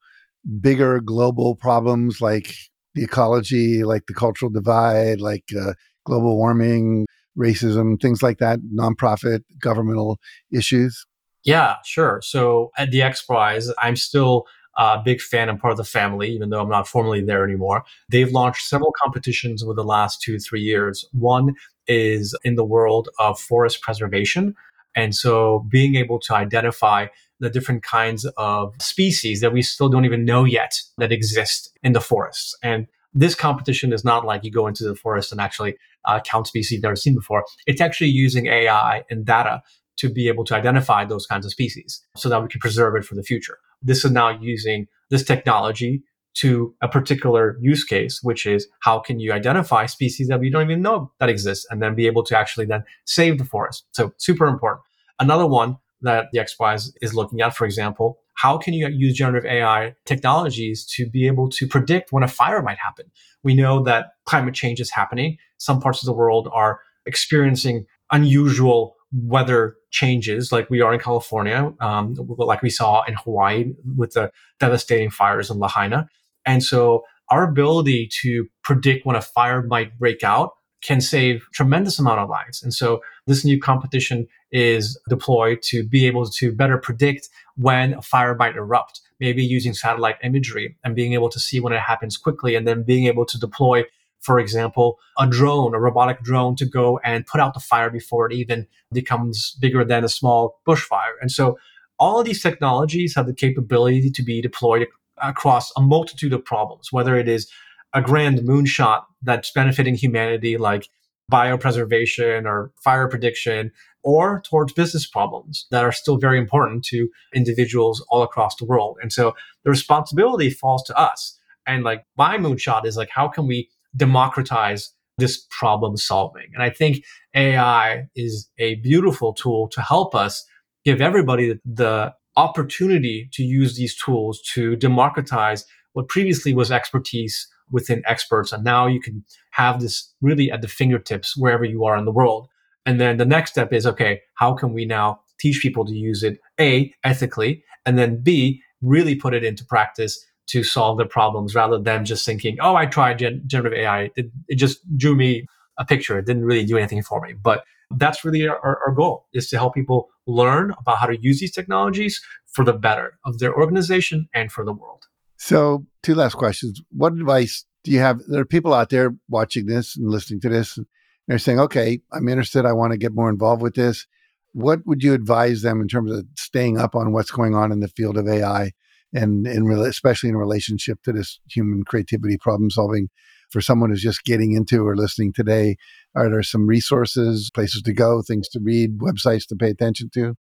bigger 0.60 1.00
global 1.00 1.54
problems 1.54 2.20
like 2.20 2.54
the 2.94 3.04
ecology, 3.04 3.84
like 3.84 4.06
the 4.06 4.14
cultural 4.14 4.50
divide, 4.50 5.20
like 5.20 5.44
uh, 5.58 5.72
global 6.04 6.36
warming, 6.36 7.06
racism, 7.36 8.00
things 8.00 8.22
like 8.22 8.38
that, 8.38 8.58
nonprofit, 8.74 9.40
governmental 9.60 10.18
issues? 10.52 11.06
Yeah, 11.44 11.76
sure. 11.84 12.20
So 12.22 12.72
at 12.76 12.90
the 12.90 13.02
X 13.02 13.22
Prize, 13.22 13.70
I'm 13.80 13.96
still 13.96 14.46
a 14.76 15.00
big 15.04 15.20
fan 15.20 15.48
and 15.48 15.58
part 15.58 15.72
of 15.72 15.76
the 15.76 15.84
family, 15.84 16.30
even 16.30 16.50
though 16.50 16.60
I'm 16.60 16.68
not 16.68 16.86
formally 16.86 17.20
there 17.20 17.44
anymore. 17.44 17.84
They've 18.08 18.30
launched 18.30 18.66
several 18.66 18.92
competitions 19.02 19.62
over 19.62 19.74
the 19.74 19.84
last 19.84 20.22
two, 20.22 20.38
three 20.38 20.60
years. 20.60 21.04
One 21.12 21.54
is 21.88 22.36
in 22.44 22.54
the 22.54 22.64
world 22.64 23.08
of 23.18 23.40
forest 23.40 23.82
preservation. 23.82 24.54
And 24.98 25.14
so 25.14 25.64
being 25.70 25.94
able 25.94 26.18
to 26.18 26.34
identify 26.34 27.06
the 27.38 27.48
different 27.48 27.84
kinds 27.84 28.24
of 28.36 28.74
species 28.80 29.40
that 29.42 29.52
we 29.52 29.62
still 29.62 29.88
don't 29.88 30.04
even 30.04 30.24
know 30.24 30.42
yet 30.44 30.80
that 30.96 31.12
exist 31.12 31.70
in 31.84 31.92
the 31.92 32.00
forests. 32.00 32.56
And 32.64 32.88
this 33.14 33.36
competition 33.36 33.92
is 33.92 34.04
not 34.04 34.24
like 34.24 34.42
you 34.42 34.50
go 34.50 34.66
into 34.66 34.82
the 34.82 34.96
forest 34.96 35.30
and 35.30 35.40
actually 35.40 35.76
uh, 36.04 36.18
count 36.18 36.48
species 36.48 36.72
you've 36.72 36.82
never 36.82 36.96
seen 36.96 37.14
before. 37.14 37.44
It's 37.68 37.80
actually 37.80 38.08
using 38.08 38.46
AI 38.46 39.04
and 39.08 39.24
data 39.24 39.62
to 39.98 40.08
be 40.08 40.26
able 40.26 40.44
to 40.46 40.56
identify 40.56 41.04
those 41.04 41.26
kinds 41.26 41.46
of 41.46 41.52
species 41.52 42.02
so 42.16 42.28
that 42.28 42.42
we 42.42 42.48
can 42.48 42.60
preserve 42.60 42.96
it 42.96 43.04
for 43.04 43.14
the 43.14 43.22
future. 43.22 43.58
This 43.80 44.04
is 44.04 44.10
now 44.10 44.30
using 44.40 44.88
this 45.10 45.22
technology 45.22 46.02
to 46.38 46.74
a 46.82 46.88
particular 46.88 47.56
use 47.60 47.84
case, 47.84 48.20
which 48.22 48.46
is 48.46 48.66
how 48.80 48.98
can 48.98 49.20
you 49.20 49.32
identify 49.32 49.86
species 49.86 50.26
that 50.26 50.40
we 50.40 50.50
don't 50.50 50.62
even 50.62 50.82
know 50.82 51.12
that 51.20 51.28
exist 51.28 51.66
and 51.70 51.80
then 51.80 51.94
be 51.94 52.06
able 52.06 52.24
to 52.24 52.36
actually 52.36 52.66
then 52.66 52.82
save 53.04 53.38
the 53.38 53.44
forest. 53.44 53.86
So 53.92 54.12
super 54.18 54.46
important. 54.46 54.82
Another 55.20 55.46
one 55.46 55.78
that 56.02 56.26
the 56.32 56.38
X 56.38 56.54
Prize 56.54 56.92
is 57.02 57.14
looking 57.14 57.40
at, 57.40 57.56
for 57.56 57.64
example, 57.64 58.18
how 58.34 58.56
can 58.56 58.72
you 58.72 58.88
use 58.88 59.14
generative 59.14 59.50
AI 59.50 59.96
technologies 60.04 60.84
to 60.94 61.08
be 61.08 61.26
able 61.26 61.48
to 61.50 61.66
predict 61.66 62.12
when 62.12 62.22
a 62.22 62.28
fire 62.28 62.62
might 62.62 62.78
happen? 62.78 63.06
We 63.42 63.54
know 63.54 63.82
that 63.82 64.10
climate 64.26 64.54
change 64.54 64.80
is 64.80 64.90
happening. 64.90 65.38
Some 65.58 65.80
parts 65.80 66.02
of 66.02 66.06
the 66.06 66.12
world 66.12 66.48
are 66.52 66.80
experiencing 67.04 67.86
unusual 68.12 68.94
weather 69.12 69.76
changes 69.90 70.52
like 70.52 70.70
we 70.70 70.80
are 70.80 70.92
in 70.92 71.00
California, 71.00 71.72
um, 71.80 72.14
like 72.36 72.62
we 72.62 72.70
saw 72.70 73.02
in 73.04 73.14
Hawaii 73.14 73.72
with 73.96 74.12
the 74.12 74.30
devastating 74.60 75.10
fires 75.10 75.50
in 75.50 75.58
Lahaina. 75.58 76.08
And 76.46 76.62
so 76.62 77.04
our 77.30 77.42
ability 77.42 78.08
to 78.22 78.46
predict 78.62 79.04
when 79.04 79.16
a 79.16 79.22
fire 79.22 79.62
might 79.62 79.98
break 79.98 80.22
out 80.22 80.52
can 80.82 81.00
save 81.00 81.46
tremendous 81.52 81.98
amount 81.98 82.20
of 82.20 82.28
lives. 82.28 82.62
And 82.62 82.72
so 82.72 83.00
this 83.26 83.44
new 83.44 83.60
competition 83.60 84.26
is 84.52 84.98
deployed 85.08 85.60
to 85.62 85.86
be 85.86 86.06
able 86.06 86.26
to 86.26 86.52
better 86.52 86.78
predict 86.78 87.28
when 87.56 87.94
a 87.94 88.02
fire 88.02 88.34
might 88.34 88.56
erupt, 88.56 89.00
maybe 89.20 89.44
using 89.44 89.74
satellite 89.74 90.16
imagery 90.22 90.76
and 90.84 90.94
being 90.94 91.14
able 91.14 91.28
to 91.28 91.40
see 91.40 91.60
when 91.60 91.72
it 91.72 91.80
happens 91.80 92.16
quickly 92.16 92.54
and 92.54 92.66
then 92.66 92.82
being 92.82 93.06
able 93.06 93.26
to 93.26 93.38
deploy 93.38 93.84
for 94.20 94.38
example, 94.38 94.98
a 95.18 95.26
drone, 95.26 95.74
a 95.74 95.80
robotic 95.80 96.22
drone 96.22 96.56
to 96.56 96.66
go 96.66 96.98
and 97.04 97.26
put 97.26 97.40
out 97.40 97.54
the 97.54 97.60
fire 97.60 97.90
before 97.90 98.26
it 98.26 98.34
even 98.34 98.66
becomes 98.92 99.56
bigger 99.60 99.84
than 99.84 100.04
a 100.04 100.08
small 100.08 100.60
bushfire. 100.66 101.14
And 101.20 101.30
so 101.30 101.56
all 101.98 102.20
of 102.20 102.26
these 102.26 102.42
technologies 102.42 103.14
have 103.14 103.26
the 103.26 103.34
capability 103.34 104.10
to 104.10 104.22
be 104.22 104.40
deployed 104.40 104.86
across 105.22 105.72
a 105.76 105.80
multitude 105.80 106.32
of 106.32 106.44
problems, 106.44 106.92
whether 106.92 107.16
it 107.16 107.28
is 107.28 107.50
a 107.94 108.02
grand 108.02 108.40
moonshot 108.40 109.04
that's 109.22 109.50
benefiting 109.50 109.94
humanity 109.94 110.56
like 110.58 110.88
biopreservation 111.30 112.46
or 112.46 112.72
fire 112.82 113.06
prediction, 113.08 113.70
or 114.02 114.40
towards 114.46 114.72
business 114.72 115.06
problems 115.06 115.66
that 115.70 115.84
are 115.84 115.92
still 115.92 116.16
very 116.16 116.38
important 116.38 116.84
to 116.84 117.08
individuals 117.34 118.04
all 118.08 118.22
across 118.22 118.56
the 118.56 118.64
world. 118.64 118.96
And 119.02 119.12
so 119.12 119.34
the 119.64 119.70
responsibility 119.70 120.48
falls 120.48 120.82
to 120.84 120.96
us. 120.96 121.38
And 121.66 121.84
like 121.84 122.04
my 122.16 122.38
moonshot 122.38 122.86
is 122.86 122.96
like, 122.96 123.10
how 123.10 123.28
can 123.28 123.46
we 123.46 123.68
democratize 123.94 124.94
this 125.18 125.44
problem 125.50 125.96
solving. 125.96 126.46
And 126.54 126.62
I 126.62 126.70
think 126.70 127.04
AI 127.34 128.04
is 128.14 128.48
a 128.58 128.76
beautiful 128.76 129.34
tool 129.34 129.68
to 129.68 129.82
help 129.82 130.14
us 130.14 130.44
give 130.84 131.00
everybody 131.00 131.58
the 131.64 132.14
opportunity 132.36 133.28
to 133.32 133.42
use 133.42 133.76
these 133.76 133.96
tools 133.96 134.40
to 134.54 134.76
democratize 134.76 135.64
what 135.92 136.08
previously 136.08 136.54
was 136.54 136.70
expertise 136.70 137.48
within 137.70 138.02
experts. 138.06 138.52
And 138.52 138.64
now 138.64 138.86
you 138.86 139.00
can 139.00 139.24
have 139.52 139.80
this 139.80 140.12
really 140.20 140.50
at 140.50 140.62
the 140.62 140.68
fingertips 140.68 141.36
wherever 141.36 141.64
you 141.64 141.84
are 141.84 141.96
in 141.96 142.04
the 142.04 142.12
world. 142.12 142.48
And 142.86 143.00
then 143.00 143.16
the 143.16 143.24
next 143.24 143.50
step 143.50 143.72
is 143.72 143.86
okay, 143.86 144.20
how 144.34 144.54
can 144.54 144.72
we 144.72 144.84
now 144.84 145.20
teach 145.38 145.60
people 145.60 145.84
to 145.84 145.92
use 145.92 146.22
it, 146.22 146.38
A, 146.60 146.92
ethically, 147.04 147.62
and 147.86 147.98
then 147.98 148.22
B, 148.22 148.62
really 148.82 149.14
put 149.14 149.34
it 149.34 149.44
into 149.44 149.64
practice 149.64 150.24
to 150.48 150.64
solve 150.64 150.98
their 150.98 151.06
problems 151.06 151.54
rather 151.54 151.78
than 151.78 152.04
just 152.04 152.24
thinking, 152.24 152.56
oh, 152.60 152.74
I 152.74 152.86
tried 152.86 153.18
gen- 153.18 153.42
generative 153.46 153.78
AI. 153.78 154.10
It, 154.16 154.30
it, 154.48 154.54
just 154.56 154.78
drew 154.96 155.14
me 155.14 155.46
a 155.78 155.84
picture. 155.84 156.18
It 156.18 156.26
didn't 156.26 156.44
really 156.44 156.64
do 156.64 156.78
anything 156.78 157.02
for 157.02 157.20
me. 157.20 157.34
But 157.34 157.64
that's 157.90 158.24
really 158.24 158.46
our, 158.46 158.58
our 158.86 158.92
goal 158.92 159.26
is 159.32 159.48
to 159.50 159.58
help 159.58 159.74
people 159.74 160.08
learn 160.26 160.74
about 160.78 160.98
how 160.98 161.06
to 161.06 161.20
use 161.20 161.40
these 161.40 161.52
technologies 161.52 162.20
for 162.46 162.64
the 162.64 162.72
better 162.72 163.18
of 163.24 163.38
their 163.38 163.54
organization 163.54 164.28
and 164.34 164.50
for 164.50 164.64
the 164.64 164.72
world. 164.72 165.07
So, 165.38 165.86
two 166.02 166.14
last 166.14 166.34
questions. 166.34 166.82
What 166.90 167.12
advice 167.12 167.64
do 167.84 167.90
you 167.90 168.00
have? 168.00 168.20
There 168.28 168.40
are 168.40 168.46
people 168.46 168.74
out 168.74 168.90
there 168.90 169.14
watching 169.28 169.66
this 169.66 169.96
and 169.96 170.10
listening 170.10 170.40
to 170.40 170.48
this, 170.48 170.76
and 170.76 170.86
they're 171.26 171.38
saying, 171.38 171.60
okay, 171.60 172.00
I'm 172.12 172.28
interested. 172.28 172.66
I 172.66 172.72
want 172.72 172.92
to 172.92 172.98
get 172.98 173.14
more 173.14 173.30
involved 173.30 173.62
with 173.62 173.74
this. 173.74 174.06
What 174.52 174.80
would 174.86 175.02
you 175.02 175.14
advise 175.14 175.62
them 175.62 175.80
in 175.80 175.88
terms 175.88 176.10
of 176.10 176.26
staying 176.36 176.78
up 176.78 176.94
on 176.94 177.12
what's 177.12 177.30
going 177.30 177.54
on 177.54 177.70
in 177.70 177.80
the 177.80 177.88
field 177.88 178.16
of 178.16 178.28
AI 178.28 178.72
and 179.12 179.46
in 179.46 179.70
especially 179.70 180.28
in 180.28 180.36
relationship 180.36 181.02
to 181.02 181.12
this 181.12 181.40
human 181.48 181.84
creativity 181.84 182.36
problem 182.36 182.70
solving 182.70 183.08
for 183.50 183.60
someone 183.60 183.90
who's 183.90 184.02
just 184.02 184.24
getting 184.24 184.52
into 184.52 184.86
or 184.86 184.96
listening 184.96 185.32
today 185.32 185.76
are 186.14 186.28
there 186.28 186.42
some 186.42 186.66
resources 186.66 187.50
places 187.54 187.82
to 187.82 187.92
go 187.92 188.22
things 188.22 188.48
to 188.48 188.60
read 188.62 188.98
websites 188.98 189.46
to 189.46 189.56
pay 189.56 189.70
attention 189.70 190.10
to 190.12 190.34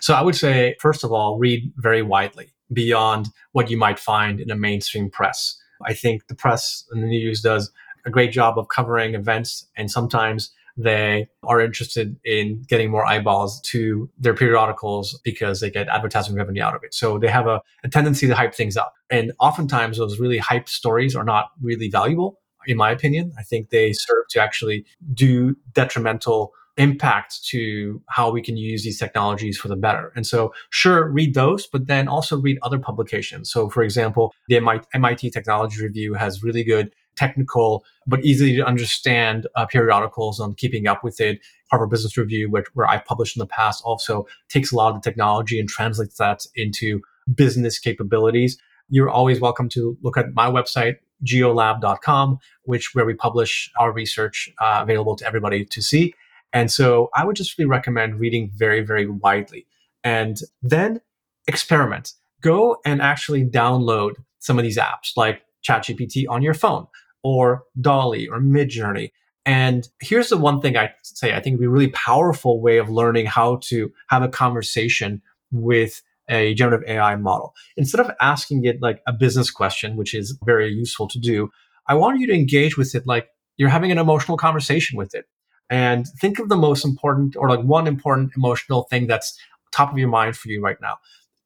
so 0.00 0.14
i 0.14 0.22
would 0.22 0.34
say 0.34 0.74
first 0.80 1.04
of 1.04 1.12
all 1.12 1.38
read 1.38 1.72
very 1.76 2.02
widely 2.02 2.52
beyond 2.72 3.28
what 3.52 3.70
you 3.70 3.76
might 3.76 3.98
find 3.98 4.40
in 4.40 4.50
a 4.50 4.56
mainstream 4.56 5.10
press 5.10 5.56
i 5.86 5.92
think 5.92 6.26
the 6.28 6.34
press 6.34 6.84
and 6.90 7.02
the 7.02 7.06
news 7.06 7.40
does 7.40 7.70
a 8.06 8.10
great 8.10 8.32
job 8.32 8.58
of 8.58 8.68
covering 8.68 9.14
events 9.14 9.66
and 9.76 9.90
sometimes 9.90 10.50
they 10.76 11.28
are 11.44 11.60
interested 11.60 12.16
in 12.24 12.62
getting 12.68 12.90
more 12.90 13.04
eyeballs 13.04 13.60
to 13.60 14.08
their 14.18 14.34
periodicals 14.34 15.18
because 15.24 15.60
they 15.60 15.70
get 15.70 15.88
advertising 15.88 16.34
revenue 16.34 16.62
out 16.62 16.74
of 16.74 16.82
it. 16.84 16.94
So 16.94 17.18
they 17.18 17.28
have 17.28 17.46
a, 17.46 17.60
a 17.84 17.88
tendency 17.88 18.26
to 18.26 18.34
hype 18.34 18.54
things 18.54 18.76
up. 18.76 18.94
And 19.10 19.32
oftentimes 19.40 19.98
those 19.98 20.18
really 20.18 20.38
hyped 20.38 20.68
stories 20.68 21.14
are 21.14 21.24
not 21.24 21.50
really 21.60 21.88
valuable, 21.88 22.40
in 22.66 22.76
my 22.76 22.90
opinion. 22.90 23.32
I 23.38 23.42
think 23.42 23.70
they 23.70 23.92
serve 23.92 24.24
to 24.30 24.42
actually 24.42 24.84
do 25.12 25.56
detrimental 25.72 26.52
impact 26.80 27.44
to 27.44 28.02
how 28.08 28.30
we 28.30 28.40
can 28.40 28.56
use 28.56 28.82
these 28.82 28.98
technologies 28.98 29.58
for 29.58 29.68
the 29.68 29.76
better. 29.76 30.12
And 30.16 30.26
so, 30.26 30.52
sure, 30.70 31.08
read 31.08 31.34
those, 31.34 31.66
but 31.66 31.86
then 31.86 32.08
also 32.08 32.38
read 32.38 32.58
other 32.62 32.78
publications. 32.78 33.50
So, 33.52 33.68
for 33.68 33.82
example, 33.82 34.34
the 34.48 34.56
MIT 34.94 35.30
Technology 35.30 35.82
Review 35.82 36.14
has 36.14 36.42
really 36.42 36.64
good 36.64 36.90
technical 37.16 37.84
but 38.06 38.24
easy 38.24 38.56
to 38.56 38.64
understand 38.64 39.46
uh, 39.54 39.66
periodicals 39.66 40.40
on 40.40 40.54
keeping 40.54 40.86
up 40.86 41.04
with 41.04 41.20
it. 41.20 41.38
Harvard 41.70 41.90
Business 41.90 42.16
Review, 42.16 42.50
which, 42.50 42.66
where 42.72 42.88
I've 42.88 43.04
published 43.04 43.36
in 43.36 43.40
the 43.40 43.46
past, 43.46 43.82
also 43.84 44.26
takes 44.48 44.72
a 44.72 44.76
lot 44.76 44.94
of 44.94 45.02
the 45.02 45.10
technology 45.10 45.60
and 45.60 45.68
translates 45.68 46.16
that 46.16 46.46
into 46.54 47.02
business 47.34 47.78
capabilities. 47.78 48.56
You're 48.88 49.10
always 49.10 49.38
welcome 49.38 49.68
to 49.70 49.98
look 50.02 50.16
at 50.16 50.34
my 50.34 50.50
website, 50.50 50.96
geolab.com, 51.24 52.38
which 52.64 52.94
where 52.94 53.04
we 53.04 53.14
publish 53.14 53.70
our 53.78 53.92
research 53.92 54.50
uh, 54.58 54.80
available 54.82 55.14
to 55.16 55.26
everybody 55.26 55.64
to 55.66 55.82
see. 55.82 56.14
And 56.52 56.70
so 56.70 57.10
I 57.14 57.24
would 57.24 57.36
just 57.36 57.56
really 57.58 57.68
recommend 57.68 58.20
reading 58.20 58.50
very, 58.54 58.82
very 58.82 59.06
widely. 59.06 59.66
And 60.02 60.38
then 60.62 61.00
experiment. 61.46 62.12
Go 62.42 62.78
and 62.84 63.02
actually 63.02 63.44
download 63.44 64.14
some 64.38 64.58
of 64.58 64.62
these 64.62 64.78
apps 64.78 65.16
like 65.16 65.42
ChatGPT 65.66 66.24
on 66.28 66.42
your 66.42 66.54
phone 66.54 66.86
or 67.22 67.64
DALL-E 67.80 68.28
or 68.28 68.40
Midjourney. 68.40 69.10
And 69.44 69.88
here's 70.00 70.28
the 70.28 70.38
one 70.38 70.60
thing 70.60 70.76
I 70.76 70.92
say 71.02 71.34
I 71.34 71.40
think 71.40 71.54
would 71.54 71.60
be 71.60 71.66
a 71.66 71.70
really 71.70 71.88
powerful 71.88 72.60
way 72.60 72.78
of 72.78 72.88
learning 72.88 73.26
how 73.26 73.56
to 73.64 73.90
have 74.08 74.22
a 74.22 74.28
conversation 74.28 75.22
with 75.50 76.02
a 76.28 76.54
generative 76.54 76.88
AI 76.88 77.16
model. 77.16 77.54
Instead 77.76 78.00
of 78.00 78.12
asking 78.20 78.64
it 78.64 78.80
like 78.80 79.02
a 79.06 79.12
business 79.12 79.50
question, 79.50 79.96
which 79.96 80.14
is 80.14 80.38
very 80.44 80.72
useful 80.72 81.08
to 81.08 81.18
do, 81.18 81.50
I 81.88 81.94
want 81.94 82.20
you 82.20 82.26
to 82.28 82.34
engage 82.34 82.78
with 82.78 82.94
it 82.94 83.06
like 83.06 83.28
you're 83.56 83.68
having 83.68 83.90
an 83.90 83.98
emotional 83.98 84.36
conversation 84.36 84.96
with 84.96 85.14
it. 85.14 85.26
And 85.70 86.06
think 86.20 86.38
of 86.38 86.48
the 86.48 86.56
most 86.56 86.84
important 86.84 87.36
or 87.36 87.48
like 87.48 87.62
one 87.62 87.86
important 87.86 88.32
emotional 88.36 88.82
thing 88.90 89.06
that's 89.06 89.38
top 89.72 89.92
of 89.92 89.98
your 89.98 90.08
mind 90.08 90.36
for 90.36 90.48
you 90.48 90.60
right 90.60 90.80
now. 90.82 90.98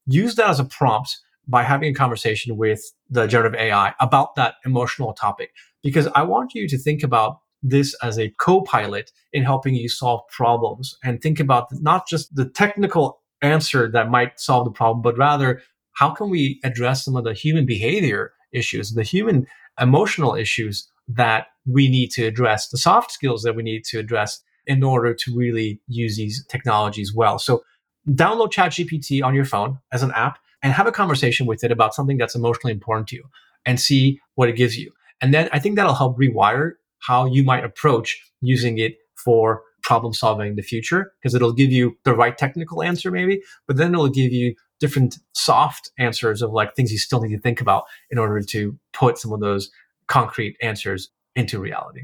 Use 0.06 0.34
that 0.36 0.48
as 0.48 0.58
a 0.58 0.64
prompt 0.64 1.18
by 1.46 1.62
having 1.62 1.90
a 1.90 1.94
conversation 1.94 2.56
with 2.56 2.82
the 3.10 3.26
generative 3.26 3.60
AI 3.60 3.94
about 4.00 4.34
that 4.36 4.54
emotional 4.64 5.12
topic. 5.12 5.50
Because 5.82 6.08
I 6.14 6.22
want 6.22 6.54
you 6.54 6.66
to 6.68 6.78
think 6.78 7.02
about 7.02 7.40
this 7.62 7.94
as 8.02 8.18
a 8.18 8.30
co-pilot 8.38 9.10
in 9.32 9.44
helping 9.44 9.74
you 9.74 9.88
solve 9.88 10.22
problems 10.28 10.96
and 11.02 11.20
think 11.20 11.40
about 11.40 11.68
not 11.72 12.06
just 12.08 12.34
the 12.34 12.48
technical 12.48 13.20
answer 13.42 13.90
that 13.90 14.10
might 14.10 14.40
solve 14.40 14.64
the 14.64 14.70
problem, 14.70 15.02
but 15.02 15.18
rather 15.18 15.60
how 15.92 16.10
can 16.10 16.30
we 16.30 16.60
address 16.64 17.04
some 17.04 17.16
of 17.16 17.24
the 17.24 17.34
human 17.34 17.66
behavior 17.66 18.32
issues, 18.52 18.92
the 18.92 19.02
human 19.02 19.46
emotional 19.80 20.34
issues 20.34 20.90
that 21.08 21.46
we 21.66 21.88
need 21.88 22.10
to 22.12 22.24
address, 22.24 22.68
the 22.68 22.78
soft 22.78 23.10
skills 23.10 23.42
that 23.42 23.54
we 23.54 23.62
need 23.62 23.84
to 23.84 23.98
address 23.98 24.42
in 24.66 24.82
order 24.82 25.14
to 25.14 25.36
really 25.36 25.80
use 25.86 26.16
these 26.16 26.44
technologies 26.46 27.14
well. 27.14 27.38
So 27.38 27.62
download 28.08 28.52
ChatGPT 28.52 29.22
on 29.22 29.34
your 29.34 29.44
phone 29.44 29.78
as 29.92 30.02
an 30.02 30.12
app 30.12 30.38
and 30.62 30.72
have 30.72 30.86
a 30.86 30.92
conversation 30.92 31.46
with 31.46 31.62
it 31.64 31.70
about 31.70 31.94
something 31.94 32.16
that's 32.16 32.34
emotionally 32.34 32.72
important 32.72 33.08
to 33.08 33.16
you 33.16 33.24
and 33.66 33.78
see 33.80 34.20
what 34.34 34.48
it 34.48 34.56
gives 34.56 34.76
you. 34.76 34.92
And 35.20 35.32
then 35.32 35.48
I 35.52 35.58
think 35.58 35.76
that'll 35.76 35.94
help 35.94 36.18
rewire 36.18 36.72
how 37.00 37.26
you 37.26 37.44
might 37.44 37.64
approach 37.64 38.20
using 38.40 38.78
it 38.78 38.96
for 39.14 39.62
problem 39.82 40.14
solving 40.14 40.48
in 40.48 40.56
the 40.56 40.62
future 40.62 41.12
because 41.20 41.34
it'll 41.34 41.52
give 41.52 41.70
you 41.70 41.96
the 42.04 42.14
right 42.14 42.36
technical 42.36 42.82
answer 42.82 43.10
maybe, 43.10 43.42
but 43.66 43.76
then 43.76 43.92
it'll 43.92 44.08
give 44.08 44.32
you 44.32 44.54
different 44.80 45.18
soft 45.32 45.90
answers 45.98 46.42
of 46.42 46.52
like 46.52 46.74
things 46.74 46.90
you 46.90 46.98
still 46.98 47.20
need 47.20 47.34
to 47.34 47.40
think 47.40 47.60
about 47.60 47.84
in 48.10 48.18
order 48.18 48.40
to 48.40 48.78
put 48.92 49.18
some 49.18 49.32
of 49.32 49.40
those 49.40 49.70
concrete 50.06 50.56
answers 50.62 51.10
into 51.36 51.58
reality. 51.58 52.02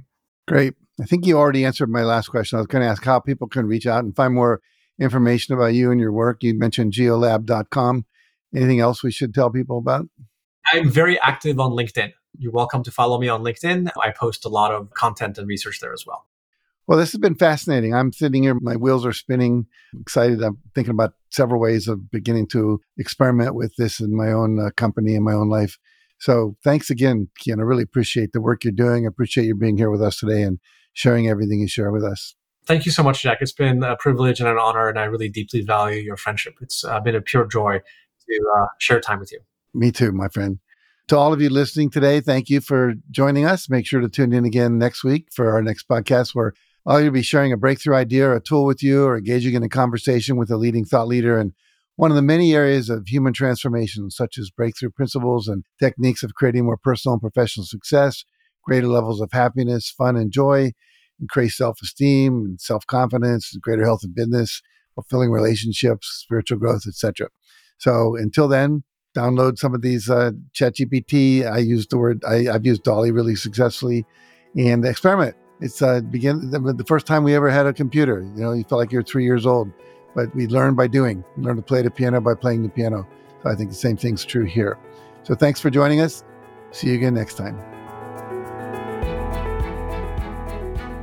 Great. 0.49 0.75
I 1.01 1.05
think 1.05 1.27
you 1.27 1.39
already 1.39 1.65
answered 1.65 1.89
my 1.89 2.03
last 2.03 2.29
question. 2.29 2.57
I 2.57 2.61
was 2.61 2.67
going 2.67 2.83
to 2.83 2.89
ask 2.89 3.05
how 3.05 3.21
people 3.21 3.49
can 3.49 3.67
reach 3.67 3.87
out 3.87 4.05
and 4.05 4.15
find 4.15 4.35
more 4.35 4.61
information 4.99 5.55
about 5.55 5.75
you 5.75 5.91
and 5.91 6.01
your 6.01 6.13
work. 6.13 6.43
You 6.43 6.55
mentioned 6.59 6.93
geolab.com. 6.93 8.05
Anything 8.55 8.81
else 8.81 9.03
we 9.03 9.13
should 9.13 9.33
tell 9.33 9.51
people 9.51 9.79
about? 9.79 10.09
I'm 10.73 10.91
very 10.91 11.19
active 11.21 11.59
on 11.59 11.73
LinkedIn. 11.73 12.13
You're 12.39 12.53
welcome 12.53 12.83
to 12.85 12.91
follow 12.91 13.19
me 13.19 13.29
on 13.29 13.43
LinkedIn. 13.43 13.91
I 14.01 14.11
post 14.11 14.45
a 14.45 14.49
lot 14.49 14.73
of 14.73 14.91
content 14.91 15.39
and 15.39 15.49
research 15.49 15.81
there 15.81 15.93
as 15.93 16.05
well. 16.07 16.27
Well, 16.87 16.99
this 16.99 17.13
has 17.13 17.21
been 17.21 17.37
fascinating. 17.37 17.95
I'm 17.95 18.13
sitting 18.13 18.43
here, 18.43 18.55
my 18.61 18.75
wheels 18.77 19.07
are 19.07 19.13
spinning. 19.13 19.67
excited. 20.01 20.43
I'm 20.43 20.59
thinking 20.75 20.91
about 20.91 21.15
several 21.31 21.61
ways 21.61 21.87
of 21.87 22.11
beginning 22.11 22.49
to 22.49 22.81
experiment 22.99 23.55
with 23.55 23.77
this 23.77 24.01
in 24.01 24.17
my 24.17 24.33
own 24.33 24.59
uh, 24.59 24.71
company 24.77 25.15
and 25.15 25.25
my 25.25 25.33
own 25.33 25.49
life. 25.49 25.79
So 26.21 26.57
thanks 26.63 26.91
again, 26.91 27.29
Kian. 27.41 27.59
I 27.59 27.63
really 27.63 27.83
appreciate 27.83 28.33
the 28.33 28.41
work 28.41 28.63
you're 28.63 28.73
doing. 28.73 29.07
I 29.07 29.09
appreciate 29.09 29.47
you 29.47 29.55
being 29.55 29.79
here 29.79 29.91
with 29.91 30.03
us 30.03 30.19
today 30.19 30.43
and 30.43 30.59
sharing 30.93 31.29
everything 31.29 31.61
you 31.61 31.69
share 31.69 31.91
with 31.91 32.05
us. 32.05 32.35
Thank 32.67 32.85
you 32.85 32.93
so 32.93 33.03
much, 33.03 33.23
Jack. 33.23 33.39
It's 33.41 33.53
been 33.53 33.83
a 33.83 33.97
privilege 33.97 34.39
and 34.39 34.49
an 34.49 34.59
honor, 34.59 34.89
and 34.89 34.99
I 34.99 35.05
really 35.05 35.31
deeply 35.31 35.63
value 35.63 36.01
your 36.01 36.19
friendship. 36.19 36.55
It's 36.61 36.85
uh, 36.85 37.01
been 37.01 37.15
a 37.15 37.23
pure 37.23 37.47
joy 37.47 37.81
to 37.81 38.53
uh, 38.59 38.67
share 38.79 39.01
time 39.01 39.19
with 39.19 39.33
you. 39.33 39.41
Me 39.73 39.91
too, 39.91 40.13
my 40.13 40.29
friend. 40.29 40.59
To 41.09 41.17
all 41.17 41.33
of 41.33 41.41
you 41.41 41.49
listening 41.49 41.91
today, 41.91 42.21
thank 42.21 42.51
you 42.51 42.61
for 42.61 42.95
joining 43.11 43.47
us. 43.47 43.69
Make 43.69 43.87
sure 43.87 44.01
to 44.01 44.09
tune 44.09 44.33
in 44.33 44.45
again 44.45 44.79
next 44.79 45.03
week 45.03 45.29
for 45.33 45.51
our 45.51 45.63
next 45.63 45.89
podcast 45.89 46.35
where 46.35 46.53
I'll 46.87 47.11
be 47.11 47.23
sharing 47.23 47.53
a 47.53 47.57
breakthrough 47.57 47.97
idea 47.97 48.29
or 48.29 48.37
a 48.37 48.41
tool 48.41 48.65
with 48.65 48.83
you 48.83 49.05
or 49.05 49.19
engaging 49.19 49.55
in 49.55 49.63
a 49.63 49.69
conversation 49.69 50.37
with 50.37 50.51
a 50.51 50.57
leading 50.57 50.85
thought 50.85 51.09
leader 51.09 51.41
in 51.41 51.55
one 52.01 52.11
of 52.11 52.17
the 52.17 52.23
many 52.23 52.55
areas 52.55 52.89
of 52.89 53.07
human 53.09 53.35
transformation, 53.35 54.11
such 54.11 54.39
as 54.39 54.49
breakthrough 54.49 54.89
principles 54.89 55.47
and 55.49 55.67
techniques 55.79 56.23
of 56.23 56.33
creating 56.33 56.65
more 56.65 56.79
personal 56.79 57.13
and 57.13 57.21
professional 57.21 57.67
success, 57.67 58.25
greater 58.65 58.87
levels 58.87 59.21
of 59.21 59.31
happiness, 59.33 59.91
fun, 59.91 60.17
and 60.17 60.33
joy, 60.33 60.73
increased 61.21 61.59
self 61.59 61.79
esteem 61.83 62.37
and 62.37 62.59
self 62.59 62.87
confidence, 62.87 63.55
greater 63.61 63.85
health 63.85 64.01
and 64.03 64.15
business, 64.15 64.63
fulfilling 64.95 65.31
relationships, 65.31 66.09
spiritual 66.23 66.57
growth, 66.57 66.85
etc. 66.89 67.29
So 67.77 68.17
until 68.17 68.49
then, 68.49 68.83
download 69.15 69.59
some 69.59 69.75
of 69.75 69.83
these 69.83 70.09
uh, 70.09 70.31
ChatGPT. 70.59 71.47
I 71.47 71.59
use 71.59 71.87
the 71.87 71.99
word 71.99 72.25
I, 72.27 72.45
have 72.45 72.65
used 72.65 72.83
DALL-E 72.83 73.11
really 73.11 73.37
successfully, 73.37 74.07
and 74.57 74.87
experiment. 74.87 75.37
It's 75.61 75.83
uh, 75.83 76.01
begin 76.01 76.51
the, 76.51 76.61
the, 76.73 76.85
first 76.85 77.05
time 77.05 77.25
we 77.25 77.35
ever 77.35 77.51
had 77.51 77.67
a 77.67 77.75
computer. 77.75 78.23
You 78.35 78.43
know, 78.43 78.53
you 78.53 78.65
felt 78.65 78.79
like 78.79 78.91
you're 78.91 79.03
three 79.03 79.25
years 79.25 79.45
old, 79.45 79.71
but 80.15 80.35
we 80.35 80.47
learn 80.47 80.75
by 80.75 80.87
doing. 80.87 81.25
We 81.37 81.45
learn 81.45 81.57
to 81.57 81.63
play 81.63 81.83
the 81.83 81.91
piano 81.91 82.21
by 82.21 82.35
playing 82.35 82.63
the 82.63 82.69
piano. 82.69 83.07
So 83.43 83.51
I 83.51 83.55
think 83.55 83.71
the 83.71 83.77
same 83.77 83.97
thing's 83.97 84.25
true 84.25 84.45
here. 84.45 84.79
So 85.23 85.35
thanks 85.35 85.61
for 85.61 85.71
joining 85.71 86.01
us. 86.01 86.25
See 86.73 86.89
you 86.89 86.95
again 86.95 87.15
next 87.15 87.35
time. 87.35 87.59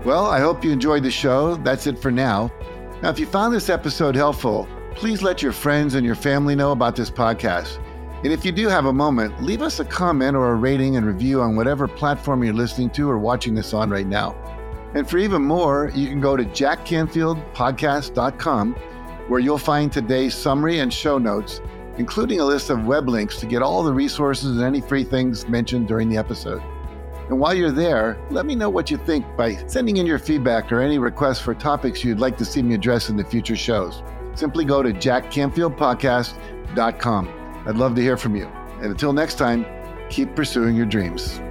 Well, 0.04 0.26
I 0.26 0.40
hope 0.40 0.64
you 0.64 0.72
enjoyed 0.72 1.04
the 1.04 1.12
show. 1.12 1.56
That's 1.58 1.86
it 1.86 2.00
for 2.00 2.12
now. 2.12 2.52
Now, 3.02 3.10
if 3.10 3.20
you 3.20 3.26
found 3.26 3.54
this 3.54 3.70
episode 3.70 4.16
helpful, 4.16 4.68
please 4.96 5.22
let 5.22 5.42
your 5.42 5.52
friends 5.52 5.96
and 5.96 6.06
your 6.06 6.16
family 6.16 6.56
know 6.56 6.72
about 6.72 6.96
this 6.96 7.12
podcast. 7.12 7.80
And 8.24 8.34
if 8.34 8.44
you 8.44 8.52
do 8.52 8.68
have 8.68 8.86
a 8.86 8.94
moment, 8.94 9.44
leave 9.44 9.62
us 9.62 9.80
a 9.80 9.86
comment 9.86 10.36
or 10.36 10.52
a 10.52 10.56
rating 10.56 10.96
and 10.96 11.06
review 11.06 11.42
on 11.42 11.56
whatever 11.56 11.88
platform 11.88 12.44
you're 12.44 12.54
listening 12.54 12.90
to 12.92 13.10
or 13.10 13.20
watching 13.20 13.54
this 13.54 13.74
on 13.74 13.90
right 13.90 14.08
now. 14.08 14.36
And 14.96 15.08
for 15.08 15.20
even 15.20 15.44
more, 15.44 15.92
you 15.94 16.08
can 16.08 16.20
go 16.20 16.36
to 16.36 16.44
jackcanfieldpodcast.com 16.46 18.76
where 19.28 19.40
you'll 19.40 19.58
find 19.58 19.92
today's 19.92 20.34
summary 20.34 20.80
and 20.80 20.94
show 20.94 21.18
notes, 21.18 21.62
including 21.98 22.40
a 22.40 22.46
list 22.46 22.70
of 22.70 22.86
web 22.86 23.10
links 23.10 23.40
to 23.40 23.46
get 23.46 23.62
all 23.62 23.84
the 23.84 23.94
resources 23.94 24.58
and 24.58 24.66
any 24.66 24.82
free 24.82 25.04
things 25.04 25.48
mentioned 25.48 25.88
during 25.88 26.10
the 26.10 26.18
episode. 26.18 26.62
And 27.30 27.40
while 27.40 27.54
you're 27.54 27.72
there, 27.72 28.18
let 28.30 28.46
me 28.46 28.56
know 28.56 28.70
what 28.70 28.90
you 28.90 28.96
think 28.98 29.26
by 29.36 29.56
sending 29.68 29.98
in 29.98 30.06
your 30.06 30.20
feedback 30.20 30.72
or 30.72 30.80
any 30.80 30.98
requests 30.98 31.42
for 31.42 31.54
topics 31.54 32.02
you'd 32.04 32.20
like 32.20 32.38
to 32.38 32.46
see 32.46 32.62
me 32.62 32.74
address 32.74 33.10
in 33.10 33.18
the 33.18 33.26
future 33.26 33.58
shows. 33.58 34.02
Simply 34.34 34.64
go 34.64 34.82
to 34.82 34.94
jackcanfieldpodcast.com. 34.94 37.64
I'd 37.66 37.76
love 37.76 37.96
to 37.96 38.02
hear 38.02 38.16
from 38.16 38.36
you. 38.36 38.46
And 38.82 38.86
until 38.86 39.12
next 39.12 39.36
time, 39.36 39.66
keep 40.10 40.36
pursuing 40.36 40.76
your 40.76 40.86
dreams. 40.86 41.42